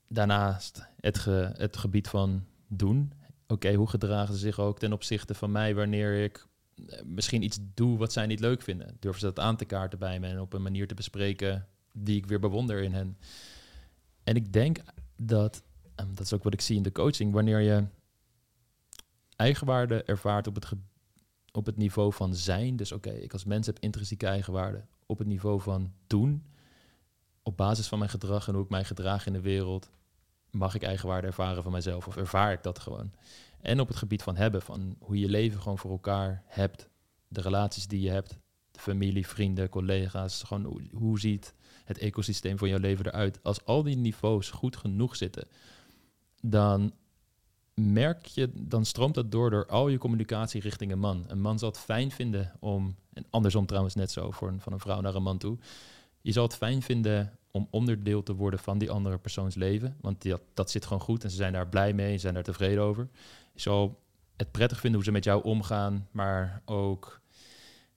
daarnaast 0.09 0.89
het, 1.01 1.25
het 1.59 1.77
gebied 1.77 2.09
van 2.09 2.45
doen. 2.69 3.13
Oké, 3.47 3.75
hoe 3.75 3.89
gedragen 3.89 4.35
ze 4.35 4.41
zich 4.41 4.59
ook 4.59 4.79
ten 4.79 4.93
opzichte 4.93 5.35
van 5.35 5.53
mij 5.53 5.75
wanneer 5.75 6.23
ik 6.23 6.47
eh, 6.87 7.03
misschien 7.05 7.43
iets 7.43 7.59
doe 7.75 7.99
wat 7.99 8.13
zij 8.13 8.27
niet 8.27 8.41
leuk 8.41 8.63
vinden? 8.63 8.97
Durven 9.01 9.21
ze 9.21 9.27
dat 9.27 9.39
aan 9.39 9.57
te 9.57 9.65
kaarten 9.65 9.99
bij 9.99 10.21
me 10.21 10.27
en 10.27 10.41
op 10.41 10.53
een 10.53 10.63
manier 10.63 10.89
te 10.89 10.95
bespreken 10.95 11.67
die 11.93 12.17
ik 12.17 12.27
weer 12.27 12.41
bewonder 12.41 12.83
in 12.83 12.93
hen? 12.93 13.19
En 14.25 14.37
ik 14.37 14.53
denk 14.53 14.79
dat, 15.17 15.63
en 15.95 16.09
dat 16.15 16.25
is 16.25 16.33
ook 16.33 16.45
wat 16.45 16.53
ik 16.53 16.61
zie 16.61 16.77
in 16.77 16.83
de 16.83 16.93
coaching, 16.93 17.33
wanneer 17.33 17.61
je 17.61 17.85
eigenwaarde 19.37 20.03
ervaart 20.03 20.47
op 20.47 20.55
het, 20.55 20.73
op 21.53 21.67
het 21.67 21.77
niveau 21.77 22.13
van 22.13 22.35
zijn, 22.35 22.77
dus 22.77 22.93
oké, 22.93 23.11
ik 23.11 23.33
als 23.33 23.45
mens 23.45 23.67
heb 23.67 23.79
intrinsieke 23.79 24.27
eigenwaarde, 24.27 24.85
op 25.07 25.19
het 25.19 25.27
niveau 25.27 25.61
van 25.61 25.93
doen, 26.07 26.47
op 27.47 27.57
basis 27.57 27.87
van 27.87 27.99
mijn 27.99 28.11
gedrag 28.11 28.49
en 28.49 28.55
hoe 28.55 28.65
ik 28.65 28.71
mij 28.71 28.85
gedraag 28.85 29.27
in 29.27 29.33
de 29.33 29.41
wereld, 29.41 29.91
mag 30.51 30.75
ik 30.75 30.83
eigenwaarde 30.83 31.27
ervaren 31.27 31.63
van 31.63 31.73
mijzelf 31.73 32.07
of 32.07 32.17
ervaar 32.17 32.53
ik 32.53 32.63
dat 32.63 32.79
gewoon. 32.79 33.13
En 33.61 33.81
op 33.81 33.89
het 33.89 33.97
gebied 33.97 34.23
van 34.23 34.37
hebben, 34.37 34.63
van 34.63 34.97
hoe 34.99 35.19
je 35.19 35.29
leven 35.29 35.63
gewoon 35.63 35.79
voor 35.79 35.91
elkaar 35.91 36.43
hebt, 36.47 36.89
de 37.29 37.41
relaties 37.41 37.87
die 37.87 38.01
je 38.01 38.11
hebt, 38.11 38.39
de 38.71 38.81
familie, 38.81 39.27
vrienden, 39.27 39.69
collega's, 39.69 40.43
gewoon 40.43 40.65
hoe, 40.65 40.83
hoe 40.93 41.21
ziet 41.21 41.55
het 41.85 41.99
ecosysteem 41.99 42.59
van 42.59 42.69
jouw 42.69 42.79
leven 42.79 43.07
eruit. 43.07 43.39
Als 43.43 43.65
al 43.65 43.83
die 43.83 43.97
niveaus 43.97 44.51
goed 44.51 44.77
genoeg 44.77 45.17
zitten, 45.17 45.49
dan 46.41 46.93
merk 47.75 48.27
je, 48.27 48.51
dan 48.55 48.85
stroomt 48.85 49.15
dat 49.15 49.31
door 49.31 49.51
door 49.51 49.67
al 49.67 49.89
je 49.89 49.99
communicatie 49.99 50.61
richting 50.61 50.93
een 50.93 50.99
man. 50.99 51.25
Een 51.27 51.41
man 51.41 51.59
zal 51.59 51.69
het 51.69 51.79
fijn 51.79 52.11
vinden 52.11 52.53
om, 52.61 52.97
en 53.13 53.27
andersom 53.31 53.67
trouwens 53.67 53.95
net 53.95 54.11
zo, 54.11 54.31
voor 54.31 54.55
van 54.59 54.73
een 54.73 54.81
vrouw 54.81 55.01
naar 55.01 55.15
een 55.15 55.23
man 55.23 55.39
toe. 55.39 55.59
Je 56.27 56.33
zal 56.33 56.43
het 56.43 56.57
fijn 56.57 56.83
vinden 56.83 57.39
om 57.51 57.69
onderdeel 57.71 58.23
te 58.23 58.35
worden 58.35 58.61
van 58.61 58.79
die 58.79 58.91
andere 58.91 59.19
persoons 59.19 59.55
leven. 59.55 59.97
Want 60.01 60.25
dat 60.55 60.71
zit 60.71 60.85
gewoon 60.85 61.03
goed 61.03 61.25
en 61.25 61.31
ze 61.31 61.37
zijn 61.37 61.53
daar 61.53 61.69
blij 61.69 61.93
mee, 61.93 62.13
ze 62.13 62.19
zijn 62.19 62.35
daar 62.35 62.43
tevreden 62.43 62.83
over. 62.83 63.09
Je 63.53 63.61
zal 63.61 64.01
het 64.37 64.51
prettig 64.51 64.81
vinden 64.81 64.95
hoe 64.95 65.09
ze 65.09 65.13
met 65.13 65.25
jou 65.25 65.43
omgaan, 65.45 66.09
maar 66.11 66.63
ook 66.65 67.21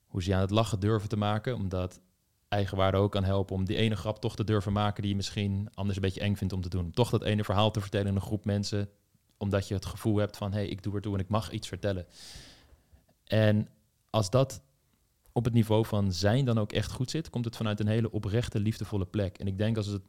hoe 0.06 0.24
ze 0.24 0.34
aan 0.36 0.42
het 0.42 0.50
lachen 0.50 0.80
durven 0.80 1.10
te 1.10 1.18
maken. 1.18 1.56
Omdat 1.56 2.02
eigenwaarde 2.48 2.98
ook 2.98 3.12
kan 3.12 3.24
helpen 3.24 3.56
om 3.56 3.65
die 3.65 3.78
ene 3.78 3.96
grap 3.96 4.20
toch 4.20 4.36
te 4.36 4.44
durven 4.44 4.74
maken 4.74 5.02
die 5.02 5.12
je 5.12 5.18
misschien 5.18 5.70
anders 5.74 5.96
een 5.96 6.04
beetje 6.04 6.22
eng 6.22 6.36
vindt 6.36 6.54
om 6.54 6.62
te 6.62 6.70
doen. 6.70 6.92
Toch 6.92 7.10
dat 7.10 7.24
ene 7.24 7.44
verhaal 7.44 7.72
te 7.72 7.82
vertellen 7.82 8.08
in 8.08 8.15
een 8.15 8.22
groep 8.22 8.46
mensen, 8.46 8.89
omdat 9.38 9.68
je 9.68 9.74
het 9.74 9.86
gevoel 9.86 10.18
hebt 10.18 10.38
van 10.38 10.52
hé, 10.52 10.58
hey, 10.58 10.68
ik 10.68 10.84
doe 10.84 10.96
er 10.96 11.02
toe 11.02 11.13
en 11.13 11.20
ik 11.20 11.30
mag 11.30 11.52
iets 11.52 11.68
vertellen. 11.68 12.06
En 13.24 13.68
als 14.10 14.30
dat 14.30 14.62
op 15.39 15.45
het 15.45 15.54
niveau 15.54 15.86
van 15.86 16.13
zijn 16.13 16.45
dan 16.45 16.58
ook 16.58 16.71
echt 16.71 16.91
goed 16.91 17.10
zit, 17.10 17.30
komt 17.30 17.45
het 17.45 17.56
vanuit 17.56 17.80
een 17.80 17.88
hele 17.88 18.12
oprechte, 18.12 18.60
liefdevolle 18.60 19.06
plek. 19.06 19.38
En 19.38 19.47
ik 19.47 19.58
denk 19.58 19.78
als 19.78 19.88
het 19.88 20.02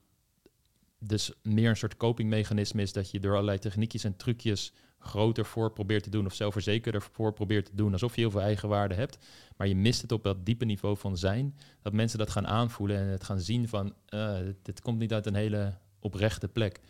dus 0.98 1.32
meer 1.42 1.68
een 1.68 1.76
soort 1.76 1.96
copingmechanisme 1.96 2.82
is 2.82 2.92
dat 2.92 3.10
je 3.10 3.20
door 3.20 3.32
allerlei 3.32 3.58
techniekjes 3.58 4.04
en 4.04 4.16
trucjes 4.16 4.72
groter 4.98 5.46
voor 5.46 5.72
probeert 5.72 6.02
te 6.02 6.10
doen 6.10 6.26
of 6.26 6.34
zelfverzekerder 6.34 7.02
voor 7.02 7.32
probeert 7.32 7.66
te 7.66 7.74
doen, 7.74 7.92
alsof 7.92 8.14
je 8.14 8.20
heel 8.20 8.30
veel 8.30 8.40
eigenwaarde 8.40 8.94
hebt, 8.94 9.18
maar 9.56 9.66
je 9.66 9.76
mist 9.76 10.02
het 10.02 10.12
op 10.12 10.22
dat 10.22 10.46
diepe 10.46 10.64
niveau 10.64 10.96
van 10.96 11.16
zijn, 11.16 11.56
dat 11.82 11.92
mensen 11.92 12.18
dat 12.18 12.30
gaan 12.30 12.46
aanvoelen 12.46 12.96
en 12.96 13.06
het 13.06 13.24
gaan 13.24 13.40
zien 13.40 13.68
van, 13.68 13.94
uh, 14.14 14.38
dit, 14.62 14.80
komt 14.80 14.98
niet 14.98 15.12
uit 15.12 15.26
een 15.26 15.34
hele 15.34 15.78
oprechte 15.98 16.48
plek. 16.48 16.80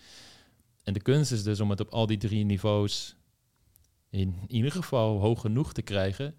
En 0.83 0.93
de 0.93 1.01
kunst 1.01 1.33
is 1.33 1.43
dus 1.43 1.61
om 1.61 1.71
het 1.71 1.81
op 1.81 1.89
al 1.89 2.07
die 2.07 2.19
drie 2.19 2.45
niveaus 2.45 3.17
in 4.11 4.35
ieder 4.47 4.73
geval 4.73 5.19
hoog 5.19 5.41
genoeg 5.41 5.73
te 5.73 5.83
krijgen, 5.83 6.35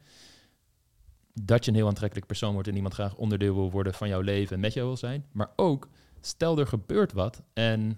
dat 1.34 1.66
je 1.66 1.72
een 1.72 1.78
heel 1.78 1.88
aantrekkelijk 1.88 2.28
persoon 2.28 2.54
wordt 2.54 2.68
en 2.68 2.76
iemand 2.76 2.94
graag 2.94 3.16
onderdeel 3.16 3.56
wil 3.56 3.72
worden 3.72 3.94
van 3.94 4.08
jouw 4.08 4.22
leven 4.22 4.56
en 4.56 4.62
met 4.62 4.74
jou 4.74 4.86
wil 4.86 4.98
zijn, 4.98 5.26
maar 5.32 5.52
ook 5.56 5.90
stel 6.22 6.60
er 6.60 6.68
gebeurt 6.68 7.14
wat 7.14 7.44
en 7.54 7.98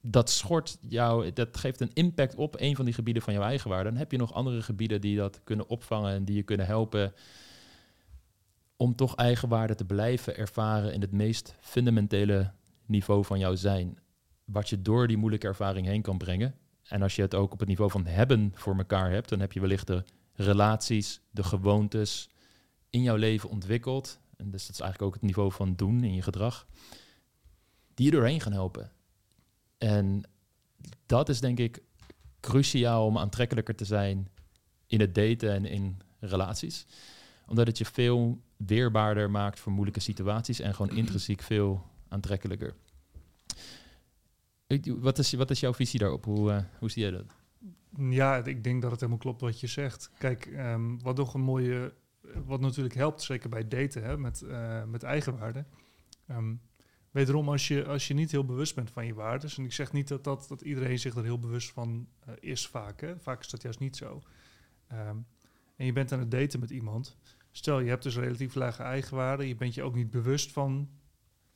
dat 0.00 0.30
schort 0.30 0.78
jou, 0.80 1.32
dat 1.32 1.56
geeft 1.56 1.80
een 1.80 1.92
impact 1.92 2.34
op 2.34 2.60
een 2.60 2.76
van 2.76 2.84
die 2.84 2.94
gebieden 2.94 3.22
van 3.22 3.32
jouw 3.32 3.42
eigen 3.42 3.70
waarde. 3.70 3.90
Dan 3.90 3.98
heb 3.98 4.10
je 4.10 4.18
nog 4.18 4.32
andere 4.32 4.62
gebieden 4.62 5.00
die 5.00 5.16
dat 5.16 5.40
kunnen 5.44 5.68
opvangen 5.68 6.12
en 6.12 6.24
die 6.24 6.36
je 6.36 6.42
kunnen 6.42 6.66
helpen 6.66 7.12
om 8.76 8.94
toch 8.94 9.14
eigenwaarde 9.16 9.74
te 9.74 9.84
blijven 9.84 10.36
ervaren 10.36 10.92
in 10.92 11.00
het 11.00 11.12
meest 11.12 11.56
fundamentele 11.60 12.52
niveau 12.86 13.24
van 13.24 13.38
jouw 13.38 13.54
zijn. 13.54 13.98
Wat 14.44 14.68
je 14.68 14.82
door 14.82 15.06
die 15.06 15.16
moeilijke 15.16 15.46
ervaring 15.46 15.86
heen 15.86 16.02
kan 16.02 16.18
brengen. 16.18 16.54
En 16.82 17.02
als 17.02 17.16
je 17.16 17.22
het 17.22 17.34
ook 17.34 17.52
op 17.52 17.58
het 17.58 17.68
niveau 17.68 17.90
van 17.90 18.06
hebben 18.06 18.52
voor 18.54 18.76
elkaar 18.76 19.10
hebt, 19.10 19.28
dan 19.28 19.40
heb 19.40 19.52
je 19.52 19.60
wellicht 19.60 19.86
de 19.86 20.04
relaties, 20.38 21.20
de 21.30 21.42
gewoontes 21.42 22.28
in 22.90 23.02
jouw 23.02 23.16
leven 23.16 23.50
ontwikkeld. 23.50 24.18
En 24.36 24.50
dus 24.50 24.66
dat 24.66 24.74
is 24.74 24.80
eigenlijk 24.80 25.02
ook 25.02 25.20
het 25.20 25.22
niveau 25.22 25.52
van 25.52 25.74
doen 25.74 26.04
in 26.04 26.14
je 26.14 26.22
gedrag. 26.22 26.66
Die 27.94 28.06
je 28.06 28.12
doorheen 28.12 28.40
gaan 28.40 28.52
helpen. 28.52 28.92
En 29.78 30.22
dat 31.06 31.28
is 31.28 31.40
denk 31.40 31.58
ik 31.58 31.82
cruciaal 32.40 33.06
om 33.06 33.18
aantrekkelijker 33.18 33.74
te 33.74 33.84
zijn 33.84 34.28
in 34.86 35.00
het 35.00 35.14
daten 35.14 35.52
en 35.52 35.64
in 35.64 36.00
relaties. 36.20 36.86
Omdat 37.46 37.66
het 37.66 37.78
je 37.78 37.84
veel 37.84 38.40
weerbaarder 38.56 39.30
maakt 39.30 39.60
voor 39.60 39.72
moeilijke 39.72 40.00
situaties 40.00 40.60
en 40.60 40.74
gewoon 40.74 40.96
intrinsiek 40.96 41.42
veel 41.42 41.86
aantrekkelijker. 42.08 42.74
Wat 44.86 45.18
is, 45.18 45.32
wat 45.32 45.50
is 45.50 45.60
jouw 45.60 45.74
visie 45.74 45.98
daarop? 45.98 46.24
Hoe, 46.24 46.50
uh, 46.50 46.58
hoe 46.78 46.90
zie 46.90 47.02
jij 47.02 47.10
dat? 47.10 47.37
Ja, 47.96 48.36
ik 48.36 48.64
denk 48.64 48.82
dat 48.82 48.90
het 48.90 49.00
helemaal 49.00 49.22
klopt 49.22 49.40
wat 49.40 49.60
je 49.60 49.66
zegt. 49.66 50.10
Kijk, 50.18 50.46
um, 50.46 51.02
wat 51.02 51.16
nog 51.16 51.34
een 51.34 51.40
mooie, 51.40 51.94
wat 52.44 52.60
natuurlijk 52.60 52.94
helpt, 52.94 53.22
zeker 53.22 53.48
bij 53.48 53.68
daten 53.68 54.02
hè, 54.02 54.18
met, 54.18 54.42
uh, 54.44 54.84
met 54.84 55.02
eigenwaarde. 55.02 55.64
Um, 56.30 56.60
wederom, 57.10 57.48
als 57.48 57.68
je, 57.68 57.86
als 57.86 58.08
je 58.08 58.14
niet 58.14 58.30
heel 58.30 58.44
bewust 58.44 58.74
bent 58.74 58.90
van 58.90 59.06
je 59.06 59.14
waarden, 59.14 59.50
en 59.56 59.64
ik 59.64 59.72
zeg 59.72 59.92
niet 59.92 60.08
dat, 60.08 60.24
dat, 60.24 60.46
dat 60.48 60.60
iedereen 60.60 60.98
zich 60.98 61.14
er 61.14 61.24
heel 61.24 61.38
bewust 61.38 61.70
van 61.70 62.08
uh, 62.28 62.34
is 62.40 62.66
vaak, 62.66 63.00
hè. 63.00 63.18
vaak 63.18 63.40
is 63.40 63.48
dat 63.48 63.62
juist 63.62 63.78
niet 63.78 63.96
zo. 63.96 64.22
Um, 64.92 65.26
en 65.76 65.86
je 65.86 65.92
bent 65.92 66.12
aan 66.12 66.18
het 66.18 66.30
daten 66.30 66.60
met 66.60 66.70
iemand. 66.70 67.16
Stel, 67.50 67.80
je 67.80 67.88
hebt 67.88 68.02
dus 68.02 68.16
relatief 68.16 68.54
lage 68.54 68.82
eigenwaarden, 68.82 69.46
je 69.46 69.54
bent 69.54 69.74
je 69.74 69.82
ook 69.82 69.94
niet 69.94 70.10
bewust 70.10 70.52
van 70.52 70.90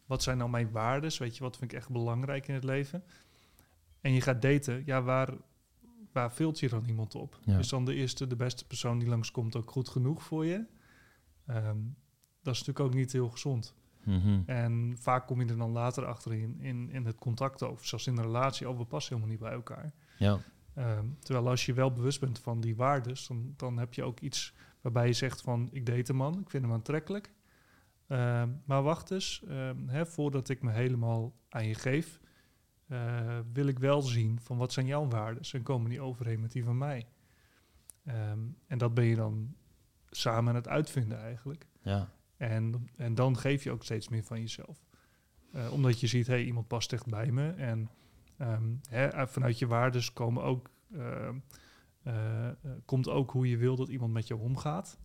wat 0.07 0.23
zijn 0.23 0.39
nou 0.39 0.51
mijn 0.51 0.71
waarden, 0.71 1.19
weet 1.19 1.37
je, 1.37 1.43
wat 1.43 1.57
vind 1.57 1.73
ik 1.73 1.79
echt 1.79 1.91
belangrijk 1.91 2.49
in 2.49 2.55
het 2.55 2.65
leven. 2.65 3.05
En 4.01 4.13
je 4.13 4.21
gaat 4.21 4.43
daten, 4.43 4.83
ja, 4.87 5.03
waar, 5.03 5.35
waar 6.13 6.33
vult 6.33 6.61
je 6.61 6.69
dan 6.69 6.85
iemand 6.85 7.15
op? 7.15 7.39
Is 7.47 7.69
dan 7.69 7.85
de 7.85 7.95
eerste, 7.95 8.27
de 8.27 8.37
beste 8.37 8.67
persoon 8.67 8.99
die 8.99 9.09
langskomt 9.09 9.57
ook 9.57 9.71
goed 9.71 9.89
genoeg 9.89 10.23
voor 10.23 10.47
je? 10.47 10.65
Um, 11.47 11.97
dat 12.43 12.55
is 12.55 12.59
natuurlijk 12.59 12.81
ook 12.81 12.95
niet 12.95 13.13
heel 13.13 13.29
gezond. 13.29 13.75
Mhm. 14.05 14.41
En 14.47 14.97
vaak 14.99 15.27
kom 15.27 15.41
je 15.41 15.49
er 15.49 15.57
dan 15.57 15.71
later 15.71 16.05
achter 16.07 16.33
in, 16.33 16.61
in, 16.61 16.91
in 16.91 17.05
het 17.05 17.19
contact 17.19 17.63
of 17.63 17.87
zelfs 17.87 18.07
in 18.07 18.15
de 18.15 18.23
relatie, 18.23 18.69
oh, 18.69 18.79
we 18.79 18.85
passen 18.85 19.15
helemaal 19.15 19.37
niet 19.37 19.45
bij 19.45 19.53
elkaar. 19.53 19.93
Ja. 20.19 20.41
Um, 20.79 21.17
terwijl 21.21 21.49
als 21.49 21.67
je 21.67 21.73
wel 21.73 21.93
bewust 21.93 22.21
bent 22.21 22.39
van 22.39 22.61
die 22.61 22.77
waarden, 22.77 23.17
dan, 23.29 23.55
dan 23.57 23.79
heb 23.79 23.95
je 23.95 24.03
ook 24.03 24.21
iets 24.21 24.55
waarbij 24.81 25.07
je 25.07 25.13
zegt 25.13 25.41
van, 25.41 25.69
ik 25.73 25.87
date 25.87 26.11
een 26.11 26.17
man, 26.17 26.39
ik 26.39 26.51
vind 26.51 26.65
hem 26.65 26.73
aantrekkelijk. 26.73 27.33
Uh, 28.09 28.43
maar 28.65 28.83
wacht 28.83 29.11
eens, 29.11 29.43
hè, 29.87 30.07
voordat 30.07 30.49
ik 30.49 30.63
me 30.63 30.71
helemaal 30.71 31.33
aan 31.49 31.67
je 31.67 31.75
geef, 31.75 32.21
uh, 32.93 33.39
wil 33.53 33.67
ik 33.67 33.79
wel 33.79 34.03
zien 34.03 34.41
van 34.41 34.57
wat 34.57 34.73
zijn 34.73 34.87
jouw 34.87 35.09
waarden 35.09 35.43
en 35.53 35.63
komen 35.63 35.91
die 35.91 36.01
overeen 36.01 36.41
met 36.41 36.53
die 36.53 36.65
van 36.65 36.79
mij. 36.79 37.07
Um, 38.09 38.57
en 38.67 38.79
dat 38.79 38.95
ben 38.95 39.05
je 39.05 39.17
dan 39.17 39.55
samen 40.11 40.49
aan 40.49 40.55
het 40.55 40.69
uitvinden 40.69 41.21
eigenlijk. 41.21 41.67
Ja. 41.83 42.13
En, 42.37 42.89
en 42.97 43.15
dan 43.15 43.39
geef 43.39 43.65
je 43.65 43.71
ook 43.71 43.85
steeds 43.85 44.09
meer 44.09 44.23
van 44.23 44.41
jezelf. 44.41 44.85
Uh, 45.55 45.73
omdat 45.73 46.01
je 46.01 46.07
ziet, 46.07 46.27
hé, 46.27 46.33
hey, 46.33 46.45
iemand 46.45 46.69
past 46.69 46.93
echt 46.93 47.07
bij 47.07 47.31
me. 47.31 47.51
En 47.51 47.91
um, 48.39 48.81
hè, 48.89 49.29
vanuit 49.29 49.59
je 49.59 49.67
waardes 49.67 50.13
komen 50.13 50.43
ook, 50.43 50.71
uh, 50.91 51.29
uh, 52.07 52.49
komt 52.85 53.09
ook 53.09 53.31
hoe 53.31 53.49
je 53.49 53.57
wil 53.57 53.77
dat 53.77 53.89
iemand 53.89 54.13
met 54.13 54.27
jou 54.27 54.41
omgaat. 54.41 54.99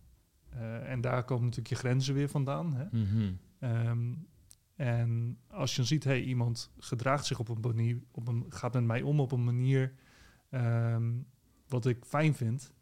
en 0.84 1.00
daar 1.00 1.24
komen 1.24 1.44
natuurlijk 1.44 1.68
je 1.68 1.74
grenzen 1.74 2.14
weer 2.14 2.28
vandaan. 2.28 2.74
Hè? 2.74 2.84
Mm 2.90 3.04
-hmm. 3.04 3.38
um, 3.70 4.26
en 4.78 5.38
als 5.50 5.70
je 5.70 5.76
dan 5.76 5.86
ziet, 5.86 6.04
hey, 6.04 6.22
iemand 6.22 6.70
gedraagt 6.78 7.26
zich 7.26 7.38
op 7.38 7.48
een 7.48 7.60
manier, 7.60 8.00
op 8.10 8.28
een, 8.28 8.46
gaat 8.48 8.72
met 8.72 8.84
mij 8.84 9.02
om 9.02 9.20
op 9.20 9.32
een 9.32 9.44
manier 9.44 9.92
um, 10.50 11.26
wat 11.68 11.86
ik 11.86 12.04
fijn 12.04 12.34
vind. 12.34 12.72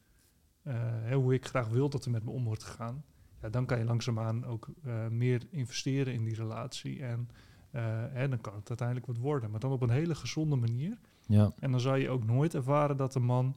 Hè, 0.62 1.14
hoe 1.14 1.34
ik 1.34 1.46
graag 1.46 1.68
wil 1.68 1.88
dat 1.88 2.04
er 2.04 2.10
met 2.10 2.24
me 2.24 2.30
om 2.30 2.44
wordt 2.44 2.64
gegaan 2.64 3.04
ja, 3.40 3.48
dan 3.48 3.66
kan 3.66 3.78
je 3.78 3.84
langzaamaan 3.84 4.44
ook 4.44 4.68
uh, 4.86 5.06
meer 5.08 5.42
investeren 5.50 6.12
in 6.12 6.24
die 6.24 6.34
relatie. 6.34 7.02
En 7.02 7.28
uh, 7.72 7.82
hè, 8.10 8.28
dan 8.28 8.40
kan 8.40 8.54
het 8.54 8.68
uiteindelijk 8.68 9.06
wat 9.06 9.16
worden. 9.16 9.50
Maar 9.50 9.60
dan 9.60 9.72
op 9.72 9.82
een 9.82 9.90
hele 9.90 10.14
gezonde 10.14 10.56
manier. 10.56 10.98
Ja. 11.26 11.52
En 11.58 11.70
dan 11.70 11.80
zal 11.80 11.94
je 11.94 12.08
ook 12.08 12.24
nooit 12.24 12.54
ervaren 12.54 12.96
dat 12.96 13.12
de 13.12 13.20
man, 13.20 13.56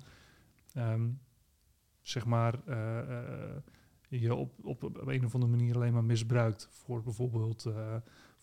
um, 0.78 1.20
zeg 2.02 2.26
maar, 2.26 2.60
uh, 2.68 2.76
je 4.08 4.36
op, 4.36 4.66
op, 4.66 4.84
op, 4.84 5.08
een 5.08 5.26
of 5.26 5.34
andere 5.34 5.52
manier 5.52 5.76
alleen 5.76 5.94
maar 5.94 6.04
misbruikt. 6.04 6.68
Voor 6.72 7.04
bijvoorbeeld 7.04 7.66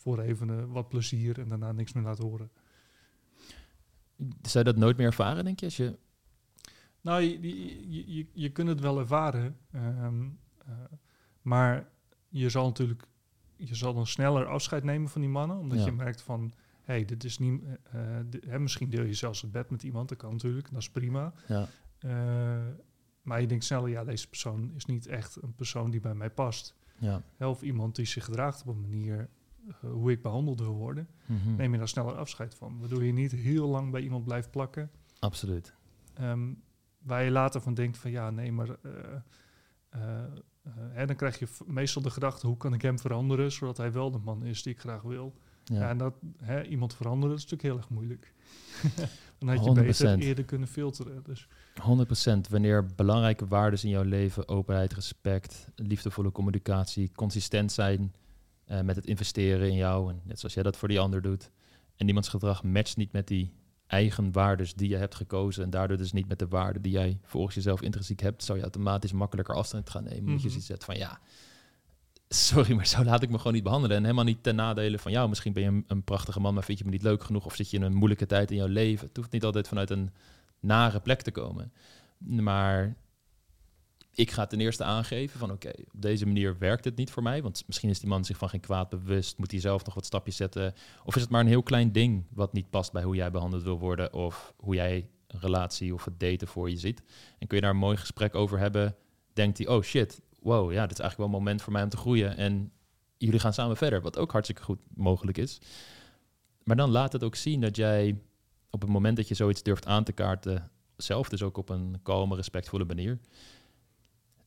voor 0.07 0.21
even 0.21 0.69
wat 0.69 0.89
plezier 0.89 1.39
en 1.39 1.49
daarna 1.49 1.73
niks 1.73 1.93
meer 1.93 2.05
laat 2.05 2.19
horen. 2.19 2.51
Zou 4.43 4.65
je 4.65 4.73
dat 4.73 4.77
nooit 4.77 4.97
meer 4.97 5.07
ervaren, 5.07 5.45
denk 5.45 5.61
je? 5.61 5.65
Als 5.65 5.77
je... 5.77 5.99
Nou, 7.01 7.23
je, 7.23 7.41
je, 7.93 8.15
je, 8.15 8.27
je 8.33 8.51
kunt 8.51 8.69
het 8.69 8.81
wel 8.81 8.99
ervaren. 8.99 9.57
Um, 9.75 10.39
maar 11.43 11.89
je 12.29 12.49
zal 12.49 12.67
natuurlijk, 12.67 13.07
je 13.57 13.75
zal 13.75 13.95
dan 13.95 14.07
sneller 14.07 14.47
afscheid 14.47 14.85
nemen 14.85 15.09
van 15.09 15.21
die 15.21 15.31
mannen, 15.31 15.59
omdat 15.59 15.85
je 15.85 15.93
merkt 15.93 16.23
van, 16.23 16.53
hé, 16.83 16.95
hey, 16.95 17.05
dit 17.05 17.25
is 17.25 17.39
niet, 17.39 17.63
uh, 18.45 18.57
misschien 18.57 18.91
deel 18.91 19.05
je 19.05 19.15
zelfs 19.15 19.43
het 19.43 19.53
bed 19.53 19.71
met 19.71 19.83
iemand, 19.83 20.09
dat 20.09 20.19
kan 20.19 20.33
natuurlijk, 20.33 20.71
dat 20.71 20.81
is 20.81 20.91
prima. 20.91 21.33
Ja. 21.49 21.69
Uh, 22.01 22.75
maar 23.23 23.41
je 23.41 23.47
denkt 23.47 23.65
sneller, 23.65 23.89
ja, 23.89 24.05
deze 24.05 24.29
persoon 24.29 24.73
is 24.75 24.85
niet 24.85 25.07
echt 25.07 25.43
een 25.43 25.55
persoon 25.55 25.91
die 25.91 26.01
bij 26.01 26.15
mij 26.15 26.31
past. 26.31 26.75
Ja. 26.99 27.23
Of 27.39 27.63
iemand 27.63 27.97
die 27.97 28.07
zich 28.07 28.25
gedraagt 28.25 28.61
op 28.61 28.75
een 28.75 28.81
manier 28.81 29.29
hoe 29.81 30.11
ik 30.11 30.23
behandeld 30.23 30.61
wil 30.61 30.75
worden, 30.75 31.09
mm 31.27 31.57
neem 31.57 31.73
je 31.73 31.79
daar 31.79 31.89
sneller 31.89 32.15
afscheid 32.15 32.55
van. 32.55 32.79
Waardoor 32.79 33.05
je 33.05 33.13
niet 33.13 33.33
heel 33.33 33.69
lang 33.69 33.91
bij 33.91 34.01
iemand 34.01 34.25
blijft 34.25 34.51
plakken. 34.51 34.91
Absoluut. 35.19 35.75
Um, 36.21 36.63
waar 36.99 37.25
je 37.25 37.31
later 37.31 37.61
van 37.61 37.75
denkt 37.75 37.99
van, 37.99 38.11
ja, 38.11 38.31
nee, 38.31 38.53
maar 38.53 38.69
en 39.91 40.93
eh, 40.95 41.07
dan 41.07 41.17
krijg 41.17 41.39
je 41.39 41.49
meestal 41.67 42.03
de 42.03 42.11
gedachte, 42.11 42.47
hoe 42.47 42.57
kan 42.57 42.75
ik 42.75 42.83
hem 42.83 42.99
veranderen, 42.99 43.53
zodat 43.53 43.77
hij 43.77 43.93
wel 43.93 44.11
de 44.11 44.19
man 44.19 44.45
is 44.45 44.63
die 44.63 44.73
ik 44.73 44.81
graag 44.81 45.03
wil. 45.03 45.35
Ja. 45.65 45.89
en 45.89 45.99
dat 45.99 46.15
hè, 46.37 46.63
iemand 46.63 46.95
veranderen, 46.95 47.37
is 47.37 47.43
natuurlijk 47.43 47.69
heel 47.69 47.77
erg 47.77 47.89
moeilijk. 47.89 48.35
dan 49.39 49.49
had 49.49 49.65
je 49.65 49.71
100%. 49.71 49.75
beter 49.75 50.19
eerder 50.19 50.45
kunnen 50.45 50.69
filteren. 50.69 51.23
Dus. 51.25 51.49
100%. 52.29 52.51
Wanneer 52.51 52.87
belangrijke 52.97 53.47
waarden 53.47 53.83
in 53.83 53.89
jouw 53.89 54.03
leven, 54.03 54.49
openheid, 54.49 54.93
respect, 54.93 55.69
liefdevolle 55.75 56.33
communicatie, 56.33 57.11
consistent 57.15 57.73
zijn 57.73 58.13
uh, 58.71 58.81
met 58.81 58.97
het 58.97 59.07
investeren 59.07 59.69
in 59.69 59.77
jou, 59.77 60.11
en 60.11 60.21
net 60.25 60.39
zoals 60.39 60.55
jij 60.55 60.63
dat 60.63 60.77
voor 60.77 60.89
die 60.89 61.01
ander 61.01 61.23
doet, 61.23 61.51
en 61.97 62.07
iemands 62.07 62.29
gedrag 62.29 62.63
matcht 62.63 62.97
niet 62.97 63.13
met 63.13 63.27
die 63.27 63.53
eigen 63.87 64.33
waardes 64.33 64.75
die 64.75 64.89
je 64.89 64.97
hebt 64.97 65.15
gekozen 65.15 65.65
en 65.65 65.71
daardoor 65.71 65.97
dus 65.97 66.13
niet 66.13 66.29
met 66.29 66.39
de 66.39 66.49
waarden 66.49 66.83
die 66.83 66.93
jij 66.93 67.19
volgens 67.23 67.55
jezelf 67.55 67.83
intrinsiek 67.83 68.21
hebt, 68.21 68.45
zou 68.45 68.59
je 68.59 68.65
automatisch 68.65 69.13
makkelijker 69.13 69.55
afstand 69.55 69.91
gaan 69.91 70.05
nemen. 70.05 70.23
Mm 70.23 70.39
je 70.39 70.47
mhm. 70.47 70.49
ziet 70.49 70.65
zet 70.65 70.85
van 70.85 70.97
ja, 70.97 71.21
sorry, 72.29 72.75
maar 72.75 72.87
zo 72.87 73.05
laat 73.05 73.23
ik 73.23 73.31
me 73.31 73.37
gewoon 73.37 73.53
niet 73.53 73.63
behandelen. 73.63 73.97
En 73.97 74.03
helemaal 74.03 74.25
niet 74.25 74.43
ten 74.43 74.57
nadele 74.57 74.99
van 74.99 75.13
jou. 75.13 75.29
Misschien 75.29 75.53
ben 75.53 75.63
je 75.63 75.69
een, 75.69 75.85
een, 75.87 76.03
prachtige 76.03 76.41
man, 76.41 76.55
maar 76.55 76.65
vind 76.65 76.79
je 76.79 76.85
me 76.85 76.91
niet 76.91 77.03
leuk 77.03 77.25
genoeg 77.25 77.45
of 77.45 77.55
zit 77.55 77.71
je 77.71 77.77
in 77.77 77.83
een 77.83 77.95
moeilijke 77.95 78.27
tijd 78.27 78.51
in 78.51 78.57
jouw 78.57 78.67
leven. 78.67 79.07
Het 79.07 79.17
hoeft 79.17 79.33
niet 79.33 79.45
altijd 79.45 79.69
vanuit 79.69 79.91
een 79.91 80.11
nare 80.61 81.01
plek 81.01 81.23
te 81.23 81.31
komen. 81.31 81.73
Maar 82.19 82.97
ik 84.17 84.31
ga 84.31 84.47
ten 84.47 84.61
eerste 84.61 84.85
aangeven 84.85 85.39
van 85.39 85.51
oké, 85.51 85.69
op 85.95 86.03
deze 86.03 86.27
manier 86.27 86.59
werkt 86.59 86.85
het 86.85 86.97
niet 86.97 87.11
voor 87.11 87.23
mij. 87.23 87.43
Want 87.43 87.63
misschien 87.67 87.91
is 87.91 88.01
die 88.01 88.09
man 88.09 88.25
zich 88.25 88.37
van 88.37 88.49
geen 88.49 88.61
kwaad 88.61 88.89
bewust. 88.89 89.39
Moet 89.39 89.51
hij 89.51 89.61
zelf 89.61 89.85
nog 89.85 89.95
wat 89.95 90.05
stapjes 90.05 90.37
zetten? 90.37 90.75
Of 91.05 91.17
is 91.17 91.23
het 91.23 91.31
maar 91.31 91.41
een 91.41 91.47
heel 91.47 91.63
klein 91.63 91.93
ding 91.93 92.25
wat 92.31 92.53
niet 92.53 92.71
past 92.71 92.93
bij 92.93 93.03
hoe 93.03 93.15
jij 93.15 93.31
behandeld 93.31 93.63
wil 93.63 93.79
worden? 93.79 94.13
Of 94.13 94.55
hoe 94.57 94.75
jij 94.75 95.09
een 95.27 95.41
relatie 95.41 95.95
of 95.95 96.05
het 96.05 96.21
daten 96.21 96.49
voor 96.49 96.71
je 96.71 96.77
ziet? 96.77 97.03
En 97.39 97.47
kun 97.47 97.57
je 97.57 97.63
daar 97.63 97.73
een 97.73 97.77
mooi 97.77 97.97
gesprek 97.97 98.35
over 98.35 98.59
hebben? 98.59 98.97
Denkt 99.33 99.59
hij, 99.59 99.67
oh 99.67 99.83
shit, 99.83 100.21
wow, 100.41 100.73
ja, 100.73 100.83
dit 100.83 100.99
is 100.99 101.01
eigenlijk 101.01 101.17
wel 101.17 101.27
een 101.27 101.45
moment 101.45 101.63
voor 101.63 101.73
mij 101.73 101.83
om 101.83 101.89
te 101.89 101.97
groeien. 101.97 102.37
En 102.37 102.73
jullie 103.19 103.41
gaan 103.41 103.53
samen 103.53 103.77
verder, 103.77 104.01
wat 104.01 104.19
ook 104.19 104.33
hartstikke 104.33 104.63
goed 104.63 104.81
mogelijk 104.95 105.39
is. 105.39 105.59
Maar 106.65 106.77
dan 106.77 106.91
laat 106.91 107.13
het 107.13 107.25
ook 107.25 107.37
zien 107.37 107.61
dat 107.61 107.77
jij 107.77 108.21
op 108.71 108.81
het 108.81 108.91
moment 108.91 109.17
dat 109.17 109.29
je 109.29 109.35
zoiets 109.35 109.63
durft 109.63 109.87
aan 109.87 110.05
te 110.05 110.13
kaarten, 110.13 110.71
zelf 110.97 111.29
dus 111.29 111.43
ook 111.43 111.57
op 111.57 111.69
een 111.69 111.99
kalme, 112.03 112.37
respectvolle 112.37 112.85
manier, 112.85 113.19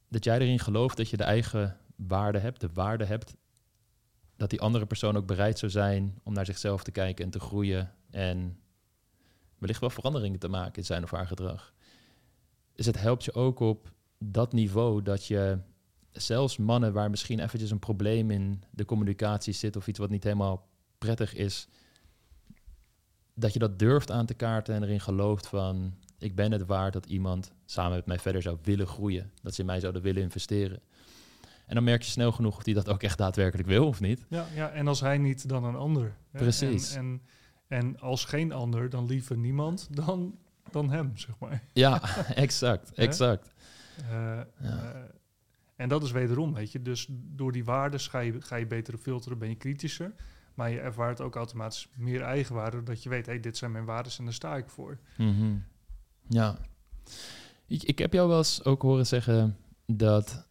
dat 0.09 0.23
jij 0.23 0.39
erin 0.39 0.59
gelooft 0.59 0.97
dat 0.97 1.09
je 1.09 1.17
de 1.17 1.23
eigen 1.23 1.77
waarde 1.95 2.39
hebt, 2.39 2.61
de 2.61 2.69
waarde 2.73 3.05
hebt, 3.05 3.35
dat 4.37 4.49
die 4.49 4.61
andere 4.61 4.85
persoon 4.85 5.17
ook 5.17 5.25
bereid 5.25 5.59
zou 5.59 5.71
zijn 5.71 6.19
om 6.23 6.33
naar 6.33 6.45
zichzelf 6.45 6.83
te 6.83 6.91
kijken 6.91 7.25
en 7.25 7.31
te 7.31 7.39
groeien 7.39 7.93
en 8.09 8.59
wellicht 9.57 9.79
wel 9.79 9.89
veranderingen 9.89 10.39
te 10.39 10.47
maken 10.47 10.75
in 10.75 10.85
zijn 10.85 11.03
of 11.03 11.11
haar 11.11 11.27
gedrag. 11.27 11.73
Dus 12.73 12.85
het 12.85 12.99
helpt 12.99 13.23
je 13.23 13.33
ook 13.33 13.59
op 13.59 13.91
dat 14.17 14.53
niveau 14.53 15.01
dat 15.01 15.25
je 15.25 15.59
zelfs 16.11 16.57
mannen 16.57 16.93
waar 16.93 17.09
misschien 17.09 17.39
eventjes 17.39 17.71
een 17.71 17.79
probleem 17.79 18.31
in 18.31 18.63
de 18.71 18.85
communicatie 18.85 19.53
zit 19.53 19.75
of 19.75 19.87
iets 19.87 19.99
wat 19.99 20.09
niet 20.09 20.23
helemaal 20.23 20.67
prettig 20.97 21.33
is, 21.33 21.67
dat 23.33 23.53
je 23.53 23.59
dat 23.59 23.79
durft 23.79 24.11
aan 24.11 24.25
te 24.25 24.33
kaarten 24.33 24.75
en 24.75 24.83
erin 24.83 24.99
gelooft 24.99 25.47
van 25.47 25.93
ik 26.19 26.35
ben 26.35 26.51
het 26.51 26.65
waard 26.65 26.93
dat 26.93 27.05
iemand 27.05 27.51
samen 27.65 27.95
met 27.95 28.05
mij 28.05 28.19
verder 28.19 28.41
zou 28.41 28.57
willen 28.63 28.87
groeien, 28.87 29.31
dat 29.41 29.53
ze 29.53 29.59
in 29.61 29.65
mij 29.67 29.79
zouden 29.79 30.01
willen 30.01 30.21
investeren. 30.21 30.79
En 31.65 31.75
dan 31.75 31.83
merk 31.83 32.01
je 32.01 32.09
snel 32.09 32.31
genoeg 32.31 32.57
of 32.57 32.65
hij 32.65 32.73
dat 32.73 32.89
ook 32.89 33.03
echt 33.03 33.17
daadwerkelijk 33.17 33.67
wil 33.67 33.87
of 33.87 33.99
niet. 33.99 34.25
Ja, 34.29 34.45
ja 34.55 34.69
en 34.69 34.87
als 34.87 34.99
hij 35.01 35.17
niet, 35.17 35.49
dan 35.49 35.63
een 35.63 35.75
ander. 35.75 36.13
hè. 36.31 36.39
Precies. 36.39 36.93
En, 36.95 37.21
en, 37.67 37.79
en 37.79 37.99
als 37.99 38.25
geen 38.25 38.51
ander, 38.51 38.89
dan 38.89 39.05
liever 39.05 39.37
niemand 39.37 39.87
dan, 39.95 40.37
dan 40.71 40.89
hem, 40.91 41.17
zeg 41.17 41.39
maar. 41.39 41.63
Ja, 41.73 42.01
exact, 42.35 42.91
exact. 42.93 43.53
Eh, 44.09 44.11
Ja. 44.11 44.45
eh, 44.57 44.99
en 45.75 45.89
dat 45.89 46.03
is 46.03 46.11
wederom, 46.11 46.53
weet 46.53 46.71
je. 46.71 46.81
Dus 46.81 47.07
door 47.09 47.51
die 47.51 47.63
waarden 47.65 47.99
ga 47.99 48.19
je, 48.19 48.41
ga 48.41 48.55
je 48.55 48.67
beter 48.67 48.97
filteren, 48.97 49.37
ben 49.37 49.49
je 49.49 49.55
kritischer. 49.55 50.13
Maar 50.53 50.69
je 50.71 50.79
ervaart 50.79 51.21
ook 51.21 51.35
automatisch 51.35 51.89
meer 51.97 52.21
eigenwaarde, 52.21 52.83
dat 52.83 53.03
je 53.03 53.09
weet, 53.09 53.25
hey, 53.25 53.39
dit 53.39 53.57
zijn 53.57 53.71
mijn 53.71 53.85
waarden 53.85 54.11
en 54.17 54.23
daar 54.23 54.33
sta 54.33 54.55
ik 54.57 54.69
voor. 54.69 54.97
Mhm. 55.17 55.55
Ja. 56.29 56.57
Ik, 57.67 57.83
ik 57.83 57.99
heb 57.99 58.13
jou 58.13 58.27
wel 58.27 58.37
eens 58.37 58.63
ook 58.63 58.81
horen 58.81 59.07
zeggen 59.07 59.57
dat 59.85 60.45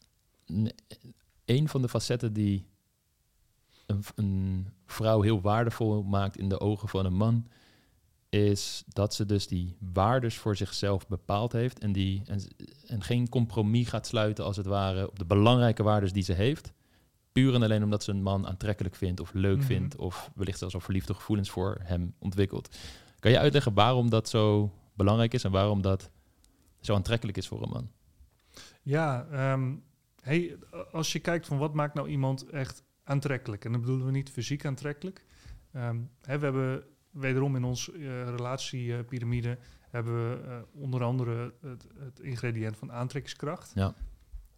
een 1.45 1.69
van 1.69 1.83
de 1.83 1.89
facetten 1.89 2.33
die 2.33 2.67
een, 3.87 4.05
een 4.15 4.69
vrouw 4.87 5.21
heel 5.21 5.41
waardevol 5.41 6.03
maakt 6.03 6.37
in 6.39 6.49
de 6.49 6.61
ogen 6.61 6.89
van 6.89 7.05
een 7.07 7.15
man, 7.17 7.47
is 8.29 8.85
dat 8.89 9.15
ze 9.15 9.27
dus 9.27 9.47
die 9.47 9.77
waardes 9.93 10.37
voor 10.37 10.57
zichzelf 10.57 11.07
bepaald 11.07 11.53
heeft 11.53 11.79
en, 11.79 11.93
die, 11.93 12.23
en 12.87 13.03
geen 13.03 13.29
compromis 13.29 13.89
gaat 13.89 14.07
sluiten 14.07 14.45
als 14.45 14.57
het 14.57 14.67
ware 14.67 15.09
op 15.09 15.19
de 15.19 15.25
belangrijke 15.25 15.83
waardes 15.83 16.13
die 16.13 16.23
ze 16.23 16.33
heeft. 16.33 16.73
Puur 17.33 17.55
en 17.55 17.63
alleen 17.63 17.85
omdat 17.85 18.03
ze 18.05 18.11
een 18.11 18.23
man 18.23 18.47
aantrekkelijk 18.47 18.95
vindt 18.95 19.21
of 19.21 19.33
leuk 19.33 19.57
Mhm. 19.57 19.67
vindt 19.67 19.97
of 19.97 20.31
wellicht 20.35 20.59
zelfs 20.59 20.75
al 20.75 20.81
verliefde 20.81 21.15
gevoelens 21.15 21.51
voor 21.51 21.79
hem 21.83 22.15
ontwikkelt. 22.19 22.77
Kan 23.19 23.31
je 23.31 23.39
uitleggen 23.39 23.75
waarom 23.75 24.11
dat 24.11 24.29
zo 24.29 24.73
belangrijk 24.99 25.35
is 25.35 25.45
en 25.45 25.51
waarom 25.51 25.83
dat 25.83 26.11
zo 26.81 26.95
aantrekkelijk 26.95 27.39
is 27.39 27.49
voor 27.49 27.63
een 27.63 27.71
man? 27.71 27.91
Ja, 28.83 29.27
ehm, 29.31 29.75
hey, 30.23 30.57
als 30.93 31.13
je 31.13 31.19
kijkt 31.19 31.47
van 31.47 31.59
wat 31.59 31.75
maakt 31.75 31.95
nou 31.95 32.09
iemand 32.09 32.49
echt 32.49 32.83
aantrekkelijk, 33.05 33.65
en 33.65 33.73
dan 33.73 33.81
bedoelen 33.81 34.07
we 34.07 34.13
niet 34.13 34.31
fysiek 34.31 34.65
aantrekkelijk. 34.65 35.25
Hè, 35.71 36.39
we 36.39 36.45
hebben 36.45 36.85
wederom 37.11 37.57
in 37.57 37.65
onze 37.65 37.93
relatiepyramide 38.37 39.59
hebben 39.91 40.31
we 40.31 40.41
eh, 40.47 40.57
onder 40.73 41.03
andere 41.05 41.55
het, 41.61 41.87
het 41.99 42.21
ingrediënt 42.21 42.77
van 42.77 42.93
aantrekkingskracht. 42.93 43.73
Ja. 43.75 43.95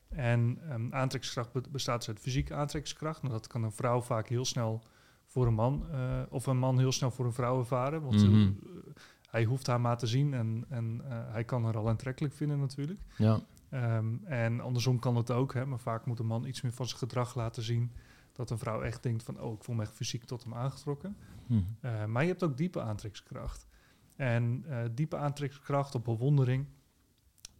En 0.08 0.58
ehm, 0.68 0.92
aantrekkingskracht 0.94 1.52
be- 1.52 1.62
bestaat 1.70 1.98
dus 1.98 2.08
uit 2.08 2.18
fysieke 2.20 2.54
aantrekkingskracht. 2.54 3.22
Nou, 3.22 3.34
dat 3.34 3.46
kan 3.46 3.62
een 3.62 3.72
vrouw 3.72 4.00
vaak 4.00 4.28
heel 4.28 4.44
snel 4.44 4.82
voor 5.26 5.46
een 5.46 5.54
man, 5.54 5.86
eh, 5.92 6.20
of 6.28 6.46
een 6.46 6.58
man 6.58 6.78
heel 6.78 6.92
snel 6.92 7.10
voor 7.10 7.24
een 7.24 7.32
vrouw 7.32 7.58
ervaren. 7.58 8.02
Want 8.02 8.26
Mhm. 8.26 8.34
eh, 8.40 8.92
hij 9.30 9.44
hoeft 9.44 9.66
haar 9.66 9.80
maar 9.80 9.98
te 9.98 10.06
zien 10.06 10.34
en, 10.34 10.64
en 10.68 11.00
eh, 11.04 11.32
hij 11.32 11.44
kan 11.44 11.64
haar 11.64 11.76
al 11.76 11.88
aantrekkelijk 11.88 12.34
vinden 12.34 12.58
natuurlijk. 12.58 13.00
Ja, 13.16 13.40
Ehm, 13.70 14.14
en 14.24 14.60
andersom 14.60 14.98
kan 14.98 15.16
het 15.16 15.30
ook, 15.30 15.54
hè, 15.54 15.66
maar 15.66 15.78
vaak 15.78 16.06
moet 16.06 16.18
een 16.18 16.26
man 16.26 16.44
iets 16.44 16.60
meer 16.60 16.72
van 16.72 16.86
zijn 16.86 16.98
gedrag 16.98 17.34
laten 17.34 17.62
zien. 17.62 17.92
Dat 18.32 18.50
een 18.50 18.58
vrouw 18.58 18.82
echt 18.82 19.02
denkt 19.02 19.22
van, 19.22 19.40
oh, 19.40 19.54
ik 19.54 19.64
voel 19.64 19.74
me 19.74 19.82
echt 19.82 19.92
fysiek 19.92 20.24
tot 20.24 20.42
hem 20.42 20.54
aangetrokken. 20.54 21.16
Hm. 21.46 21.62
Maar 22.10 22.22
je 22.22 22.28
hebt 22.28 22.42
ook 22.42 22.56
diepe 22.56 22.80
aantrekkingskracht. 22.80 23.66
En 24.16 24.64
eh, 24.68 24.78
diepe 24.92 25.16
aantrekkingskracht 25.16 25.94
op 25.94 26.04
bewondering, 26.04 26.66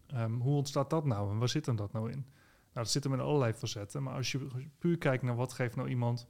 ehm, 0.07 0.33
hoe 0.33 0.57
ontstaat 0.57 0.91
dat 0.91 1.05
nou 1.05 1.31
en 1.31 1.39
waar 1.39 1.49
zit 1.49 1.67
hem 1.67 1.77
dat 1.77 1.93
nou 1.93 2.11
in? 2.11 2.19
Nou, 2.19 2.87
dat 2.87 2.91
zit 2.91 3.05
hem 3.05 3.13
in 3.13 3.21
allerlei 3.21 3.53
facetten. 3.53 4.03
Maar 4.03 4.15
als 4.15 4.33
je 4.33 4.69
puur 4.79 4.99
kijkt 4.99 5.23
naar 5.23 5.37
wat 5.37 5.53
geeft 5.53 5.77
nou 5.77 5.89
iemand 5.89 6.27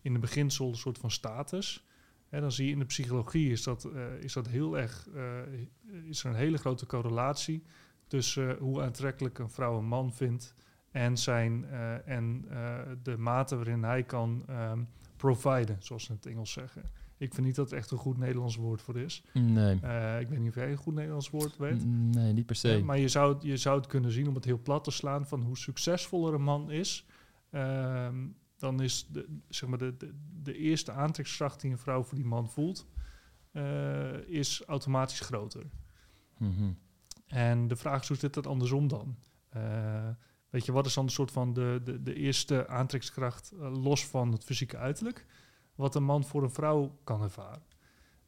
in 0.00 0.12
de 0.12 0.18
beginsel 0.18 0.68
een 0.68 0.74
soort 0.74 0.98
van 0.98 1.10
status... 1.10 1.86
Hè, 2.28 2.40
dan 2.40 2.52
zie 2.52 2.66
je 2.66 2.72
in 2.72 2.78
de 2.78 2.84
psychologie 2.84 3.50
is 3.50 3.62
dat, 3.62 3.84
eh, 3.84 4.12
is 4.20 4.32
dat 4.32 4.48
heel 4.48 4.78
erg, 4.78 5.08
eh, 5.14 5.38
is 6.08 6.24
er 6.24 6.30
een 6.30 6.36
hele 6.36 6.58
grote 6.58 6.86
correlatie 6.86 7.62
tussen 8.06 8.50
eh, 8.50 8.56
hoe 8.60 8.82
aantrekkelijk 8.82 9.38
een 9.38 9.50
vrouw 9.50 9.78
een 9.78 9.84
man 9.86 10.12
vindt 10.12 10.54
en, 10.90 11.16
zijn, 11.18 11.64
en 12.04 12.44
de 13.02 13.16
mate 13.18 13.56
waarin 13.56 13.82
hij 13.82 14.02
kan 14.02 14.42
ehm, 14.48 14.82
providen, 15.16 15.76
zoals 15.78 16.04
ze 16.04 16.10
in 16.10 16.16
het 16.16 16.26
Engels 16.26 16.52
zeggen. 16.52 16.82
Ik 17.16 17.34
vind 17.34 17.46
niet 17.46 17.56
dat 17.56 17.70
het 17.70 17.78
echt 17.78 17.90
een 17.90 17.98
goed 17.98 18.18
Nederlands 18.18 18.56
woord 18.56 18.82
voor 18.82 18.96
is. 18.96 19.24
Nee. 19.32 19.74
Ik 20.20 20.28
weet 20.28 20.38
niet 20.38 20.48
of 20.48 20.54
jij 20.54 20.70
een 20.70 20.76
goed 20.76 20.94
Nederlands 20.94 21.30
woord 21.30 21.56
weet. 21.56 21.84
Nee, 21.86 22.32
niet 22.32 22.46
per 22.46 22.56
se. 22.56 22.68
Ja, 22.68 22.84
maar 22.84 22.98
je 22.98 23.08
zou, 23.08 23.34
het- 23.34 23.42
je 23.42 23.56
zou 23.56 23.76
het 23.76 23.86
kunnen 23.86 24.10
zien, 24.12 24.28
om 24.28 24.34
het 24.34 24.44
heel 24.44 24.60
plat 24.62 24.84
te 24.84 24.90
slaan, 24.90 25.26
van 25.26 25.42
hoe 25.42 25.56
succesvoller 25.58 26.34
een 26.34 26.42
man 26.42 26.70
is, 26.70 27.06
ehm, 27.50 28.16
dan 28.64 28.80
is 28.80 29.06
de, 29.06 29.40
zeg 29.48 29.68
maar 29.68 29.78
de, 29.78 29.96
de, 29.96 30.14
de 30.42 30.56
eerste 30.56 30.92
aantrekkingskracht 30.92 31.60
die 31.60 31.70
een 31.70 31.78
vrouw 31.78 32.02
voor 32.02 32.16
die 32.16 32.26
man 32.26 32.50
voelt, 32.50 32.86
eh, 33.50 34.28
is 34.28 34.62
automatisch 34.66 35.20
groter. 35.20 35.64
Mhm. 36.38 36.72
En 37.26 37.68
de 37.68 37.76
vraag 37.76 38.02
is, 38.02 38.08
hoe 38.08 38.16
zit 38.16 38.34
dat 38.34 38.46
andersom 38.46 38.88
dan? 38.88 39.16
Eh, 39.48 40.08
weet 40.50 40.64
je, 40.64 40.72
wat 40.72 40.86
is 40.86 40.94
dan 40.94 41.04
een 41.04 41.10
soort 41.10 41.30
van 41.30 41.52
de, 41.52 41.80
de, 41.84 42.02
de 42.02 42.14
eerste 42.14 42.68
aantrekkingskracht, 42.68 43.52
eh, 43.52 43.82
los 43.82 44.06
van 44.06 44.32
het 44.32 44.44
fysieke 44.44 44.76
uiterlijk, 44.76 45.26
wat 45.74 45.94
een 45.94 46.04
man 46.04 46.24
voor 46.24 46.42
een 46.42 46.50
vrouw 46.50 46.98
kan 47.04 47.22
ervaren? 47.22 47.62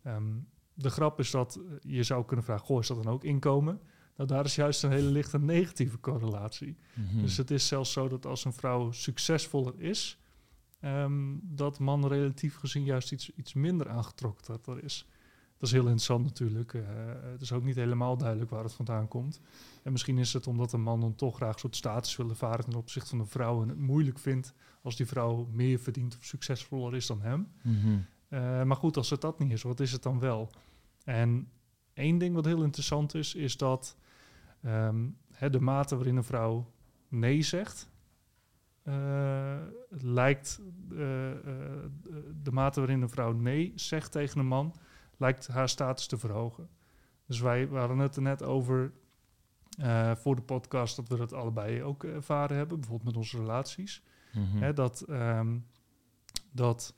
Ehm, 0.03 0.35
de 0.75 0.91
grap 0.91 1.19
is 1.19 1.31
dat 1.31 1.61
je 1.81 2.03
zou 2.03 2.25
kunnen 2.25 2.45
vragen, 2.45 2.67
goh, 2.67 2.81
is 2.81 2.87
dat 2.87 3.03
dan 3.03 3.13
ook 3.13 3.25
inkomen? 3.25 3.81
Nou, 4.17 4.29
daar 4.29 4.45
is 4.45 4.55
juist 4.55 4.83
een 4.83 4.91
hele 4.91 5.11
lichte 5.11 5.39
negatieve 5.39 6.01
correlatie. 6.01 6.77
Mhm. 6.95 7.21
Dus 7.21 7.37
het 7.37 7.51
is 7.51 7.67
zelfs 7.67 7.93
zo 7.93 8.09
dat 8.09 8.27
als 8.27 8.45
een 8.45 8.53
vrouw 8.53 8.91
succesvoller 8.91 9.81
is, 9.81 10.19
ehm, 10.87 11.35
dat 11.43 11.79
man 11.79 12.07
relatief 12.07 12.57
gezien 12.57 12.85
juist 12.85 13.13
iets, 13.13 13.31
iets 13.35 13.55
minder 13.55 13.89
aangetrokken 13.89 14.47
dat 14.47 14.67
er 14.67 14.85
is. 14.85 15.07
Dat 15.59 15.69
is 15.69 15.73
heel 15.73 15.83
interessant 15.83 16.25
natuurlijk. 16.25 16.75
Eh, 16.75 16.83
het 17.33 17.41
is 17.41 17.53
ook 17.53 17.65
niet 17.65 17.75
helemaal 17.77 18.17
duidelijk 18.17 18.51
waar 18.51 18.63
het 18.63 18.73
vandaan 18.73 19.09
komt. 19.09 19.41
En 19.83 19.93
misschien 19.93 20.19
is 20.19 20.33
het 20.33 20.47
omdat 20.47 20.73
een 20.73 20.83
man 20.83 21.01
dan 21.01 21.15
toch 21.15 21.37
graag 21.37 21.53
een 21.53 21.59
soort 21.59 21.77
status 21.77 22.17
wil 22.17 22.29
ervaren 22.29 22.65
ten 22.65 22.79
opzichte 22.79 23.09
van 23.09 23.19
een 23.19 23.27
vrouw 23.27 23.63
en 23.63 23.69
het 23.69 23.79
moeilijk 23.79 24.19
vindt 24.19 24.55
als 24.83 24.97
die 24.97 25.07
vrouw 25.07 25.49
meer 25.53 25.79
verdient 25.79 26.17
of 26.17 26.25
succesvoller 26.25 26.95
is 26.95 27.07
dan 27.07 27.21
hem. 27.21 27.49
Mhm. 27.63 27.99
Eh, 28.29 28.63
maar 28.63 28.77
goed, 28.77 28.97
als 28.97 29.11
het 29.11 29.21
dat 29.21 29.39
niet 29.39 29.53
is, 29.53 29.63
wat 29.63 29.81
is 29.81 29.93
het 29.93 30.03
dan 30.03 30.19
wel? 30.19 30.51
En 31.05 31.49
één 31.93 32.19
ding 32.19 32.35
wat 32.35 32.45
heel 32.45 32.63
interessant 32.63 33.15
is, 33.15 33.35
is 33.35 33.57
dat 33.57 33.97
ehm, 34.63 35.07
hè, 35.33 35.51
de 35.51 35.61
mate 35.61 35.95
waarin 35.95 36.17
een 36.17 36.25
vrouw 36.25 36.73
nee 37.09 37.43
zegt, 37.43 37.89
lijkt 39.89 40.61
eh, 40.91 41.31
eh, 41.31 41.39
de 42.43 42.53
mate 42.53 42.81
waarin 42.81 43.03
een 43.03 43.09
vrouw 43.09 43.33
nee 43.33 43.73
zegt 43.75 44.13
tegen 44.13 44.41
een 44.41 44.47
man, 44.47 44.75
lijkt 45.17 45.47
haar 45.47 45.69
status 45.69 46.07
te 46.07 46.19
verhogen. 46.19 46.69
Dus 47.27 47.41
wij 47.41 47.69
we 47.69 47.77
hadden 47.79 47.99
het 47.99 48.17
er 48.17 48.23
net 48.23 48.43
over 48.43 48.93
eh, 49.79 50.15
voor 50.15 50.37
de 50.37 50.43
podcast 50.43 50.97
dat 50.97 51.09
we 51.09 51.17
dat 51.17 51.33
allebei 51.33 51.83
ook 51.83 52.05
ervaren 52.05 52.57
hebben, 52.57 52.81
bijvoorbeeld 52.81 53.09
met 53.09 53.17
onze 53.17 53.39
relaties. 53.39 54.03
Mhm. 54.33 54.63
Hè, 54.63 54.73
dat 54.73 55.01
ehm, 55.01 55.59
dat 56.53 56.95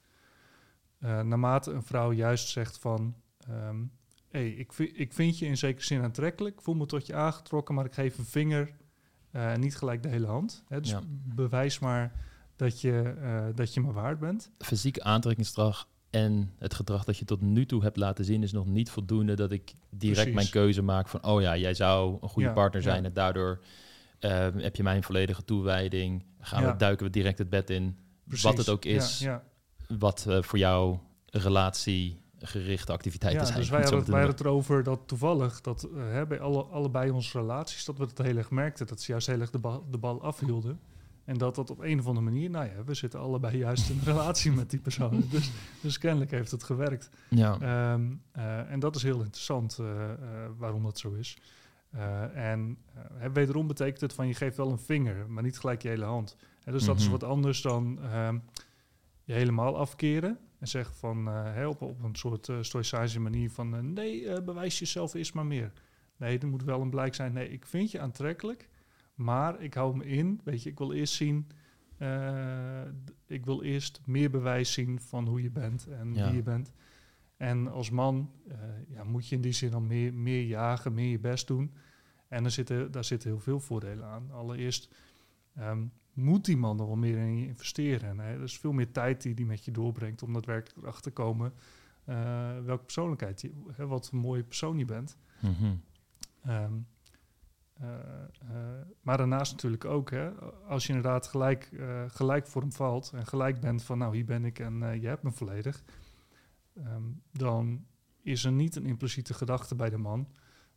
eh, 0.98 1.20
naarmate 1.20 1.72
een 1.72 1.82
vrouw 1.82 2.12
juist 2.12 2.48
zegt 2.48 2.78
van... 2.78 3.14
ehm, 3.38 3.84
hey, 4.28 4.50
ik, 4.50 4.72
ik 4.72 5.12
vind 5.12 5.38
je 5.38 5.46
in 5.46 5.56
zekere 5.56 5.84
zin 5.84 6.02
aantrekkelijk, 6.02 6.62
voel 6.62 6.74
me 6.74 6.86
tot 6.86 7.06
je 7.06 7.14
aangetrokken... 7.14 7.74
maar 7.74 7.84
ik 7.84 7.94
geef 7.94 8.18
een 8.18 8.24
vinger 8.24 8.76
eh, 9.30 9.54
niet 9.54 9.76
gelijk 9.76 10.02
de 10.02 10.08
hele 10.08 10.26
hand. 10.26 10.62
Hè, 10.68 10.80
dus 10.80 10.90
Ja. 10.90 11.00
bewijs 11.34 11.78
maar 11.78 12.12
dat 12.56 12.80
je, 12.80 13.14
eh, 13.22 13.44
dat 13.54 13.74
je 13.74 13.80
me 13.80 13.92
waard 13.92 14.18
bent. 14.18 14.50
Fysieke 14.58 15.02
aantrekkingskracht 15.02 15.86
en 16.10 16.52
het 16.58 16.74
gedrag 16.74 17.04
dat 17.04 17.18
je 17.18 17.24
tot 17.24 17.40
nu 17.40 17.66
toe 17.66 17.82
hebt 17.82 17.96
laten 17.96 18.24
zien 18.24 18.42
is 18.42 18.52
nog 18.52 18.66
niet 18.66 18.90
voldoende 18.90 19.34
dat 19.36 19.52
ik 19.52 19.74
direct 19.90 20.16
Precies. 20.18 20.34
mijn 20.34 20.50
keuze 20.50 20.82
maak 20.82 21.08
van 21.08 21.24
oh 21.24 21.40
ja, 21.40 21.56
jij 21.56 21.74
zou 21.74 22.18
een 22.20 22.28
goede 22.28 22.48
Ja, 22.48 22.54
partner 22.54 22.82
ja. 22.82 22.90
zijn 22.90 23.04
en 23.04 23.12
daardoor 23.12 23.60
eh, 24.18 24.30
heb 24.56 24.76
je 24.76 24.82
mijn 24.82 25.02
volledige 25.02 25.44
toewijding. 25.44 26.24
Gaan 26.40 26.64
we 26.66 26.76
duiken 26.76 27.06
we 27.06 27.12
direct 27.12 27.38
het 27.38 27.48
bed 27.50 27.70
in. 27.70 27.96
Precies. 28.24 28.44
Wat 28.44 28.56
het 28.56 28.68
ook 28.68 28.84
is, 28.84 29.18
Ja, 29.18 29.30
ja. 29.88 29.96
wat 29.98 30.26
eh, 30.28 30.42
voor 30.42 30.58
jou 30.58 30.98
relatiegerichte 32.38 32.92
activiteiten 32.92 33.40
Ja, 33.40 33.46
zijn. 33.46 33.58
dus 33.58 33.68
wij 33.68 33.78
het 33.80 33.88
hadden, 33.88 34.04
te 34.06 34.12
wij 34.12 34.20
hadden 34.20 34.38
het 34.38 34.46
erover 34.46 34.82
dat 34.82 35.00
toevallig, 35.06 35.60
dat 35.60 35.82
eh, 35.82 35.90
hè, 36.10 36.26
bij 36.26 36.40
alle, 36.40 36.62
allebei 36.62 37.10
onze 37.10 37.38
relaties, 37.38 37.84
dat 37.84 37.98
we 37.98 38.04
het 38.04 38.18
heel 38.18 38.36
erg 38.36 38.50
merkten, 38.50 38.86
dat 38.86 39.00
ze 39.00 39.10
juist 39.12 39.26
heel 39.26 39.40
erg 39.40 39.50
de 39.50 39.58
bal, 39.58 39.86
de 39.90 39.98
bal 39.98 40.22
afhielden. 40.22 40.80
En 41.24 41.38
dat 41.38 41.54
dat 41.54 41.70
op 41.70 41.78
een 41.80 41.98
of 41.98 42.06
andere 42.06 42.24
manier, 42.24 42.50
nou 42.50 42.64
ja, 42.64 42.84
we 42.84 42.94
zitten 42.94 43.20
allebei 43.20 43.56
juist 43.66 43.90
in 43.90 43.96
een 43.98 44.04
relatie 44.04 44.52
met 44.52 44.70
die 44.70 44.80
persoon. 44.80 45.24
Dus, 45.30 45.50
dus 45.80 45.98
kennelijk 45.98 46.30
heeft 46.30 46.50
het 46.50 46.62
gewerkt. 46.62 47.10
Ja. 47.30 47.52
Ehm, 47.60 48.06
eh, 48.32 48.70
en 48.72 48.80
dat 48.80 48.96
is 48.96 49.02
heel 49.02 49.20
interessant 49.22 49.78
eh, 49.78 49.86
waarom 50.58 50.82
dat 50.82 50.98
zo 50.98 51.12
is. 51.12 51.36
En 52.34 52.78
wederom 53.32 53.66
betekent 53.66 54.00
het 54.00 54.12
van 54.12 54.26
je 54.26 54.34
geeft 54.34 54.56
wel 54.56 54.70
een 54.70 54.78
vinger, 54.78 55.30
maar 55.30 55.42
niet 55.42 55.58
gelijk 55.58 55.82
je 55.82 55.88
hele 55.88 56.04
hand. 56.04 56.36
En 56.64 56.72
dus 56.72 56.84
dat 56.84 56.96
is 56.96 57.02
Mhm. 57.02 57.12
wat 57.12 57.24
anders 57.24 57.62
dan 57.62 57.98
ehm, 58.02 58.38
je 59.24 59.32
helemaal 59.32 59.78
afkeren. 59.78 60.38
En 60.58 60.68
zeggen 60.68 60.94
van 60.94 61.28
eh, 61.28 61.54
hè, 61.54 61.66
op, 61.66 61.80
een 62.02 62.16
soort 62.16 62.48
uh, 62.48 62.56
stoïcijnse 62.60 63.20
manier 63.20 63.50
van 63.50 63.74
eh, 63.76 63.80
nee, 63.80 64.42
bewijs 64.42 64.78
jezelf 64.78 65.14
eerst 65.14 65.34
maar 65.34 65.46
meer. 65.46 65.72
Nee, 66.16 66.38
er 66.38 66.48
moet 66.48 66.64
wel 66.64 66.80
een 66.80 66.90
blijk 66.90 67.14
zijn. 67.14 67.32
Nee, 67.32 67.48
ik 67.48 67.66
vind 67.66 67.90
je 67.90 68.00
aantrekkelijk, 68.00 68.68
maar 69.14 69.60
ik 69.60 69.74
hou 69.74 69.96
me 69.96 70.04
in. 70.04 70.40
Weet 70.44 70.62
je, 70.62 70.70
ik 70.70 70.78
wil 70.78 70.92
eerst 70.92 71.14
zien. 71.14 71.46
ik 73.26 73.44
wil 73.44 73.62
eerst 73.62 74.00
meer 74.04 74.30
bewijs 74.30 74.72
zien 74.72 75.00
van 75.00 75.26
hoe 75.26 75.42
je 75.42 75.50
bent 75.50 75.86
en 75.86 76.14
Ja. 76.14 76.26
wie 76.26 76.36
je 76.36 76.42
bent. 76.42 76.72
En 77.36 77.68
als 77.68 77.90
man 77.90 78.30
ja, 78.88 79.04
moet 79.04 79.28
je 79.28 79.34
in 79.34 79.40
die 79.40 79.52
zin 79.52 79.74
al 79.74 79.80
meer, 79.80 80.14
meer 80.14 80.44
jagen, 80.44 80.94
meer 80.94 81.10
je 81.10 81.18
best 81.18 81.46
doen. 81.46 81.72
En 82.28 82.44
er 82.44 82.50
zitten, 82.50 82.90
daar 82.90 83.04
zitten 83.04 83.30
heel 83.30 83.40
veel 83.40 83.60
voordelen 83.60 84.04
aan. 84.04 84.30
Allereerst 84.30 84.94
ehm, 85.54 85.84
moet 86.18 86.44
die 86.44 86.56
man 86.56 86.80
er 86.80 86.86
wel 86.86 86.96
meer 86.96 87.16
in 87.16 87.38
je 87.38 87.46
investeren. 87.46 88.08
En, 88.08 88.18
hè, 88.18 88.34
er 88.34 88.42
is 88.42 88.58
veel 88.58 88.72
meer 88.72 88.92
tijd 88.92 89.22
die 89.22 89.34
die 89.34 89.46
met 89.46 89.64
je 89.64 89.70
doorbrengt 89.70 90.22
om 90.22 90.32
daadwerkelijk 90.32 90.78
erachter 90.82 91.02
te 91.02 91.10
komen 91.10 91.52
eh, 92.08 92.58
welke 92.64 92.84
persoonlijkheid 92.84 93.40
je, 93.40 93.52
hè, 93.72 93.86
wat 93.86 94.10
een 94.12 94.18
mooie 94.18 94.42
persoon 94.42 94.78
je 94.78 94.84
bent. 94.84 95.16
Mhm. 95.40 95.74
Ehm, 96.42 96.72
eh, 97.72 97.94
eh, 98.40 98.86
maar 99.00 99.16
daarnaast 99.16 99.52
natuurlijk 99.52 99.84
ook, 99.84 100.10
hè, 100.10 100.30
als 100.68 100.86
je 100.86 100.92
inderdaad 100.92 101.26
gelijk, 101.26 101.70
gelijk 102.08 102.46
voor 102.46 102.62
hem 102.62 102.72
valt 102.72 103.10
en 103.14 103.26
gelijk 103.26 103.60
bent 103.60 103.82
van 103.82 103.98
nou 103.98 104.14
hier 104.14 104.24
ben 104.24 104.44
ik 104.44 104.58
en 104.58 105.00
je 105.00 105.06
hebt 105.06 105.22
me 105.22 105.30
volledig, 105.30 105.84
ehm, 106.74 107.02
dan 107.32 107.86
is 108.22 108.44
er 108.44 108.52
niet 108.52 108.76
een 108.76 108.86
impliciete 108.86 109.34
gedachte 109.34 109.74
bij 109.74 109.90
de 109.90 109.98
man 109.98 110.28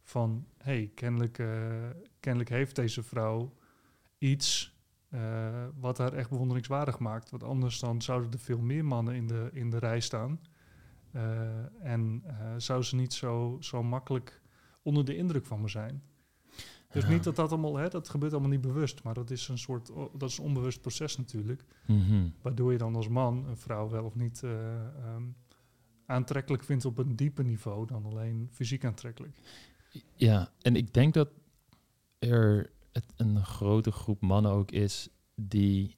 van 0.03 0.47
hé, 0.57 0.73
hey, 0.73 0.91
kennelijk, 0.95 1.43
kennelijk 2.19 2.49
heeft 2.49 2.75
deze 2.75 3.03
vrouw 3.03 3.53
iets 4.17 4.70
eh, 5.11 5.65
wat 5.79 5.97
haar 5.97 6.13
echt 6.13 6.29
bewonderingswaardig 6.29 6.99
maakt. 6.99 7.29
Want 7.29 7.43
anders 7.43 7.79
dan 7.79 8.01
zouden 8.01 8.31
er 8.31 8.39
veel 8.39 8.59
meer 8.61 8.85
mannen 8.85 9.15
in 9.15 9.27
de, 9.27 9.49
in 9.53 9.69
de 9.69 9.77
rij 9.77 9.99
staan. 9.99 10.39
Eh, 11.11 11.85
en 11.85 12.21
eh, 12.25 12.53
zou 12.57 12.83
ze 12.83 12.95
niet 12.95 13.13
zo, 13.13 13.57
zo 13.59 13.83
makkelijk 13.83 14.41
onder 14.81 15.05
de 15.05 15.15
indruk 15.15 15.45
van 15.45 15.61
me 15.61 15.67
zijn. 15.67 16.03
Dus 16.91 17.03
Ja. 17.03 17.09
niet 17.09 17.23
dat 17.23 17.35
dat 17.35 17.51
allemaal, 17.51 17.77
hè, 17.77 17.87
dat 17.89 18.09
gebeurt 18.09 18.31
allemaal 18.31 18.49
niet 18.51 18.61
bewust, 18.61 19.03
maar 19.03 19.13
dat 19.13 19.29
is 19.29 19.47
een 19.47 19.57
soort, 19.57 19.91
dat 20.17 20.29
is 20.29 20.37
een 20.37 20.43
onbewust 20.43 20.81
proces 20.81 21.17
natuurlijk, 21.17 21.63
Mhm. 21.87 22.27
waardoor 22.41 22.71
je 22.71 22.77
dan 22.77 22.95
als 22.95 23.07
man 23.07 23.45
een 23.47 23.57
vrouw 23.57 23.89
wel 23.89 24.03
of 24.05 24.15
niet 24.15 24.43
eh, 24.43 24.85
ehm, 24.85 25.23
aantrekkelijk 26.05 26.63
vindt 26.63 26.85
op 26.85 26.97
een 26.97 27.15
dieper 27.15 27.43
niveau 27.43 27.85
dan 27.87 28.05
alleen 28.05 28.49
fysiek 28.51 28.85
aantrekkelijk. 28.85 29.35
Ja, 30.15 30.51
en 30.61 30.75
ik 30.75 30.93
denk 30.93 31.13
dat 31.13 31.29
er 32.19 32.71
het 32.91 33.05
een 33.15 33.45
grote 33.45 33.91
groep 33.91 34.21
mannen 34.21 34.51
ook 34.51 34.71
is 34.71 35.09
die 35.35 35.97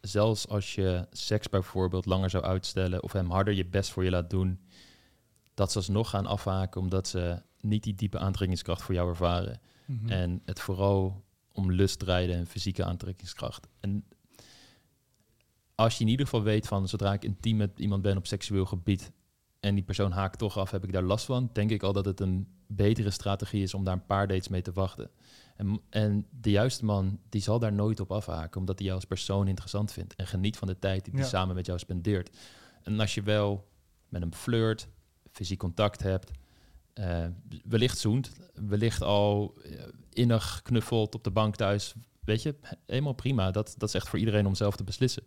zelfs 0.00 0.48
als 0.48 0.74
je 0.74 1.06
seks 1.10 1.48
bijvoorbeeld 1.48 2.06
langer 2.06 2.30
zou 2.30 2.44
uitstellen 2.44 3.02
of 3.02 3.12
hem 3.12 3.30
harder 3.30 3.54
je 3.54 3.66
best 3.66 3.90
voor 3.90 4.04
je 4.04 4.10
laat 4.10 4.30
doen, 4.30 4.60
dat 5.54 5.72
ze 5.72 5.78
alsnog 5.78 6.10
gaan 6.10 6.26
afhaken 6.26 6.80
omdat 6.80 7.08
ze 7.08 7.42
niet 7.60 7.82
die 7.82 7.94
diepe 7.94 8.18
aantrekkingskracht 8.18 8.82
voor 8.82 8.94
jou 8.94 9.08
ervaren. 9.08 9.60
Mhm. 9.84 10.08
En 10.08 10.42
het 10.44 10.60
vooral 10.60 11.24
om 11.52 11.72
lust 11.72 11.98
draaien 11.98 12.34
en 12.34 12.46
fysieke 12.46 12.84
aantrekkingskracht. 12.84 13.68
En 13.80 14.04
als 15.74 15.98
je 15.98 16.04
in 16.04 16.10
ieder 16.10 16.26
geval 16.26 16.42
weet 16.42 16.66
van 16.66 16.88
zodra 16.88 17.12
ik 17.12 17.24
intiem 17.24 17.56
met 17.56 17.78
iemand 17.78 18.02
ben 18.02 18.16
op 18.16 18.26
seksueel 18.26 18.66
gebied 18.66 19.12
en 19.60 19.74
die 19.74 19.84
persoon 19.84 20.12
haakt 20.12 20.38
toch 20.38 20.58
af, 20.58 20.70
heb 20.70 20.84
ik 20.84 20.92
daar 20.92 21.02
last 21.02 21.24
van, 21.24 21.50
denk 21.52 21.70
ik 21.70 21.82
al 21.82 21.92
dat 21.92 22.04
het 22.04 22.20
een 22.20 22.48
betere 22.66 23.10
strategie 23.10 23.62
is 23.62 23.74
om 23.74 23.84
daar 23.84 23.94
een 23.94 24.06
paar 24.06 24.26
dates 24.28 24.48
mee 24.48 24.62
te 24.62 24.72
wachten. 24.72 25.10
En, 25.60 25.80
en 25.90 26.26
de 26.30 26.50
juiste 26.50 26.84
man, 26.84 27.18
die 27.28 27.40
zal 27.40 27.58
daar 27.58 27.72
nooit 27.72 28.00
op 28.00 28.12
afhaken, 28.12 28.60
omdat 28.60 28.76
hij 28.78 28.86
jou 28.86 28.98
als 28.98 29.08
persoon 29.08 29.48
interessant 29.48 29.92
vindt 29.92 30.14
en 30.14 30.26
geniet 30.26 30.56
van 30.56 30.68
de 30.68 30.78
tijd 30.78 31.04
die 31.04 31.14
hij 31.14 31.22
Ja. 31.22 31.28
samen 31.28 31.54
met 31.54 31.66
jou 31.66 31.78
spendeert. 31.78 32.36
En 32.82 33.00
als 33.00 33.14
je 33.14 33.22
wel 33.22 33.68
met 34.08 34.20
hem 34.20 34.32
flirt, 34.34 34.88
fysiek 35.30 35.58
contact 35.58 36.02
hebt, 36.02 36.30
eh, 36.92 37.26
wellicht 37.64 37.98
zoent, 37.98 38.32
wellicht 38.54 39.02
al 39.02 39.54
eh, 39.64 39.82
innig 40.12 40.62
knuffelt 40.62 41.14
op 41.14 41.24
de 41.24 41.30
bank 41.30 41.56
thuis. 41.56 41.94
Weet 42.24 42.42
je, 42.42 42.54
helemaal 42.86 43.12
prima. 43.12 43.50
Dat, 43.50 43.74
dat 43.78 43.88
is 43.88 43.94
echt 43.94 44.08
voor 44.08 44.18
iedereen 44.18 44.46
om 44.46 44.54
zelf 44.54 44.76
te 44.76 44.84
beslissen. 44.84 45.22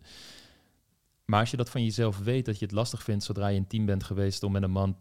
Maar 1.24 1.40
als 1.40 1.50
je 1.50 1.56
dat 1.56 1.70
van 1.70 1.82
jezelf 1.84 2.18
weet, 2.18 2.44
dat 2.44 2.58
je 2.58 2.64
het 2.64 2.74
lastig 2.74 3.02
vindt 3.02 3.24
zodra 3.24 3.46
je 3.48 3.56
intiem 3.56 3.86
bent 3.86 4.04
geweest 4.04 4.42
om 4.42 4.52
met 4.52 4.62
een 4.62 4.70
man, 4.70 4.96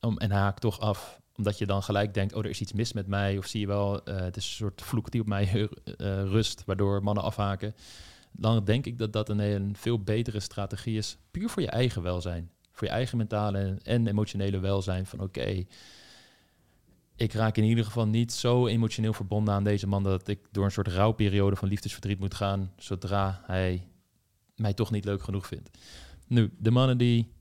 om, 0.00 0.18
en 0.18 0.30
hij 0.30 0.40
haakt 0.40 0.60
toch 0.60 0.80
af, 0.80 1.20
omdat 1.36 1.58
je 1.58 1.66
dan 1.66 1.82
gelijk 1.82 2.14
denkt, 2.14 2.34
oh, 2.34 2.44
er 2.44 2.50
is 2.50 2.60
iets 2.60 2.72
mis 2.72 2.92
met 2.92 3.06
mij, 3.06 3.38
of 3.38 3.46
zie 3.46 3.60
je 3.60 3.66
wel, 3.66 4.04
eh, 4.04 4.16
het 4.16 4.36
is 4.36 4.44
een 4.44 4.50
soort 4.50 4.82
vloek 4.82 5.10
die 5.10 5.20
op 5.20 5.26
mij 5.26 5.48
eh, 5.52 5.68
rust, 6.22 6.62
waardoor 6.64 7.02
mannen 7.02 7.24
afhaken. 7.24 7.74
Dan 8.32 8.64
denk 8.64 8.86
ik 8.86 8.98
dat 8.98 9.12
dat 9.12 9.28
een, 9.28 9.76
veel 9.76 10.02
betere 10.02 10.40
strategie 10.40 10.96
is, 10.96 11.16
puur 11.30 11.48
voor 11.48 11.62
je 11.62 11.70
eigen 11.70 12.02
welzijn. 12.02 12.50
Voor 12.72 12.86
je 12.86 12.92
eigen 12.92 13.16
mentale 13.16 13.58
en, 13.58 13.78
en 13.82 14.06
emotionele 14.06 14.58
welzijn. 14.58 15.06
Van 15.06 15.20
oké, 15.20 15.64
ik 17.16 17.32
raak 17.32 17.56
in 17.56 17.64
ieder 17.64 17.84
geval 17.84 18.06
niet 18.06 18.32
zo 18.32 18.66
emotioneel 18.66 19.12
verbonden 19.12 19.54
aan 19.54 19.64
deze 19.64 19.86
man 19.86 20.02
dat 20.02 20.28
ik 20.28 20.40
door 20.50 20.64
een 20.64 20.70
soort 20.70 20.88
rouwperiode 20.88 21.56
van 21.56 21.68
liefdesverdriet 21.68 22.18
moet 22.18 22.34
gaan 22.34 22.72
zodra 22.76 23.42
hij 23.46 23.88
mij 24.56 24.74
toch 24.74 24.90
niet 24.90 25.04
leuk 25.04 25.22
genoeg 25.22 25.46
vindt. 25.46 25.70
Nu, 26.26 26.50
de 26.58 26.70
mannen 26.70 26.98
die 26.98 27.32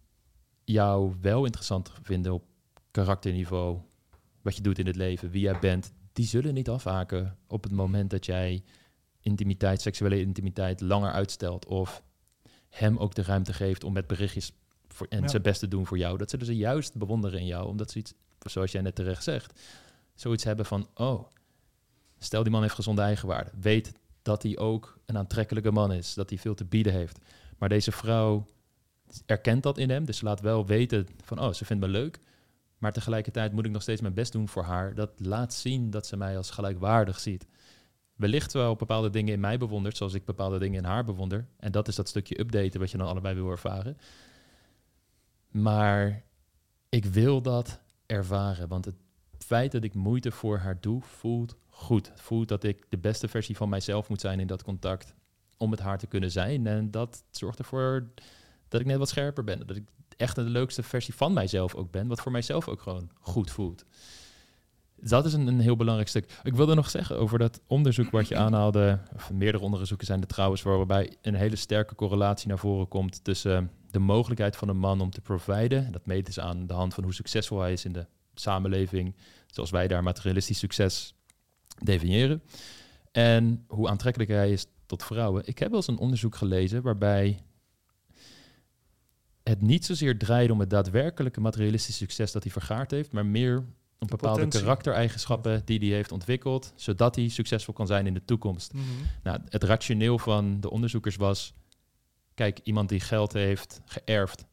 jou 0.64 1.16
wel 1.22 1.46
interessant 1.46 1.92
vinden 2.04 2.34
op 2.34 2.44
karakterniveau, 2.96 3.80
wat 4.42 4.56
je 4.56 4.62
doet 4.62 4.80
in 4.80 4.86
het 4.88 4.96
leven, 4.96 5.30
wie 5.30 5.42
jij 5.42 5.60
bent, 5.60 5.94
die 6.14 6.26
zullen 6.26 6.54
niet 6.54 6.70
afhaken 6.70 7.38
op 7.48 7.64
het 7.64 7.72
moment 7.72 8.10
dat 8.10 8.26
jij 8.26 8.64
intimiteit, 9.20 9.82
seksuele 9.82 10.20
intimiteit 10.20 10.82
langer 10.82 11.12
uitstelt 11.12 11.66
of 11.66 12.04
hem 12.70 12.98
ook 12.98 13.16
de 13.16 13.22
ruimte 13.24 13.54
geeft 13.54 13.84
om 13.84 13.94
met 13.94 14.08
berichtjes 14.08 14.52
voor, 14.88 15.08
en 15.10 15.22
Ja. 15.22 15.28
zijn 15.28 15.42
best 15.42 15.60
te 15.60 15.68
doen 15.68 15.86
voor 15.86 15.98
jou. 15.98 16.18
Dat 16.18 16.30
zullen 16.30 16.46
ze 16.46 16.56
juist 16.56 16.98
bewonderen 16.98 17.40
in 17.40 17.46
jou, 17.46 17.68
omdat 17.68 17.92
ze 17.92 17.98
iets, 18.00 18.14
zoals 18.40 18.72
jij 18.72 18.82
net 18.82 18.96
terecht 18.96 19.24
zegt, 19.24 19.60
zoiets 20.14 20.44
hebben 20.44 20.66
van, 20.66 20.88
oh, 20.94 21.26
stel 22.20 22.44
die 22.44 22.52
man 22.52 22.62
heeft 22.62 22.76
gezonde 22.76 23.02
eigenwaarde, 23.02 23.52
weet 23.60 23.92
dat 24.22 24.44
hij 24.44 24.58
ook 24.58 25.00
een 25.06 25.18
aantrekkelijke 25.18 25.72
man 25.72 25.92
is, 25.94 26.14
dat 26.14 26.30
hij 26.30 26.40
veel 26.40 26.56
te 26.56 26.66
bieden 26.66 26.94
heeft. 26.94 27.20
Maar 27.58 27.70
deze 27.70 27.92
vrouw 27.92 28.46
erkent 29.26 29.64
dat 29.64 29.78
in 29.78 29.90
hem, 29.90 30.06
dus 30.06 30.18
ze 30.18 30.26
laat 30.26 30.42
wel 30.42 30.66
weten 30.66 31.08
van, 31.24 31.40
oh, 31.40 31.54
ze 31.54 31.66
vindt 31.66 31.84
me 31.86 31.90
leuk, 31.90 32.20
maar 32.86 32.94
tegelijkertijd 32.94 33.52
moet 33.52 33.66
ik 33.66 33.72
nog 33.72 33.82
steeds 33.82 34.02
mijn 34.02 34.14
best 34.14 34.32
doen 34.32 34.48
voor 34.48 34.64
haar. 34.64 34.96
Dat 34.96 35.12
laat 35.18 35.54
zien 35.54 35.90
dat 35.90 36.08
ze 36.08 36.18
mij 36.18 36.38
als 36.38 36.50
gelijkwaardig 36.50 37.20
ziet. 37.20 37.48
Wellicht 38.16 38.54
wel 38.54 38.76
bepaalde 38.76 39.10
dingen 39.10 39.34
in 39.34 39.40
mij 39.40 39.58
bewondert, 39.58 39.98
zoals 39.98 40.14
ik 40.14 40.26
bepaalde 40.26 40.60
dingen 40.60 40.78
in 40.78 40.90
haar 40.90 41.04
bewonder. 41.04 41.48
En 41.58 41.72
dat 41.72 41.88
is 41.88 41.96
dat 41.96 42.08
stukje 42.08 42.40
updaten 42.40 42.80
wat 42.80 42.92
je 42.92 42.98
dan 42.98 43.08
allebei 43.08 43.36
wil 43.36 43.50
ervaren. 43.50 43.98
Maar 45.52 46.24
ik 46.90 47.06
wil 47.06 47.42
dat 47.42 47.80
ervaren, 48.06 48.68
want 48.68 48.86
het 48.86 48.96
feit 49.38 49.72
dat 49.72 49.84
ik 49.84 49.94
moeite 49.94 50.32
voor 50.32 50.58
haar 50.58 50.82
doe, 50.82 51.02
voelt 51.02 51.56
goed. 51.70 52.12
Voelt 52.16 52.48
dat 52.48 52.64
ik 52.64 52.86
de 52.90 52.98
beste 52.98 53.28
versie 53.28 53.58
van 53.58 53.70
mijzelf 53.70 54.10
moet 54.10 54.22
zijn 54.22 54.40
in 54.40 54.48
dat 54.48 54.64
contact 54.64 55.16
om 55.58 55.70
met 55.70 55.80
haar 55.80 55.98
te 55.98 56.08
kunnen 56.08 56.32
zijn. 56.32 56.68
En 56.68 56.92
dat 56.92 57.24
zorgt 57.32 57.60
ervoor 57.60 58.10
dat 58.68 58.82
ik 58.82 58.88
net 58.88 58.98
wat 58.98 59.10
scherper 59.10 59.44
ben. 59.44 59.68
Dat 59.68 59.76
ik 59.76 59.88
echt 60.18 60.36
de 60.36 60.42
leukste 60.42 60.84
versie 60.84 61.14
van 61.14 61.34
mijzelf 61.34 61.76
ook 61.76 61.92
ben, 61.92 62.08
wat 62.08 62.22
voor 62.22 62.32
mijzelf 62.32 62.68
ook 62.68 62.82
gewoon 62.82 63.10
goed 63.20 63.52
voelt. 63.52 63.86
Dat 64.96 65.26
is 65.26 65.34
een, 65.34 65.48
een 65.48 65.60
heel 65.60 65.76
belangrijk 65.76 66.10
stuk. 66.10 66.40
Ik 66.44 66.56
wilde 66.56 66.76
nog 66.76 66.90
zeggen 66.90 67.18
over 67.18 67.40
dat 67.40 67.62
onderzoek 67.68 68.12
wat 68.12 68.28
je 68.28 68.36
aanhaalde, 68.36 69.00
of 69.16 69.32
meerdere 69.32 69.64
onderzoeken 69.64 70.06
zijn 70.06 70.22
er 70.22 70.28
trouwens, 70.28 70.62
waarbij 70.62 71.16
een 71.22 71.36
hele 71.36 71.56
sterke 71.56 71.96
correlatie 71.96 72.48
naar 72.48 72.60
voren 72.60 72.88
komt 72.88 73.24
tussen 73.24 73.72
de 73.92 74.00
mogelijkheid 74.00 74.56
van 74.56 74.70
een 74.70 74.78
man 74.78 75.02
om 75.02 75.10
te 75.10 75.22
providen. 75.22 75.92
Dat 75.92 76.06
meten 76.06 76.34
ze 76.34 76.42
aan 76.42 76.68
de 76.68 76.74
hand 76.74 76.94
van 76.94 77.04
hoe 77.04 77.14
succesvol 77.14 77.60
hij 77.60 77.72
is 77.72 77.86
in 77.86 77.94
de 77.94 78.06
samenleving, 78.34 79.16
zoals 79.48 79.72
wij 79.72 79.88
daar 79.88 80.04
materialistisch 80.04 80.60
succes 80.60 81.14
definiëren. 81.84 82.44
En 83.12 83.64
hoe 83.68 83.90
aantrekkelijk 83.90 84.32
hij 84.32 84.52
is 84.52 84.66
tot 84.86 85.04
vrouwen. 85.04 85.48
Ik 85.48 85.60
heb 85.60 85.68
wel 85.70 85.78
eens 85.78 85.88
een 85.88 85.98
onderzoek 85.98 86.36
gelezen 86.36 86.82
waarbij 86.82 87.40
het 89.50 89.62
niet 89.62 89.86
zozeer 89.86 90.18
draait 90.18 90.52
om 90.52 90.60
het 90.60 90.70
daadwerkelijke 90.70 91.42
materialistische 91.42 92.04
succes 92.04 92.32
dat 92.32 92.44
hij 92.44 92.52
vergaard 92.52 92.92
heeft, 92.92 93.12
maar 93.12 93.26
meer 93.26 93.58
om 94.00 94.08
bepaalde 94.08 94.38
potentie. 94.38 94.62
karaktereigenschappen 94.62 95.62
die 95.66 95.80
hij 95.80 95.88
heeft 95.88 96.12
ontwikkeld, 96.12 96.74
zodat 96.76 97.16
hij 97.16 97.28
succesvol 97.28 97.74
kan 97.74 97.88
zijn 97.88 98.08
in 98.08 98.14
de 98.14 98.26
toekomst. 98.26 98.74
Mhm. 98.74 98.84
Nou, 99.24 99.40
het 99.50 99.64
rationeel 99.64 100.20
van 100.20 100.60
de 100.60 100.70
onderzoekers 100.70 101.16
was, 101.16 101.54
kijk, 102.34 102.60
iemand 102.64 102.90
die 102.90 103.00
geld 103.00 103.34
heeft 103.34 103.82
geërfd, 103.86 104.46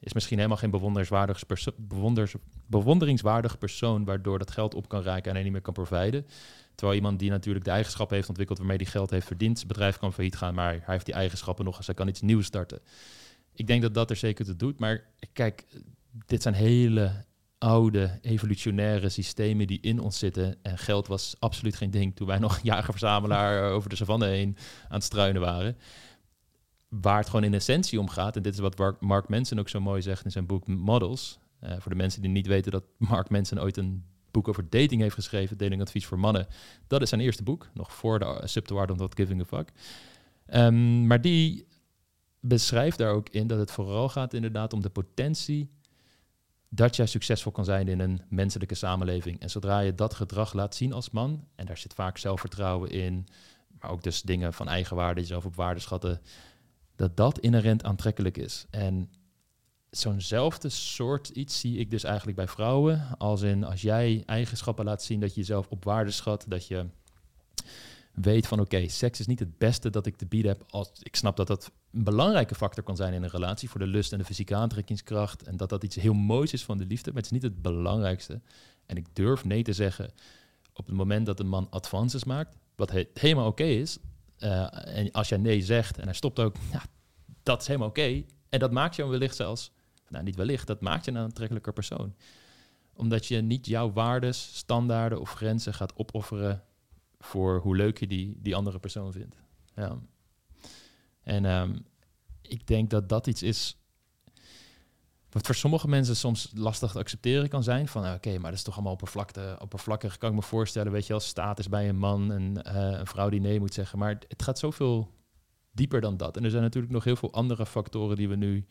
is 0.00 0.12
misschien 0.12 0.36
helemaal 0.36 0.58
geen 0.58 0.70
bewonderenswaardig 0.70 1.46
perso 1.46 1.70
bewonders 1.76 2.34
bewonderingswaardige 2.66 3.56
persoon, 3.56 4.04
waardoor 4.04 4.38
dat 4.38 4.50
geld 4.50 4.74
op 4.74 4.88
kan 4.88 5.02
raken 5.02 5.28
en 5.28 5.34
hij 5.34 5.42
niet 5.42 5.52
meer 5.52 5.60
kan 5.60 5.72
providen. 5.72 6.26
Terwijl 6.74 6.98
iemand 6.98 7.18
die 7.18 7.30
natuurlijk 7.30 7.64
de 7.64 7.70
eigenschappen 7.70 8.16
heeft 8.16 8.28
ontwikkeld 8.28 8.58
waarmee 8.58 8.76
hij 8.76 8.86
geld 8.86 9.10
heeft 9.10 9.26
verdiend, 9.26 9.56
zijn 9.56 9.68
bedrijf 9.68 9.98
kan 9.98 10.12
failliet 10.12 10.36
gaan, 10.36 10.54
maar 10.54 10.70
hij 10.70 10.82
heeft 10.86 11.04
die 11.04 11.14
eigenschappen 11.14 11.64
nog 11.64 11.76
eens, 11.76 11.86
hij 11.86 11.94
kan 11.94 12.08
iets 12.08 12.20
nieuws 12.20 12.46
starten. 12.46 12.80
Ik 13.54 13.66
denk 13.66 13.82
dat 13.82 13.94
dat 13.94 14.10
er 14.10 14.16
zeker 14.16 14.44
toe 14.44 14.56
doet, 14.56 14.78
maar 14.78 15.04
kijk, 15.32 15.66
dit 16.26 16.42
zijn 16.42 16.54
hele 16.54 17.24
oude 17.58 18.18
evolutionaire 18.22 19.08
systemen 19.08 19.66
die 19.66 19.80
in 19.80 20.00
ons 20.00 20.18
zitten. 20.18 20.56
En 20.62 20.78
geld 20.78 21.06
was 21.06 21.36
absoluut 21.38 21.76
geen 21.76 21.90
ding 21.90 22.16
toen 22.16 22.26
wij 22.26 22.38
nog 22.38 22.60
jager-verzamelaar 22.62 23.70
over 23.70 23.88
de 23.90 23.96
savanne 23.96 24.26
heen 24.26 24.56
aan 24.88 24.94
het 24.94 25.04
struinen 25.04 25.40
waren. 25.40 25.76
Waar 26.88 27.18
het 27.18 27.28
gewoon 27.28 27.44
in 27.44 27.54
essentie 27.54 28.00
om 28.00 28.08
gaat, 28.08 28.36
en 28.36 28.42
dit 28.42 28.52
is 28.52 28.58
wat 28.58 29.00
Mark 29.00 29.28
Manson 29.28 29.58
ook 29.58 29.68
zo 29.68 29.80
mooi 29.80 30.02
zegt 30.02 30.24
in 30.24 30.30
zijn 30.30 30.46
boek 30.46 30.66
Models. 30.66 31.38
Uh, 31.62 31.70
voor 31.78 31.90
de 31.90 31.98
mensen 31.98 32.22
die 32.22 32.30
niet 32.30 32.46
weten 32.46 32.72
dat 32.72 32.84
Mark 32.98 33.28
Manson 33.30 33.60
ooit 33.60 33.76
een 33.76 34.04
boek 34.30 34.48
over 34.48 34.70
dating 34.70 35.00
heeft 35.00 35.14
geschreven, 35.14 35.56
datingadvies 35.56 36.06
voor 36.06 36.18
mannen. 36.18 36.46
Dat 36.86 37.02
is 37.02 37.08
zijn 37.08 37.20
eerste 37.20 37.42
boek, 37.42 37.68
nog 37.74 37.92
voor 37.92 38.18
de 38.18 38.40
Subtoward 38.44 38.90
of 38.90 38.96
Not 38.96 39.14
Giving 39.14 39.40
a 39.40 39.44
Fuck. 39.44 39.72
Um, 40.54 41.06
maar 41.06 41.20
die 41.20 41.66
beschrijft 42.46 42.98
daar 42.98 43.12
ook 43.12 43.28
in 43.28 43.46
dat 43.46 43.58
het 43.58 43.70
vooral 43.70 44.08
gaat 44.08 44.34
inderdaad 44.34 44.72
om 44.72 44.82
de 44.82 44.90
potentie 44.90 45.70
dat 46.68 46.96
jij 46.96 47.06
succesvol 47.06 47.52
kan 47.52 47.64
zijn 47.64 47.88
in 47.88 48.00
een 48.00 48.22
menselijke 48.28 48.74
samenleving. 48.74 49.40
En 49.40 49.50
zodra 49.50 49.80
je 49.80 49.94
dat 49.94 50.14
gedrag 50.14 50.52
laat 50.52 50.74
zien 50.74 50.92
als 50.92 51.10
man, 51.10 51.44
en 51.54 51.66
daar 51.66 51.78
zit 51.78 51.94
vaak 51.94 52.18
zelfvertrouwen 52.18 52.90
in, 52.90 53.26
maar 53.80 53.90
ook 53.90 54.02
dus 54.02 54.22
dingen 54.22 54.52
van 54.52 54.68
eigenwaarde, 54.68 55.20
jezelf 55.20 55.44
op 55.44 55.56
waarde 55.56 55.80
schatten, 55.80 56.20
dat 56.96 57.16
dat 57.16 57.38
inherent 57.38 57.84
aantrekkelijk 57.84 58.36
is. 58.36 58.66
En 58.70 59.10
zo'nzelfde 59.90 60.68
soort 60.68 61.28
iets 61.28 61.60
zie 61.60 61.78
ik 61.78 61.90
dus 61.90 62.04
eigenlijk 62.04 62.36
bij 62.36 62.48
vrouwen. 62.48 63.18
Als 63.18 63.42
in 63.42 63.64
als 63.64 63.82
jij 63.82 64.22
eigenschappen 64.26 64.84
laat 64.84 65.02
zien 65.02 65.20
dat 65.20 65.34
je 65.34 65.40
jezelf 65.40 65.68
op 65.68 65.84
waarde 65.84 66.10
schat, 66.10 66.44
dat 66.48 66.66
je 66.66 66.86
weet 68.14 68.46
van 68.46 68.60
oké, 68.60 68.88
seks 68.88 69.20
is 69.20 69.26
niet 69.26 69.38
het 69.38 69.58
beste 69.58 69.90
dat 69.90 70.06
ik 70.06 70.16
te 70.16 70.26
bieden 70.26 70.52
heb. 70.52 70.64
Als, 70.70 70.90
ik 71.02 71.16
snap 71.16 71.36
dat 71.36 71.46
dat 71.46 71.70
een 71.92 72.04
belangrijke 72.04 72.54
factor 72.54 72.84
kan 72.84 72.96
zijn 72.96 73.12
in 73.12 73.22
een 73.22 73.28
relatie 73.28 73.70
voor 73.70 73.80
de 73.80 73.86
lust 73.86 74.12
en 74.12 74.18
de 74.18 74.24
fysieke 74.24 74.54
aantrekkingskracht. 74.54 75.42
En 75.42 75.56
dat 75.56 75.68
dat 75.68 75.84
iets 75.84 75.96
heel 75.96 76.14
moois 76.14 76.52
is 76.52 76.64
van 76.64 76.78
de 76.78 76.86
liefde, 76.86 77.06
maar 77.06 77.22
het 77.22 77.24
is 77.24 77.30
niet 77.30 77.42
het 77.42 77.62
belangrijkste. 77.62 78.40
En 78.86 78.96
ik 78.96 79.06
durf 79.12 79.44
nee 79.44 79.62
te 79.62 79.72
zeggen 79.72 80.12
op 80.72 80.86
het 80.86 80.96
moment 80.96 81.26
dat 81.26 81.40
een 81.40 81.48
man 81.48 81.66
advances 81.70 82.24
maakt, 82.24 82.56
wat 82.76 82.92
helemaal 83.14 83.46
oké 83.46 83.64
is. 83.64 83.98
Uh, 84.38 84.96
en 84.96 85.12
als 85.12 85.28
jij 85.28 85.38
nee 85.38 85.62
zegt 85.62 85.98
en 85.98 86.04
hij 86.04 86.14
stopt 86.14 86.38
ook, 86.38 86.56
ja, 86.72 86.82
dat 87.42 87.60
is 87.60 87.66
helemaal 87.66 87.88
oké. 87.88 88.22
En 88.48 88.58
dat 88.58 88.70
maakt 88.70 88.96
je 88.96 89.06
wellicht 89.06 89.36
zelfs, 89.36 89.72
nou 90.08 90.24
niet 90.24 90.36
wellicht, 90.36 90.66
dat 90.66 90.80
maakt 90.80 91.04
je 91.04 91.10
een 91.10 91.16
aantrekkelijker 91.16 91.72
persoon. 91.72 92.14
Omdat 92.94 93.26
je 93.26 93.40
niet 93.40 93.66
jouw 93.66 93.92
waardes, 93.92 94.56
standaarden 94.56 95.20
of 95.20 95.32
grenzen 95.32 95.74
gaat 95.74 95.96
opofferen 95.96 96.62
voor 97.24 97.60
hoe 97.60 97.76
leuk 97.76 97.98
je 97.98 98.06
die, 98.06 98.38
die 98.40 98.54
andere 98.54 98.78
persoon 98.78 99.12
vindt. 99.12 99.36
Ja. 99.74 99.98
En 101.22 101.44
um, 101.44 101.84
ik 102.42 102.66
denk 102.66 102.90
dat 102.90 103.08
dat 103.08 103.26
iets 103.26 103.42
is 103.42 103.78
wat 105.30 105.46
voor 105.46 105.54
sommige 105.54 105.88
mensen 105.88 106.16
soms 106.16 106.50
lastig 106.54 106.92
te 106.92 106.98
accepteren 106.98 107.48
kan 107.48 107.62
zijn. 107.62 107.88
Van 107.88 108.12
oké, 108.12 108.32
maar 108.32 108.50
dat 108.50 108.58
is 108.58 108.62
toch 108.62 108.74
allemaal 108.74 108.92
oppervlakte, 108.92 109.56
oppervlakkig. 109.60 110.18
Kan 110.18 110.28
ik 110.28 110.34
me 110.34 110.42
voorstellen, 110.42 110.92
weet 110.92 111.06
je, 111.06 111.12
als 111.12 111.26
status 111.26 111.68
bij 111.68 111.88
een 111.88 111.98
man 111.98 112.32
en 112.32 112.62
uh, 112.66 112.98
een 112.98 113.06
vrouw 113.06 113.28
die 113.28 113.40
nee 113.40 113.60
moet 113.60 113.74
zeggen. 113.74 113.98
Maar 113.98 114.22
het 114.28 114.42
gaat 114.42 114.58
zoveel 114.58 115.10
dieper 115.72 116.00
dan 116.00 116.16
dat. 116.16 116.36
En 116.36 116.44
er 116.44 116.50
zijn 116.50 116.62
natuurlijk 116.62 116.92
nog 116.92 117.04
heel 117.04 117.16
veel 117.16 117.32
andere 117.32 117.66
factoren 117.66 118.16
die 118.16 118.28
we 118.28 118.36
nu 118.36 118.64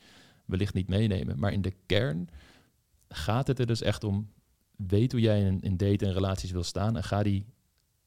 wellicht 0.45 0.73
niet 0.73 0.87
meenemen. 0.87 1.39
Maar 1.39 1.51
in 1.51 1.61
de 1.61 1.73
kern 1.85 2.29
gaat 3.07 3.47
het 3.47 3.59
er 3.59 3.65
dus 3.65 3.81
echt 3.81 4.03
om. 4.03 4.31
Weet 4.75 5.11
hoe 5.11 5.21
jij 5.21 5.41
in, 5.41 5.61
in 5.61 5.77
date 5.77 6.05
en 6.05 6.13
relaties 6.13 6.51
wil 6.51 6.63
staan. 6.63 6.97
En 6.97 7.03
ga 7.03 7.23
die 7.23 7.45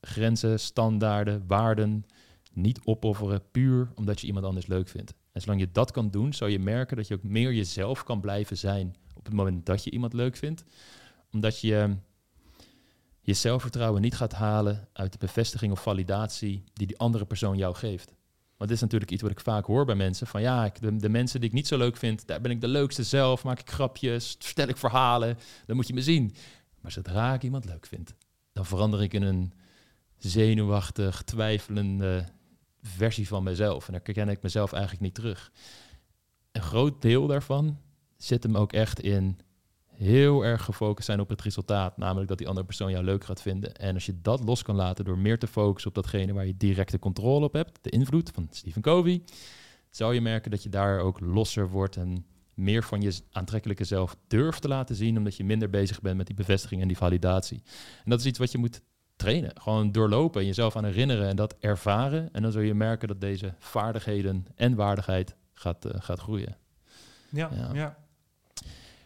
grenzen, 0.07 0.61
standaarden, 0.61 1.45
waarden 1.47 2.05
niet 2.53 2.81
opofferen 2.85 3.51
puur 3.51 3.91
omdat 3.95 4.21
je 4.21 4.27
iemand 4.27 4.47
anders 4.47 4.67
leuk 4.67 4.89
vindt. 4.89 5.15
En 5.33 5.41
zolang 5.41 5.61
je 5.61 5.71
dat 5.73 5.91
kan 5.91 6.11
doen, 6.11 6.33
zal 6.33 6.49
je 6.49 6.59
merken 6.59 6.97
dat 6.97 7.09
je 7.09 7.15
ook 7.15 7.23
meer 7.23 7.53
jezelf 7.53 8.05
kan 8.05 8.21
blijven 8.21 8.57
zijn 8.57 8.97
op 9.15 9.25
het 9.25 9.35
moment 9.35 9.67
dat 9.67 9.85
je 9.85 9.91
iemand 9.91 10.13
leuk 10.13 10.37
vindt. 10.37 10.65
Omdat 11.33 11.61
je 11.61 11.97
je 13.21 13.35
zelfvertrouwen 13.35 14.03
niet 14.03 14.15
gaat 14.15 14.33
halen 14.33 14.89
uit 14.93 15.13
de 15.13 15.19
bevestiging 15.19 15.73
of 15.73 15.83
validatie 15.83 16.65
die 16.73 16.87
die 16.87 16.99
andere 16.99 17.25
persoon 17.25 17.57
jou 17.57 17.75
geeft. 17.75 18.15
Want 18.57 18.71
dit 18.71 18.79
is 18.79 18.81
natuurlijk 18.81 19.11
iets 19.11 19.23
wat 19.23 19.31
ik 19.31 19.41
vaak 19.41 19.65
hoor 19.65 19.85
bij 19.85 19.95
mensen. 19.95 20.27
Van 20.27 20.41
ja, 20.41 20.73
de, 20.81 20.97
de, 20.97 21.09
mensen 21.09 21.41
die 21.41 21.49
ik 21.49 21.55
niet 21.55 21.67
zo 21.67 21.79
leuk 21.79 21.97
vind, 21.97 22.27
daar 22.27 22.41
ben 22.41 22.51
ik 22.51 22.61
de 22.61 22.69
leukste 22.69 23.03
zelf. 23.05 23.45
Maak 23.45 23.61
ik 23.61 23.71
grapjes, 23.71 24.37
vertel 24.39 24.69
ik 24.69 24.77
verhalen. 24.77 25.39
Dan 25.67 25.77
moet 25.77 25.87
je 25.87 25.95
me 25.95 26.03
zien. 26.03 26.35
Maar 26.81 26.93
zodra 26.93 27.35
ik 27.35 27.43
iemand 27.43 27.65
leuk 27.65 27.87
vind, 27.87 28.15
dan 28.53 28.67
verander 28.67 29.03
ik 29.03 29.15
in 29.15 29.23
een 29.23 29.53
zenuwachtig, 30.19 31.23
twijfelende 31.23 32.25
versie 32.83 33.29
van 33.29 33.43
mezelf. 33.43 33.87
En 33.87 33.93
daar 33.93 34.15
ken 34.15 34.29
ik 34.29 34.43
mezelf 34.43 34.73
eigenlijk 34.73 35.03
niet 35.03 35.15
terug. 35.15 35.53
Een 36.53 36.63
groot 36.63 37.03
deel 37.03 37.27
daarvan 37.27 37.79
zit 38.17 38.43
hem 38.43 38.57
ook 38.57 38.73
echt 38.73 39.01
in 39.01 39.39
heel 39.87 40.45
erg 40.45 40.65
gefocust 40.65 41.07
zijn 41.07 41.21
op 41.21 41.29
het 41.29 41.43
resultaat. 41.43 41.97
Namelijk 41.97 42.29
dat 42.29 42.39
die 42.39 42.49
andere 42.49 42.67
persoon 42.67 42.91
jou 42.91 43.05
leuk 43.05 43.25
gaat 43.25 43.43
vinden. 43.43 43.75
En 43.75 43.95
als 43.95 44.07
je 44.07 44.21
dat 44.23 44.45
los 44.45 44.63
kan 44.63 44.77
laten 44.77 45.05
door 45.05 45.19
meer 45.19 45.39
te 45.39 45.47
focussen 45.47 45.91
op 45.91 45.97
datgene 45.97 46.33
waar 46.33 46.47
je 46.47 46.57
directe 46.57 46.99
controle 46.99 47.45
op 47.45 47.53
hebt, 47.53 47.79
de 47.83 47.91
invloed 47.91 48.31
van 48.35 48.49
Stephen 48.51 48.83
Covey, 48.83 49.23
zou 49.91 50.15
je 50.15 50.21
merken 50.21 50.51
dat 50.51 50.63
je 50.63 50.69
daar 50.69 51.01
ook 51.01 51.21
losser 51.21 51.69
wordt 51.69 51.97
en 51.97 52.27
meer 52.55 52.83
van 52.83 53.01
je 53.01 53.21
aantrekkelijke 53.31 53.85
zelf 53.85 54.17
durft 54.27 54.63
te 54.63 54.69
laten 54.69 54.95
zien, 54.95 55.17
omdat 55.17 55.37
je 55.37 55.45
minder 55.45 55.71
bezig 55.71 56.01
bent 56.01 56.17
met 56.17 56.27
die 56.27 56.37
bevestiging 56.37 56.83
en 56.83 56.89
die 56.89 56.97
validatie. 56.97 57.63
En 58.05 58.11
dat 58.11 58.21
is 58.21 58.27
iets 58.27 58.39
wat 58.39 58.53
je 58.53 58.59
moet 58.59 58.81
trainen. 59.17 59.51
Gewoon 59.61 59.93
doorlopen 59.93 60.41
en 60.41 60.47
jezelf 60.47 60.77
aan 60.77 60.85
herinneren 60.85 61.29
en 61.29 61.37
dat 61.37 61.57
ervaren. 61.61 62.29
En 62.33 62.43
dan 62.43 62.53
zul 62.53 62.61
je 62.61 62.75
merken 62.75 63.09
dat 63.09 63.21
deze 63.21 63.55
vaardigheden 63.59 64.47
en 64.55 64.75
waardigheid 64.75 65.35
gaat, 65.55 65.87
uh, 65.87 65.93
gaat 65.99 66.19
groeien. 66.19 66.57
Ja, 67.29 67.51
ja. 67.73 67.97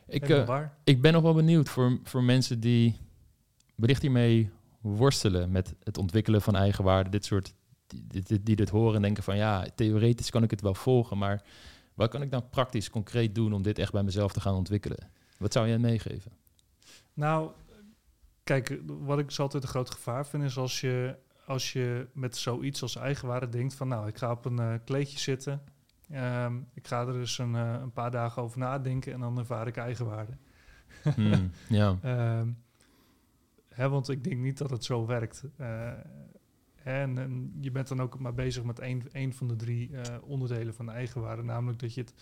Ik, 0.07 0.29
uh, 0.29 0.61
ik 0.85 1.01
ben 1.01 1.13
nog 1.13 1.23
wel 1.23 1.35
benieuwd 1.35 1.69
voor, 1.69 1.99
voor 2.05 2.23
mensen 2.23 2.61
die 2.61 2.97
wellicht 3.75 4.03
hiermee 4.03 4.51
worstelen 4.81 5.51
met 5.51 5.75
het 5.83 5.99
ontwikkelen 5.99 6.43
van 6.43 6.57
eigenwaarde. 6.57 7.11
Dit 7.11 7.25
soort, 7.25 7.55
die, 7.87 8.23
die, 8.23 8.43
die 8.43 8.57
dit 8.57 8.69
horen 8.69 8.95
en 8.95 9.03
denken 9.03 9.23
van 9.23 9.37
ja, 9.37 9.67
theoretisch 9.75 10.31
kan 10.31 10.43
ik 10.43 10.51
het 10.51 10.61
wel 10.61 10.75
volgen, 10.75 11.19
maar 11.19 11.43
wat 11.95 12.11
kan 12.11 12.23
ik 12.23 12.31
dan 12.31 12.49
praktisch 12.49 12.91
concreet 12.91 13.35
doen 13.35 13.53
om 13.53 13.63
dit 13.63 13.79
echt 13.79 13.93
bij 13.93 14.03
mezelf 14.03 14.33
te 14.33 14.41
gaan 14.41 14.55
ontwikkelen? 14.55 15.11
Wat 15.39 15.53
zou 15.53 15.69
jij 15.69 15.79
meegeven? 15.79 16.33
Nou, 17.15 17.51
Kijk, 18.45 18.81
wat 18.87 19.19
ik 19.19 19.27
dus 19.27 19.41
altijd 19.41 19.63
een 19.63 19.69
groot 19.69 19.91
gevaar 19.91 20.27
vind, 20.27 20.43
is 20.43 20.57
als 20.57 20.81
je, 20.81 21.17
als 21.47 21.73
je 21.73 22.09
met 22.15 22.37
zoiets 22.37 22.83
als 22.83 22.97
eigenwaarde 22.97 23.49
denkt 23.49 23.75
van 23.75 23.89
nou, 23.89 24.09
ik 24.09 24.17
ga 24.17 24.31
op 24.31 24.45
een 24.45 24.61
uh, 24.61 24.75
kleedje 24.85 25.19
zitten. 25.19 25.63
Ehm, 26.11 26.59
ik 26.75 26.87
ga 26.87 27.07
er 27.07 27.13
dus 27.13 27.39
een, 27.39 27.55
uh, 27.55 27.77
een, 27.81 27.93
paar 27.93 28.11
dagen 28.11 28.43
over 28.43 28.59
nadenken 28.59 29.13
en 29.13 29.21
dan 29.21 29.39
ervaar 29.39 29.67
ik 29.67 29.77
eigenwaarde. 29.77 30.37
Hmm, 31.15 31.51
ja. 31.69 31.99
um, 32.39 32.63
hè, 33.69 33.89
want 33.89 34.09
ik 34.09 34.25
denk 34.25 34.41
niet 34.41 34.59
dat 34.59 34.71
het 34.71 34.85
zo 34.85 35.07
werkt. 35.07 35.45
Uh, 35.61 35.89
en, 36.83 37.19
en, 37.19 37.57
je 37.61 37.71
bent 37.71 37.89
dan 37.89 38.01
ook 38.01 38.19
maar 38.19 38.35
bezig 38.35 38.63
met 38.63 38.79
één, 38.79 39.13
één 39.13 39.33
van 39.33 39.49
de 39.49 39.57
drie 39.57 39.91
onderdelen 40.23 40.75
van 40.75 40.87
de 40.87 40.93
eigenwaarde. 40.93 41.43
Namelijk 41.43 41.79
dat 41.79 41.95
je, 41.95 42.01
het, 42.01 42.15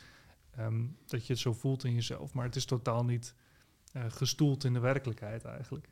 um, 0.59 0.97
dat 1.07 1.27
je 1.27 1.33
het 1.33 1.43
zo 1.43 1.53
voelt 1.53 1.85
in 1.85 1.95
jezelf. 1.95 2.35
Maar 2.35 2.45
het 2.45 2.57
is 2.57 2.65
totaal 2.65 3.05
niet 3.05 3.35
gestoeld 3.93 4.65
in 4.65 4.73
de 4.73 4.81
werkelijkheid 4.81 5.45
eigenlijk. 5.45 5.89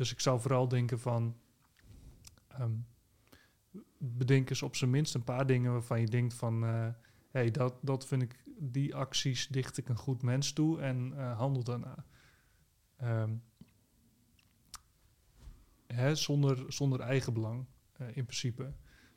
Dus 0.00 0.12
ik 0.12 0.20
zou 0.20 0.40
vooral 0.40 0.68
denken 0.68 1.00
van... 1.00 1.36
Um, 2.60 2.86
bedenk 3.98 4.50
eens 4.50 4.62
op 4.62 4.76
zijn 4.76 4.90
minst 4.90 5.14
een 5.14 5.24
paar 5.24 5.46
dingen 5.46 5.72
waarvan 5.72 6.00
je 6.00 6.06
denkt 6.06 6.34
van... 6.34 6.64
Uh, 6.64 6.88
hey, 7.30 7.50
dat, 7.50 7.74
dat 7.80 8.06
vind 8.06 8.22
ik, 8.22 8.44
die 8.58 8.94
acties 8.94 9.48
dicht 9.48 9.76
ik 9.76 9.88
een 9.88 9.96
goed 9.96 10.22
mens 10.22 10.52
toe 10.52 10.80
en 10.80 11.12
uh, 11.12 11.38
handel 11.38 11.64
daarna. 11.64 12.04
Um, 13.02 13.42
hè, 15.86 16.14
zonder, 16.14 16.72
zonder 16.72 17.00
eigenbelang 17.00 17.66
uh, 18.00 18.06
in 18.06 18.24
principe. 18.24 18.72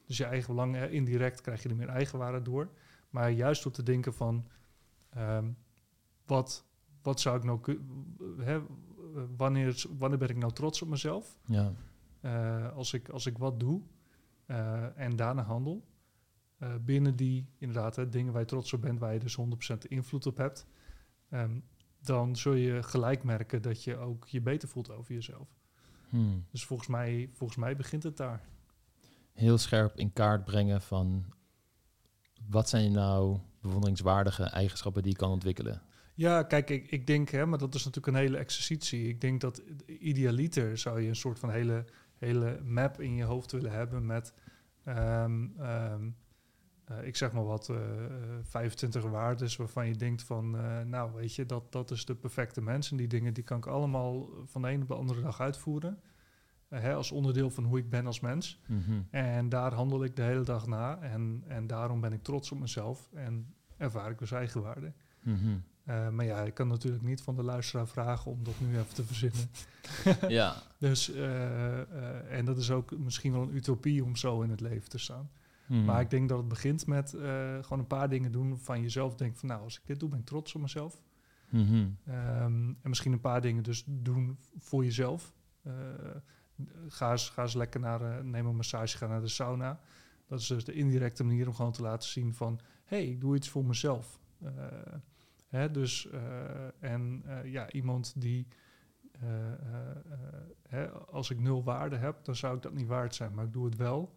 Dus 0.06 0.18
je 0.18 0.26
eigen 0.26 0.56
belang, 0.56 0.78
indirect 0.78 1.42
krijg 1.42 1.64
je 1.64 1.70
er 1.70 1.76
meer 1.76 1.90
eigenwaarde 1.90 2.42
door. 2.42 2.72
Maar 3.10 3.30
juist 3.30 3.64
door 3.64 3.72
te 3.72 3.84
denken 3.84 4.14
van... 4.14 4.48
Um, 5.18 5.58
wat, 6.26 6.66
wat 7.02 7.20
zou 7.20 7.38
ik 7.38 7.44
nou... 7.44 7.82
Eh, 8.40 8.62
wanneer, 9.38 9.84
wanneer 9.98 10.18
ben 10.18 10.30
ik 10.30 10.38
nou 10.38 10.54
trots 10.54 10.82
op 10.82 10.88
mezelf? 10.88 11.38
Ja. 11.46 11.74
Uh, 12.22 12.76
als, 12.76 12.94
ik, 12.94 13.10
als 13.10 13.26
ik 13.26 13.38
wat 13.38 13.60
doe 13.60 13.82
uh, 14.48 15.00
en 15.00 15.16
daarna 15.16 15.44
handel, 15.44 15.86
uh, 16.60 16.76
binnen 16.86 17.16
die 17.16 17.48
inderdaad 17.58 17.96
hè, 17.96 18.10
dingen 18.10 18.32
waar 18.32 18.42
je 18.42 18.48
trots 18.48 18.74
op 18.74 18.82
bent, 18.82 19.00
waar 19.00 19.14
je 19.14 19.20
dus 19.20 19.38
100% 19.74 19.78
invloed 19.88 20.26
op 20.26 20.38
hebt, 20.38 20.66
um, 21.30 21.64
dan 22.00 22.36
zul 22.36 22.54
je 22.54 22.84
gelijk 22.84 23.24
merken 23.24 23.62
dat 23.62 23.84
je 23.84 23.98
ook 23.98 24.28
je 24.28 24.42
beter 24.42 24.68
voelt 24.68 24.92
over 24.92 25.14
jezelf. 25.14 25.48
Hmm. 26.10 26.46
Dus 26.52 26.66
volgens 26.66 26.90
mij, 26.90 27.30
volgens 27.34 27.60
mij 27.60 27.76
begint 27.76 28.04
het 28.04 28.18
daar. 28.18 28.42
Heel 29.34 29.58
scherp 29.58 29.96
in 29.96 30.14
kaart 30.14 30.46
brengen 30.46 30.82
van 30.82 31.26
wat 32.50 32.70
zijn 32.70 32.92
nou 32.92 33.40
bewonderingswaardige 33.62 34.44
eigenschappen 34.44 35.02
die 35.04 35.12
je 35.12 35.18
kan 35.18 35.32
ontwikkelen. 35.32 35.82
Ja, 36.16 36.44
kijk, 36.44 36.70
ik, 36.70 36.92
ik 36.92 37.08
denk, 37.08 37.30
hè, 37.30 37.46
maar 37.46 37.58
dat 37.58 37.76
is 37.76 37.86
natuurlijk 37.86 38.18
een 38.18 38.24
hele 38.24 38.38
exercitie. 38.38 39.08
Ik 39.08 39.22
denk 39.22 39.42
dat 39.42 39.62
idealiter 39.86 40.78
zou 40.78 41.02
je 41.02 41.08
een 41.08 41.16
soort 41.16 41.40
van 41.40 41.50
hele, 41.50 41.86
hele 42.18 42.60
map 42.64 43.02
in 43.02 43.16
je 43.16 43.24
hoofd 43.24 43.52
willen 43.52 43.72
hebben 43.72 44.06
met, 44.06 44.34
ehm, 44.84 45.48
ehm, 45.58 46.10
eh, 46.86 47.08
ik 47.08 47.16
zeg 47.16 47.32
maar 47.32 47.46
wat, 47.46 47.70
uh, 47.70 47.78
25 48.42 49.04
waarden 49.04 49.58
waarvan 49.58 49.88
je 49.88 49.96
denkt 49.96 50.24
van, 50.24 50.58
eh, 50.58 50.82
nou 50.82 51.14
weet 51.14 51.36
je, 51.36 51.46
dat, 51.46 51.72
dat 51.72 51.92
is 51.92 52.06
de 52.06 52.16
perfecte 52.16 52.62
mens. 52.62 52.92
En 52.92 52.98
die 52.98 53.08
dingen 53.08 53.34
die 53.34 53.44
kan 53.44 53.58
ik 53.58 53.66
allemaal 53.66 54.30
van 54.46 54.62
de 54.62 54.70
een 54.70 54.82
op 54.82 54.88
de 54.88 54.96
andere 54.96 55.22
dag 55.22 55.42
uitvoeren. 55.42 56.00
Eh, 56.68 56.80
hè, 56.82 56.94
als 56.94 57.12
onderdeel 57.12 57.50
van 57.50 57.64
hoe 57.64 57.78
ik 57.78 57.90
ben 57.90 58.06
als 58.06 58.20
mens. 58.20 58.62
Mhm. 58.68 59.02
En 59.10 59.50
daar 59.50 59.74
handel 59.74 60.04
ik 60.04 60.16
de 60.16 60.22
hele 60.22 60.44
dag 60.44 60.68
na. 60.68 61.00
En, 61.02 61.44
en 61.48 61.68
daarom 61.68 62.02
ben 62.02 62.14
ik 62.14 62.24
trots 62.24 62.52
op 62.52 62.60
mezelf 62.60 63.10
en 63.14 63.56
ervaar 63.78 64.12
ik 64.12 64.18
dus 64.18 64.32
eigenwaarde. 64.32 64.94
Mhm. 65.24 65.58
Uh, 65.90 66.10
maar 66.10 66.26
ja, 66.26 66.42
ik 66.42 66.54
kan 66.54 66.68
natuurlijk 66.68 67.04
niet 67.04 67.22
van 67.22 67.36
de 67.36 67.44
luisteraar 67.44 67.88
vragen 67.88 68.32
om 68.32 68.44
dat 68.44 68.54
nu 68.60 68.78
even 68.78 68.94
te 68.94 69.04
verzinnen. 69.04 69.50
ja. 70.28 70.56
Dus, 70.78 71.10
uh, 71.10 71.16
uh, 71.18 72.38
en 72.38 72.46
dat 72.46 72.58
is 72.58 72.72
ook 72.72 72.98
misschien 72.98 73.32
wel 73.32 73.42
een 73.42 73.56
utopie 73.56 74.04
om 74.04 74.16
zo 74.16 74.42
in 74.42 74.50
het 74.50 74.62
leven 74.62 74.90
te 74.90 74.98
staan. 74.98 75.30
Mhm. 75.66 75.86
Maar 75.86 76.02
ik 76.02 76.10
denk 76.10 76.30
dat 76.30 76.38
het 76.38 76.48
begint 76.48 76.88
met 76.88 77.10
gewoon 77.62 77.80
een 77.80 77.88
paar 77.88 78.10
dingen 78.10 78.32
doen 78.32 78.60
van 78.60 78.82
jezelf. 78.82 79.16
Denk 79.16 79.38
van, 79.38 79.50
nou, 79.50 79.64
als 79.64 79.78
ik 79.78 79.86
dit 79.86 80.00
doe, 80.00 80.10
ben 80.10 80.20
ik 80.20 80.26
trots 80.26 80.56
op 80.56 80.62
mezelf. 80.62 81.02
Mhm. 81.50 81.74
Um, 81.76 81.90
en 82.08 82.78
misschien 82.82 83.12
een 83.12 83.20
paar 83.20 83.42
dingen 83.42 83.64
dus 83.64 83.84
doen 83.88 84.38
voor 84.60 84.84
jezelf. 84.84 85.34
ga, 86.88 87.12
eens, 87.12 87.30
ga 87.30 87.42
eens 87.42 87.54
lekker 87.54 87.80
naar, 87.80 88.26
neem 88.26 88.46
een 88.46 88.56
massage, 88.56 88.98
ga 88.98 89.08
naar 89.08 89.22
de 89.22 89.28
sauna. 89.28 89.80
Dat 90.28 90.40
is 90.40 90.48
dus 90.48 90.66
de 90.66 90.74
indirecte 90.74 91.24
manier 91.24 91.48
om 91.48 91.54
gewoon 91.54 91.72
te 91.72 91.82
laten 91.82 92.10
zien 92.10 92.34
van... 92.34 92.60
hé, 92.86 92.98
hey, 92.98 93.08
ik 93.08 93.22
doe 93.22 93.36
iets 93.36 93.50
voor 93.50 93.66
mezelf. 93.66 94.20
Hè, 95.54 95.72
dus, 95.72 96.08
uh, 96.14 96.20
en 96.80 97.24
uh, 97.26 97.52
ja, 97.52 97.72
iemand 97.72 98.22
die, 98.22 98.48
uh, 99.24 99.30
hè, 100.68 100.90
als 100.90 101.30
ik 101.30 101.40
nul 101.40 101.64
waarde 101.64 101.96
heb, 101.96 102.26
dan 102.26 102.36
zou 102.36 102.56
ik 102.56 102.62
dat 102.62 102.74
niet 102.74 102.88
waard 102.88 103.16
zijn, 103.16 103.34
maar 103.34 103.46
ik 103.46 103.54
doe 103.54 103.66
het 103.66 103.76
wel. 103.76 104.16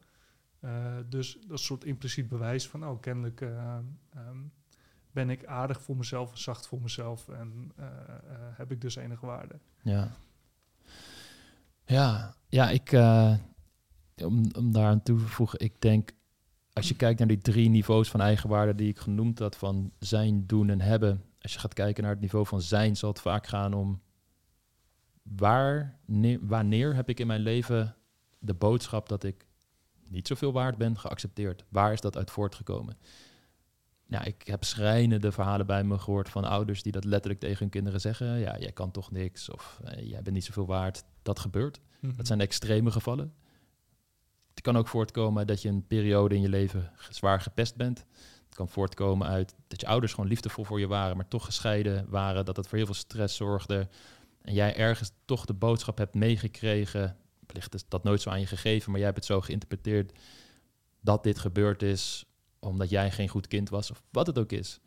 dus 1.09 1.33
dat 1.33 1.43
is 1.43 1.49
een 1.49 1.59
soort 1.59 1.85
impliciet 1.85 2.29
bewijs 2.29 2.69
van, 2.69 2.87
oh, 2.87 3.01
kennelijk 3.01 3.41
um, 3.41 4.53
ben 5.11 5.31
ik 5.31 5.47
aardig 5.47 5.83
voor 5.83 5.97
mezelf 5.97 6.39
zacht 6.39 6.67
voor 6.67 6.81
mezelf 6.81 7.29
en 7.29 7.73
heb 8.53 8.71
ik 8.73 8.81
dus 8.81 8.97
enige 8.97 9.27
waarde. 9.27 9.59
Ja, 9.83 10.11
ja, 11.85 12.35
ja 12.49 12.71
ik, 12.71 12.93
om, 14.25 14.45
om 14.57 14.73
daar 14.73 14.91
aan 14.91 15.03
toe 15.03 15.19
te 15.19 15.27
voegen, 15.27 15.61
ik 15.61 15.81
denk 15.81 16.11
als 16.73 16.89
je 16.89 16.97
kijkt 16.97 17.19
naar 17.19 17.29
die 17.29 17.39
drie 17.39 17.69
niveaus 17.69 18.11
van 18.11 18.21
eigenwaarde 18.21 18.75
die 18.75 18.89
ik 18.89 18.99
genoemd 18.99 19.39
had, 19.39 19.57
van 19.57 19.93
zijn, 19.99 20.47
doen 20.47 20.71
en 20.71 20.81
hebben. 20.81 21.26
Als 21.47 21.55
je 21.55 21.61
gaat 21.61 21.75
kijken 21.75 22.03
naar 22.03 22.13
het 22.13 22.21
niveau 22.21 22.47
van 22.47 22.61
zijn, 22.61 22.97
zal 22.97 23.09
het 23.09 23.21
vaak 23.21 23.47
gaan 23.47 23.75
om 23.75 24.03
waar, 25.23 25.99
ne- 26.05 26.39
wanneer 26.41 26.95
heb 26.95 27.09
ik 27.09 27.21
in 27.21 27.27
mijn 27.27 27.41
leven 27.41 27.97
de 28.39 28.55
boodschap 28.55 29.09
dat 29.09 29.25
ik 29.25 29.47
niet 30.09 30.27
zoveel 30.27 30.53
waard 30.53 30.77
ben 30.77 30.99
geaccepteerd? 30.99 31.65
Waar 31.69 31.93
is 31.93 32.01
dat 32.01 32.17
uit 32.17 32.31
voortgekomen? 32.31 32.99
Ja, 34.07 34.25
ik 34.25 34.47
heb 34.47 34.65
schrijnende 34.65 35.33
verhalen 35.33 35.67
bij 35.67 35.85
me 35.85 35.99
gehoord 35.99 36.29
van 36.29 36.45
ouders 36.45 36.83
die 36.83 36.93
dat 36.93 37.05
letterlijk 37.05 37.41
tegen 37.41 37.59
hun 37.59 37.71
kinderen 37.71 38.01
zeggen. 38.01 38.39
Ja, 38.39 38.59
jij 38.59 38.73
kan 38.73 38.91
toch 38.91 39.11
niks 39.11 39.51
of 39.51 39.81
eh, 39.85 40.11
jij 40.11 40.23
bent 40.23 40.35
niet 40.35 40.45
zoveel 40.45 40.67
waard. 40.67 41.05
Dat 41.23 41.39
gebeurt. 41.39 41.81
Mhm. 42.01 42.17
Dat 42.17 42.27
zijn 42.27 42.41
extreme 42.41 42.91
gevallen. 42.91 43.35
Het 44.51 44.61
kan 44.61 44.77
ook 44.77 44.89
voortkomen 44.89 45.47
dat 45.47 45.63
je 45.63 45.69
een 45.69 45.87
periode 45.87 46.35
in 46.35 46.41
je 46.41 46.49
leven 46.49 46.93
zwaar 47.11 47.41
gepest 47.41 47.77
bent. 47.77 48.07
Kan 48.57 48.69
voortkomen 48.69 49.27
uit 49.27 49.55
dat 49.67 49.81
je 49.81 49.87
ouders 49.87 50.13
gewoon 50.13 50.29
liefdevol 50.29 50.65
voor 50.65 50.81
je 50.81 50.87
waren, 50.87 51.17
maar 51.17 51.29
toch 51.29 51.45
gescheiden 51.45 52.07
waren. 52.09 52.45
Dat 52.45 52.55
dat 52.55 52.67
voor 52.69 52.77
heel 52.77 52.87
veel 52.87 52.95
stress 52.95 53.37
zorgde. 53.37 53.89
En 54.43 54.55
jij 54.55 54.77
ergens 54.77 55.11
toch 55.25 55.45
de 55.45 55.55
boodschap 55.55 55.99
hebt 55.99 56.15
meegekregen. 56.15 57.17
Wellicht 57.47 57.75
is 57.75 57.89
dat 57.89 58.05
nooit 58.05 58.21
zo 58.21 58.31
aan 58.31 58.41
je 58.41 58.47
gegeven, 58.47 58.91
maar 58.91 59.01
jij 59.01 59.09
hebt 59.09 59.19
het 59.19 59.29
zo 59.29 59.41
geïnterpreteerd 59.41 60.19
dat 61.01 61.23
dit 61.23 61.39
gebeurd 61.39 61.83
is 61.83 62.25
omdat 62.59 62.91
jij 62.91 63.11
geen 63.11 63.29
goed 63.29 63.47
kind 63.47 63.69
was, 63.69 63.91
of 63.91 64.03
wat 64.11 64.27
het 64.27 64.39
ook 64.39 64.53
is. 64.53 64.81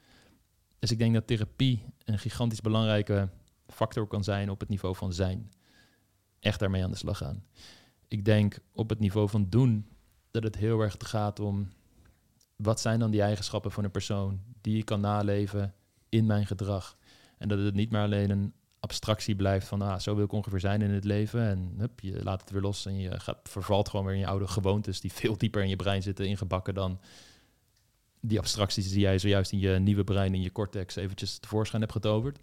Dus 0.80 0.92
ik 0.92 0.98
denk 0.98 1.14
dat 1.14 1.28
therapie 1.28 1.84
een 2.06 2.20
gigantisch 2.20 2.62
belangrijke 2.62 3.30
factor 3.68 4.08
kan 4.08 4.24
zijn 4.24 4.50
op 4.50 4.60
het 4.60 4.70
niveau 4.70 4.96
van 4.96 5.14
zijn. 5.14 5.52
Echt 6.40 6.60
daarmee 6.60 6.84
aan 6.84 6.92
de 6.92 6.98
slag 6.98 7.18
gaan 7.18 7.44
ik 8.10 8.26
denk 8.26 8.60
op 8.74 8.90
het 8.90 9.00
niveau 9.00 9.30
van 9.30 9.50
doen 9.50 9.88
dat 10.32 10.44
het 10.44 10.56
heel 10.56 10.80
erg 10.80 10.96
gaat 10.98 11.40
om 11.40 11.70
wat 12.64 12.80
zijn 12.80 13.00
dan 13.00 13.12
die 13.12 13.22
eigenschappen 13.22 13.72
van 13.72 13.84
een 13.84 13.92
persoon 13.92 14.40
die 14.62 14.78
ik 14.78 14.86
kan 14.86 15.02
naleven 15.02 15.74
in 16.10 16.26
mijn 16.26 16.46
gedrag. 16.46 16.98
En 17.38 17.48
dat 17.48 17.60
het 17.60 17.74
niet 17.74 17.92
maar 17.92 18.04
alleen 18.04 18.30
een 18.30 18.54
abstractie 18.80 19.36
blijft 19.36 19.68
van 19.68 19.82
ah, 19.82 20.00
zo 20.00 20.16
wil 20.16 20.26
ik 20.26 20.32
ongeveer 20.32 20.60
zijn 20.60 20.82
in 20.82 20.90
het 20.90 21.04
leven. 21.04 21.42
En 21.42 21.74
hup, 21.78 22.00
je 22.00 22.24
laat 22.24 22.42
het 22.42 22.52
weer 22.52 22.62
los 22.62 22.86
en 22.86 23.00
je 23.00 23.20
gaat, 23.20 23.38
vervalt 23.44 23.90
gewoon 23.90 24.06
weer 24.06 24.14
in 24.14 24.20
je 24.20 24.28
oude 24.28 24.48
gewoontes 24.48 25.02
die 25.02 25.12
veel 25.14 25.38
dieper 25.38 25.62
in 25.62 25.70
je 25.70 25.76
brein 25.76 26.02
zitten 26.02 26.28
ingebakken 26.28 26.74
dan 26.74 27.00
die 28.22 28.40
abstracties 28.40 28.90
die 28.92 29.00
jij 29.00 29.20
zojuist 29.20 29.52
in 29.52 29.60
je 29.60 29.80
nieuwe 29.80 30.04
brein, 30.04 30.34
in 30.34 30.42
je 30.42 30.52
cortex 30.52 30.96
eventjes 30.96 31.38
tevoorschijn 31.38 31.82
hebt 31.82 31.94
getoverd. 31.94 32.40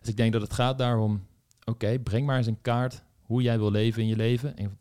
Dus 0.00 0.08
ik 0.08 0.16
denk 0.16 0.32
dat 0.32 0.42
het 0.42 0.52
gaat 0.52 0.78
daarom, 0.78 1.26
oké, 1.64 1.98
breng 1.98 2.26
maar 2.26 2.36
eens 2.36 2.46
een 2.46 2.62
kaart 2.62 3.02
hoe 3.22 3.42
jij 3.42 3.58
wil 3.58 3.70
leven 3.70 4.02
in 4.02 4.08
je 4.08 4.16
leven. 4.16 4.56
En 4.56 4.78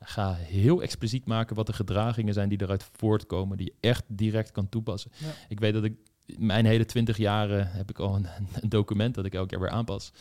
ga 0.00 0.32
heel 0.32 0.82
expliciet 0.82 1.26
maken 1.26 1.56
wat 1.56 1.66
de 1.66 1.72
gedragingen 1.72 2.34
zijn 2.34 2.48
die 2.48 2.62
eruit 2.62 2.90
voortkomen, 2.92 3.56
die 3.56 3.66
je 3.66 3.88
echt 3.88 4.04
direct 4.06 4.52
kan 4.52 4.68
toepassen. 4.68 5.10
Ja. 5.16 5.32
Ik 5.48 5.60
weet 5.60 5.72
dat 5.72 5.84
ik 5.84 5.96
mijn 6.36 6.66
hele 6.66 6.84
twintig 6.84 7.16
jaren 7.16 7.70
heb 7.70 7.90
ik 7.90 7.98
al 7.98 8.14
een, 8.14 8.26
een, 8.62 8.68
document 8.68 9.14
dat 9.14 9.24
ik 9.24 9.34
elke 9.34 9.48
keer 9.48 9.60
weer 9.60 9.70
aanpas. 9.70 10.12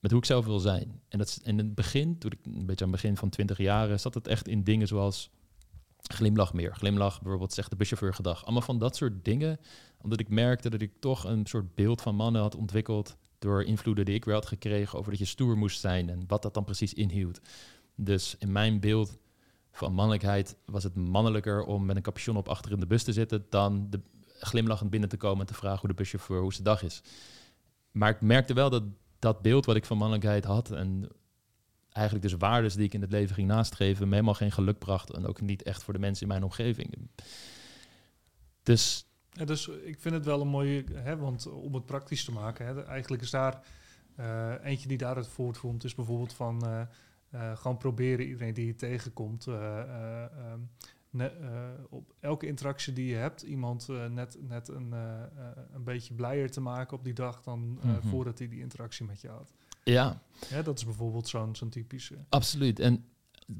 Met 0.00 0.10
hoe 0.10 0.20
ik 0.20 0.26
zelf 0.26 0.44
wil 0.44 0.58
zijn. 0.58 1.00
En 1.08 1.18
dat 1.18 1.28
is 1.28 1.38
in 1.38 1.58
het 1.58 1.74
begin, 1.74 2.18
toen 2.18 2.30
ik 2.30 2.38
een 2.42 2.66
beetje 2.66 2.84
aan 2.84 2.92
het 2.92 3.00
begin 3.00 3.16
van 3.16 3.28
twintig 3.28 3.58
jaren, 3.58 4.00
zat 4.00 4.14
het 4.14 4.28
echt 4.28 4.48
in 4.48 4.64
dingen 4.64 4.86
zoals 4.86 5.30
glimlach 6.02 6.52
meer. 6.52 6.74
Glimlach, 6.74 7.20
bijvoorbeeld 7.20 7.52
zegt 7.52 7.70
de 7.70 7.76
buschauffeur 7.76 8.14
gedag. 8.14 8.44
Allemaal 8.44 8.62
van 8.62 8.78
dat 8.78 8.96
soort 8.96 9.24
dingen. 9.24 9.58
Omdat 10.02 10.20
ik 10.20 10.28
merkte 10.28 10.70
dat 10.70 10.80
ik 10.80 10.92
toch 11.00 11.24
een 11.24 11.46
soort 11.46 11.74
beeld 11.74 12.02
van 12.02 12.14
mannen 12.14 12.42
had 12.42 12.54
ontwikkeld 12.54 13.16
door 13.38 13.64
invloeden 13.64 14.04
die 14.04 14.14
ik 14.14 14.24
weer 14.24 14.34
had 14.34 14.46
gekregen 14.46 14.98
over 14.98 15.10
dat 15.10 15.20
je 15.20 15.26
stoer 15.26 15.56
moest 15.56 15.80
zijn 15.80 16.08
en 16.08 16.24
wat 16.26 16.42
dat 16.42 16.54
dan 16.54 16.64
precies 16.64 16.94
inhield. 16.94 17.40
Dus 17.96 18.36
in 18.38 18.52
mijn 18.52 18.80
beeld 18.80 19.18
van 19.72 19.92
mannelijkheid 19.92 20.56
was 20.64 20.82
het 20.82 20.94
mannelijker 20.94 21.64
om 21.64 21.84
met 21.86 21.96
een 21.96 22.02
capuchon 22.02 22.36
op 22.36 22.48
achter 22.48 22.72
in 22.72 22.80
de 22.80 22.86
bus 22.86 23.02
te 23.02 23.12
zitten 23.12 23.46
dan 23.50 23.86
de 23.90 24.00
glimlachend 24.38 24.90
binnen 24.90 25.08
te 25.08 25.16
komen 25.16 25.40
en 25.40 25.46
te 25.46 25.54
vragen 25.54 25.80
hoe 25.80 25.88
de 25.88 25.94
buschauffeur 25.94 26.40
hoe 26.40 26.52
zijn 26.52 26.64
dag 26.64 26.82
is. 26.82 27.02
Maar 27.90 28.10
ik 28.10 28.20
merkte 28.20 28.54
wel 28.54 28.70
dat 28.70 28.82
dat 29.18 29.42
beeld 29.42 29.64
wat 29.64 29.76
ik 29.76 29.84
van 29.84 29.96
mannelijkheid 29.96 30.44
had 30.44 30.70
en 30.70 31.08
eigenlijk 31.92 32.28
dus 32.28 32.38
waardes 32.38 32.74
die 32.74 32.84
ik 32.84 32.94
in 32.94 33.00
het 33.00 33.10
leven 33.10 33.34
ging 33.34 33.48
nastreven, 33.48 34.08
me 34.08 34.14
helemaal 34.14 34.34
geen 34.34 34.52
geluk 34.52 34.78
bracht 34.78 35.10
en 35.10 35.26
ook 35.26 35.40
niet 35.40 35.62
echt 35.62 35.82
voor 35.82 35.92
de 35.92 36.00
mensen 36.00 36.22
in 36.22 36.28
mijn 36.28 36.42
omgeving. 36.42 37.08
Dus 38.62 39.06
ja, 39.30 39.44
dus 39.44 39.68
ik 39.68 40.00
vind 40.00 40.14
het 40.14 40.24
wel 40.24 40.40
een 40.40 40.48
mooie, 40.48 40.84
hè, 40.92 41.16
want 41.16 41.46
om 41.46 41.74
het 41.74 41.86
praktisch 41.86 42.24
te 42.24 42.32
maken, 42.32 42.66
hè, 42.66 42.84
eigenlijk 42.84 43.22
is 43.22 43.30
daar 43.30 43.62
uh, 44.20 44.52
eentje 44.62 44.88
die 44.88 44.98
daaruit 44.98 45.26
voortkomt, 45.26 45.84
is 45.84 45.94
bijvoorbeeld 45.94 46.32
van 46.32 46.62
uh, 46.64 46.80
uh, 47.34 47.56
gewoon 47.56 47.76
proberen 47.76 48.26
iedereen 48.26 48.54
die 48.54 48.66
je 48.66 48.74
tegenkomt. 48.74 49.46
Um, 49.46 50.70
ne, 51.10 51.32
op 51.90 52.14
elke 52.20 52.46
interactie 52.46 52.92
die 52.92 53.06
je 53.06 53.16
hebt, 53.16 53.42
iemand 53.42 53.88
net, 54.10 54.36
net 54.40 54.68
een, 54.68 54.92
een 55.72 55.84
beetje 55.84 56.14
blijer 56.14 56.50
te 56.50 56.60
maken 56.60 56.96
op 56.96 57.04
die 57.04 57.14
dag 57.14 57.42
dan 57.42 57.58
mm 57.58 57.78
-hmm. 57.80 58.02
voordat 58.02 58.38
hij 58.38 58.48
die 58.48 58.60
interactie 58.60 59.06
met 59.06 59.20
je 59.20 59.28
had. 59.28 59.52
Ja. 59.82 60.22
ja 60.48 60.62
dat 60.62 60.78
is 60.78 60.84
bijvoorbeeld 60.84 61.28
zo'n 61.28 61.56
zo'n 61.56 61.68
typische. 61.68 62.16
Absoluut. 62.28 62.78
En 62.78 63.04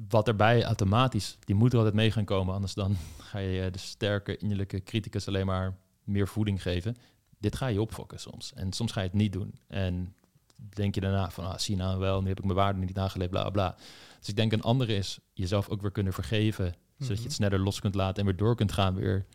wat 0.09 0.29
erbij 0.29 0.64
automatisch, 0.64 1.37
die 1.45 1.55
moet 1.55 1.73
er 1.73 1.79
altijd 1.79 1.95
mee 1.97 2.11
gaan 2.11 2.25
komen. 2.25 2.55
Anders 2.55 2.75
dan 2.75 2.97
ga 3.31 3.39
je 3.39 3.71
de 3.71 3.79
sterke 3.79 4.37
innerlijke 4.37 4.83
criticus 4.83 5.29
alleen 5.29 5.47
maar 5.47 5.77
meer 6.05 6.29
voeding 6.29 6.62
geven. 6.62 6.97
Dit 7.39 7.57
ga 7.57 7.67
je 7.67 7.81
opfokken 7.81 8.21
soms. 8.21 8.53
En 8.55 8.73
soms 8.73 8.93
ga 8.93 9.01
je 9.01 9.07
het 9.07 9.17
niet 9.17 9.33
doen. 9.33 9.55
En 9.67 10.14
denk 10.57 10.94
je 10.94 11.00
daarna 11.00 11.30
van, 11.30 11.44
ah, 11.44 11.68
nou 11.68 11.98
wel, 11.98 12.22
nu 12.22 12.28
heb 12.28 12.38
ik 12.38 12.44
mijn 12.44 12.57
waarde 12.57 12.78
niet 12.78 12.94
nageleefd, 12.94 13.30
bla 13.30 13.50
bla. 13.50 13.76
Dus 14.18 14.28
ik 14.28 14.36
denk 14.36 14.52
een 14.52 14.62
andere 14.62 14.94
is 14.94 15.18
jezelf 15.32 15.68
ook 15.68 15.80
weer 15.80 15.90
kunnen 15.90 16.12
vergeven, 16.12 16.64
mm 16.64 16.70
-hmm. 16.70 17.07
zodat 17.07 17.18
je 17.18 17.24
het 17.24 17.32
sneller 17.32 17.61
los 17.61 17.80
kunt 17.80 17.94
laten 17.94 18.16
en 18.16 18.24
weer 18.24 18.36
door 18.36 18.57
kunt 18.57 18.72
gaan. 18.72 18.94
Weer 18.94 19.26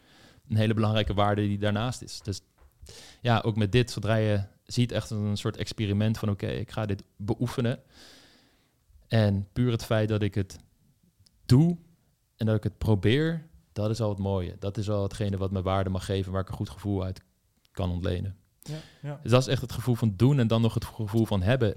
een 0.48 0.56
hele 0.56 0.74
belangrijke 0.74 1.14
waarde 1.14 1.42
die 1.42 1.58
daarnaast 1.58 2.02
is. 2.02 2.22
Dus 2.22 2.42
ja, 3.22 3.40
ook 3.40 3.56
met 3.56 3.72
dit, 3.72 3.92
zodra 3.92 4.16
je 4.16 4.44
ziet 4.64 4.92
echt 4.92 5.10
een 5.10 5.38
soort 5.38 5.58
experiment 5.58 6.18
van, 6.18 6.30
oké, 6.30 6.46
okay, 6.46 6.58
ik 6.58 6.72
ga 6.72 6.86
dit 6.86 7.04
beoefenen. 7.18 7.80
En 9.08 9.48
puur 9.54 9.72
het 9.72 9.86
feit 9.86 10.10
dat 10.10 10.22
ik 10.22 10.36
het 10.36 10.58
doe 11.46 11.78
en 12.36 12.46
dat 12.46 12.56
ik 12.56 12.64
het 12.64 12.78
probeer, 12.78 13.48
dat 13.72 13.90
is 13.90 14.02
al 14.02 14.10
het 14.10 14.18
mooie. 14.18 14.56
Dat 14.60 14.78
is 14.78 14.90
al 14.90 15.04
hetgene 15.04 15.38
wat 15.38 15.52
me 15.52 15.62
waarde 15.62 15.90
mag 15.90 16.06
geven, 16.06 16.32
waar 16.32 16.42
ik 16.42 16.50
een 16.50 16.56
goed 16.56 16.70
gevoel 16.70 17.04
uit 17.04 17.22
kan 17.72 17.90
ontlenen. 17.90 18.38
Ja, 18.62 18.78
ja. 19.02 19.20
Dus 19.22 19.32
dat 19.32 19.42
is 19.42 19.48
echt 19.48 19.62
het 19.62 19.72
gevoel 19.72 19.96
van 19.96 20.14
doen 20.16 20.40
en 20.40 20.48
dan 20.48 20.62
nog 20.62 20.74
het 20.74 20.86
gevoel 20.86 21.26
van 21.26 21.42
hebben. 21.42 21.76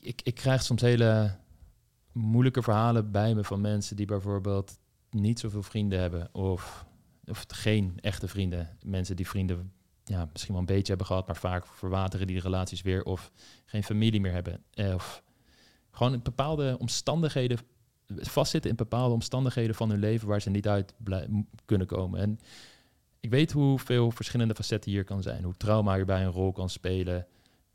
Ik, 0.00 0.20
ik 0.22 0.34
krijg 0.34 0.62
soms 0.62 0.80
hele 0.80 1.36
moeilijke 2.12 2.62
verhalen 2.62 3.10
bij 3.10 3.34
me 3.34 3.44
van 3.44 3.60
mensen 3.60 3.96
die 3.96 4.06
bijvoorbeeld 4.06 4.78
niet 5.10 5.38
zoveel 5.38 5.62
vrienden 5.62 6.00
hebben 6.00 6.34
of, 6.34 6.84
of 7.24 7.44
geen 7.48 7.98
echte 8.00 8.28
vrienden. 8.28 8.76
Mensen 8.82 9.16
die 9.16 9.28
vrienden 9.28 9.72
ja, 10.04 10.28
misschien 10.32 10.52
wel 10.52 10.60
een 10.60 10.66
beetje 10.66 10.88
hebben 10.88 11.06
gehad, 11.06 11.26
maar 11.26 11.36
vaak 11.36 11.66
verwateren 11.66 12.26
die 12.26 12.40
relaties 12.40 12.82
weer 12.82 13.04
of 13.04 13.32
geen 13.64 13.84
familie 13.84 14.20
meer 14.20 14.32
hebben. 14.32 14.62
Eh, 14.70 14.94
of 14.94 15.22
gewoon 15.90 16.12
in 16.12 16.22
bepaalde 16.22 16.76
omstandigheden 16.78 17.58
vastzitten 18.16 18.70
in 18.70 18.76
bepaalde 18.76 19.14
omstandigheden 19.14 19.74
van 19.74 19.90
hun 19.90 19.98
leven 19.98 20.28
waar 20.28 20.40
ze 20.40 20.50
niet 20.50 20.68
uit 20.68 20.94
kunnen 21.64 21.86
komen. 21.86 22.20
En 22.20 22.38
ik 23.20 23.30
weet 23.30 23.52
hoeveel 23.52 24.10
verschillende 24.10 24.54
facetten 24.54 24.90
hier 24.90 25.04
kan 25.04 25.22
zijn. 25.22 25.44
Hoe 25.44 25.56
trauma 25.56 25.94
hierbij 25.94 26.24
een 26.24 26.30
rol 26.30 26.52
kan 26.52 26.70
spelen. 26.70 27.26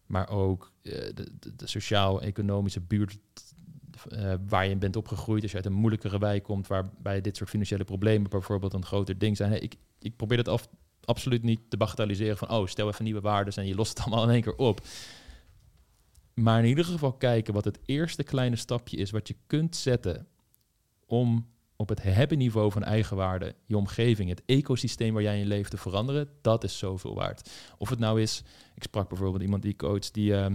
Maar 0.06 0.30
ook 0.30 0.72
uh, 0.82 0.94
de, 1.14 1.54
sociaal-economische 1.68 2.82
buurt 2.82 3.18
uh, 4.12 4.34
waar 4.48 4.66
je 4.66 4.72
in 4.72 4.80
bent 4.80 4.96
opgegroeid. 4.96 5.42
Als 5.42 5.52
je 5.52 5.58
uit 5.58 5.66
een 5.66 5.74
moeilijkere 5.74 6.20
wijk 6.20 6.44
komt, 6.44 6.68
waarbij 6.68 7.22
dit 7.22 7.38
soort 7.38 7.50
financiële 7.50 7.84
problemen 7.84 8.30
bijvoorbeeld 8.30 8.74
een 8.74 8.86
groter 8.86 9.18
ding 9.18 9.38
zijn. 9.38 9.64
Ik, 9.64 9.76
ik 10.00 10.16
probeer 10.16 10.38
dat 10.38 10.48
af, 10.48 10.68
absoluut 11.04 11.44
niet 11.44 11.60
te 11.70 11.78
bagatelliseren 11.78 12.38
van, 12.38 12.50
oh, 12.50 12.68
stel 12.68 12.88
even 12.88 13.04
nieuwe 13.04 13.22
waarden 13.22 13.54
en 13.54 13.68
je 13.68 13.76
lost 13.76 13.98
het 13.98 14.08
allemaal 14.08 14.24
in 14.24 14.34
één 14.34 14.42
keer 14.42 14.56
op. 14.56 14.82
Maar 16.34 16.60
in 16.60 16.70
ieder 16.70 16.86
geval 16.86 17.14
kijken 17.14 17.54
wat 17.54 17.66
het 17.66 17.80
eerste 17.86 18.24
kleine 18.24 18.56
stapje 18.56 18.98
is 18.98 19.12
wat 19.12 19.28
je 19.28 19.36
kunt 19.48 19.76
zetten 19.76 20.28
om 21.06 21.53
op 21.76 21.90
het 21.90 22.04
hebben 22.04 22.38
niveau 22.38 22.72
van 22.72 22.84
eigenwaarde 22.84 23.56
je 23.66 23.78
omgeving, 23.78 24.30
het 24.30 24.42
ecosysteem 24.46 25.14
waar 25.14 25.24
jij 25.24 25.40
in 25.40 25.48
leeft 25.48 25.70
te 25.70 25.78
veranderen, 25.78 26.30
dat 26.42 26.64
is 26.64 26.78
zoveel 26.78 27.16
waard. 27.16 27.50
Of 27.78 27.90
het 27.90 28.00
nou 28.00 28.22
is, 28.22 28.44
ik 28.76 28.84
sprak 28.84 29.10
bijvoorbeeld 29.10 29.44
iemand 29.44 29.62
die 29.62 29.76
coach 29.76 30.12
die 30.12 30.32
uh, 30.32 30.46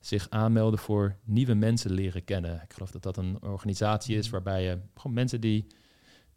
zich 0.00 0.30
aanmeldde 0.30 0.76
voor 0.76 1.16
nieuwe 1.24 1.54
mensen 1.54 1.92
leren 1.92 2.24
kennen. 2.24 2.60
Ik 2.64 2.72
geloof 2.72 2.90
dat 2.90 3.02
dat 3.02 3.16
een 3.16 3.42
organisatie 3.42 4.16
is 4.16 4.30
waarbij 4.30 4.62
je 4.62 4.78
gewoon 4.94 5.14
mensen 5.14 5.40
die 5.40 5.66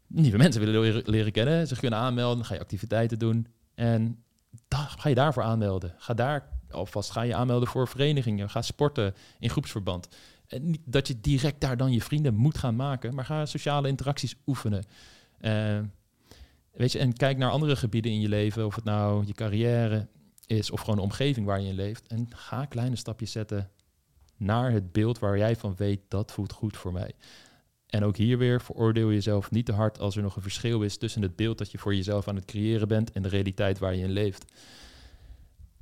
nieuwe 0.07 0.37
mensen 0.37 0.61
willen 0.61 1.03
leren, 1.05 1.31
kennen, 1.31 1.67
zich 1.67 1.79
kunnen 1.79 1.99
aanmelden, 1.99 2.45
ga 2.45 2.53
je 2.53 2.59
activiteiten 2.59 3.19
doen 3.19 3.47
en 3.75 4.23
dan 4.67 4.79
ga 4.79 5.09
je 5.09 5.15
daarvoor 5.15 5.43
aanmelden. 5.43 5.93
Ga 5.97 6.13
daar 6.13 6.49
alvast 6.69 7.11
ga 7.11 7.21
je 7.21 7.35
aanmelden 7.35 7.67
voor 7.67 7.87
verenigingen, 7.87 8.49
ga 8.49 8.61
sporten 8.61 9.15
in 9.39 9.49
groepsverband. 9.49 10.07
En 10.47 10.69
niet 10.69 10.81
dat 10.85 11.07
je 11.07 11.21
direct 11.21 11.61
daar 11.61 11.77
dan 11.77 11.91
je 11.91 12.01
vrienden 12.01 12.35
moet 12.35 12.57
gaan 12.57 12.75
maken, 12.75 13.15
maar 13.15 13.25
ga 13.25 13.45
sociale 13.45 13.87
interacties 13.87 14.35
oefenen. 14.45 14.85
Uh, 15.41 15.79
weet 16.71 16.91
je, 16.91 16.99
en 16.99 17.13
kijk 17.13 17.37
naar 17.37 17.51
andere 17.51 17.75
gebieden 17.75 18.11
in 18.11 18.19
je 18.19 18.29
leven, 18.29 18.65
of 18.65 18.75
het 18.75 18.83
nou 18.83 19.25
je 19.25 19.33
carrière 19.33 20.07
is 20.45 20.71
of 20.71 20.79
gewoon 20.79 20.95
de 20.95 21.01
omgeving 21.01 21.45
waar 21.45 21.61
je 21.61 21.67
in 21.67 21.75
leeft. 21.75 22.07
En 22.07 22.27
ga 22.29 22.65
kleine 22.65 22.95
stapjes 22.95 23.31
zetten 23.31 23.69
naar 24.37 24.71
het 24.71 24.91
beeld 24.91 25.19
waar 25.19 25.37
jij 25.37 25.55
van 25.55 25.75
weet 25.75 26.01
dat 26.07 26.31
voelt 26.31 26.51
goed 26.51 26.77
voor 26.77 26.91
mij. 26.93 27.13
En 27.87 28.03
ook 28.03 28.17
hier 28.17 28.37
weer 28.37 28.61
veroordeel 28.61 29.11
jezelf 29.11 29.51
niet 29.51 29.65
te 29.65 29.71
hard 29.71 29.99
als 29.99 30.15
er 30.15 30.21
nog 30.21 30.35
een 30.35 30.41
verschil 30.41 30.81
is 30.81 30.97
tussen 30.97 31.21
het 31.21 31.35
beeld 31.35 31.57
dat 31.57 31.71
je 31.71 31.77
voor 31.77 31.95
jezelf 31.95 32.27
aan 32.27 32.35
het 32.35 32.45
creëren 32.45 32.87
bent 32.87 33.11
en 33.11 33.21
de 33.21 33.29
realiteit 33.29 33.79
waar 33.79 33.95
je 33.95 34.03
in 34.03 34.11
leeft. 34.11 34.45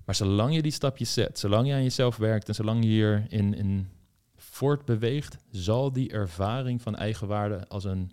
Maar 0.06 0.16
zolang 0.16 0.56
je 0.56 0.62
die 0.62 0.72
stapjes 0.72 1.14
zet, 1.14 1.40
zolang 1.40 1.68
je 1.68 1.74
aan 1.74 1.84
jezelf 1.84 2.18
werkt 2.18 2.48
en 2.48 2.56
zolang 2.56 2.84
je 2.84 2.90
hier 2.90 3.26
in, 3.30 3.54
in 3.54 3.90
voortbeweegt, 4.56 5.38
zal 5.52 5.92
die 5.92 6.12
ervaring 6.12 6.82
van 6.82 6.96
eigenwaarde 6.96 7.68
als 7.68 7.84
een 7.84 8.12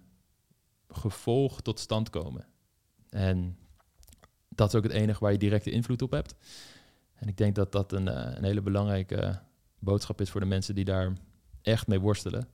gevolg 0.89 1.61
tot 1.61 1.79
stand 1.79 2.11
komen. 2.11 2.47
En 3.11 3.59
dat 4.49 4.69
is 4.69 4.75
ook 4.75 4.83
het 4.83 4.93
enige 4.93 5.21
waar 5.21 5.33
je 5.33 5.39
directe 5.39 5.71
invloed 5.71 6.03
op 6.03 6.11
hebt. 6.11 6.35
En 7.15 7.29
ik 7.29 7.37
denk 7.37 7.55
dat 7.55 7.73
dat 7.73 7.93
een, 7.93 8.09
eh, 8.09 8.37
een 8.37 8.45
hele 8.45 8.63
belangrijke 8.63 9.41
boodschap 9.79 10.21
is 10.21 10.31
voor 10.31 10.41
de 10.41 10.47
mensen 10.47 10.75
die 10.75 10.85
daar 10.85 11.13
echt 11.63 11.87
mee 11.87 12.01
worstelen. 12.01 12.49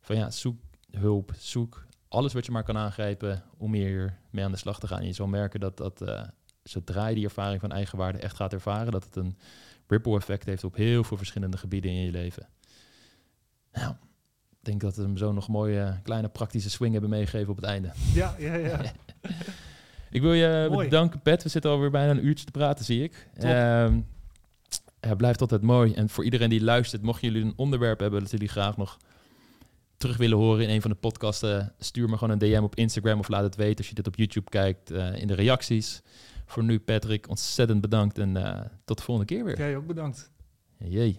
Van 0.00 0.16
ja, 0.16 0.30
zoek 0.30 0.60
hulp, 0.90 1.32
zoek 1.38 1.86
alles 2.08 2.32
wat 2.32 2.46
je 2.46 2.52
maar 2.52 2.64
kan 2.64 2.76
aangrijpen 2.76 3.44
om 3.56 3.74
hier 3.74 4.18
mee 4.30 4.44
aan 4.44 4.52
de 4.52 4.58
slag 4.58 4.78
te 4.78 4.86
gaan. 4.86 5.00
En 5.00 5.06
je 5.06 5.12
zal 5.12 5.26
merken 5.26 5.60
dat, 5.60 5.76
dat 5.76 6.02
uh, 6.02 6.22
zodra 6.62 7.06
je 7.06 7.14
die 7.14 7.24
ervaring 7.24 7.60
van 7.60 7.72
eigenwaarde 7.72 8.18
echt 8.18 8.36
gaat 8.36 8.52
ervaren, 8.52 8.92
dat 8.92 9.04
het 9.04 9.16
een 9.16 9.36
ripple 9.86 10.16
effect 10.16 10.46
heeft 10.46 10.64
op 10.64 10.74
heel 10.74 11.04
veel 11.04 11.16
verschillende 11.16 11.56
gebieden 11.56 11.90
in 11.90 12.04
je 12.04 12.10
leven. 12.10 12.48
Nou, 13.72 13.94
ik 14.50 14.58
denk 14.60 14.80
dat 14.80 14.96
we 14.96 15.02
hem 15.02 15.16
zo 15.16 15.32
nog 15.32 15.48
mooie 15.48 16.00
kleine 16.02 16.28
praktische 16.28 16.70
swing 16.70 16.92
hebben 16.92 17.10
meegegeven 17.10 17.50
op 17.50 17.56
het 17.56 17.64
einde. 17.64 17.92
Ja, 18.14 18.34
ja, 18.38 18.54
ja. 18.54 18.80
ik 20.10 20.20
wil 20.20 20.32
je 20.32 20.68
bedanken, 20.76 21.20
Pet. 21.20 21.42
We 21.42 21.48
zitten 21.48 21.70
alweer 21.70 21.90
bijna 21.90 22.10
een 22.10 22.26
uurtje 22.26 22.44
te 22.44 22.50
praten, 22.50 22.84
zie 22.84 23.02
ik. 23.02 23.28
Um, 23.42 24.06
ja, 25.00 25.14
blijft 25.14 25.40
altijd 25.40 25.62
mooi. 25.62 25.92
En 25.92 26.08
voor 26.08 26.24
iedereen 26.24 26.48
die 26.48 26.64
luistert, 26.64 27.02
mochten 27.02 27.28
jullie 27.28 27.44
een 27.44 27.52
onderwerp 27.56 28.00
hebben 28.00 28.20
dat 28.20 28.30
jullie 28.30 28.48
graag 28.48 28.76
nog 28.76 28.98
terug 29.96 30.16
willen 30.16 30.38
horen 30.38 30.64
in 30.64 30.70
een 30.70 30.80
van 30.80 30.90
de 30.90 30.96
podcasten, 30.96 31.72
stuur 31.78 32.08
me 32.08 32.18
gewoon 32.18 32.40
een 32.40 32.50
DM 32.50 32.62
op 32.62 32.74
Instagram 32.74 33.18
of 33.18 33.28
laat 33.28 33.42
het 33.42 33.56
weten 33.56 33.76
als 33.76 33.88
je 33.88 33.94
dit 33.94 34.06
op 34.06 34.16
YouTube 34.16 34.50
kijkt 34.50 34.90
uh, 34.90 35.16
in 35.16 35.26
de 35.26 35.34
reacties. 35.34 36.02
Voor 36.46 36.64
nu, 36.64 36.80
Patrick, 36.80 37.28
ontzettend 37.28 37.80
bedankt 37.80 38.18
en 38.18 38.36
uh, 38.36 38.60
tot 38.84 38.96
de 38.96 39.02
volgende 39.02 39.34
keer 39.34 39.44
weer. 39.44 39.58
Jij 39.58 39.76
ook 39.76 39.86
bedankt. 39.86 40.30
Jee. 40.78 41.18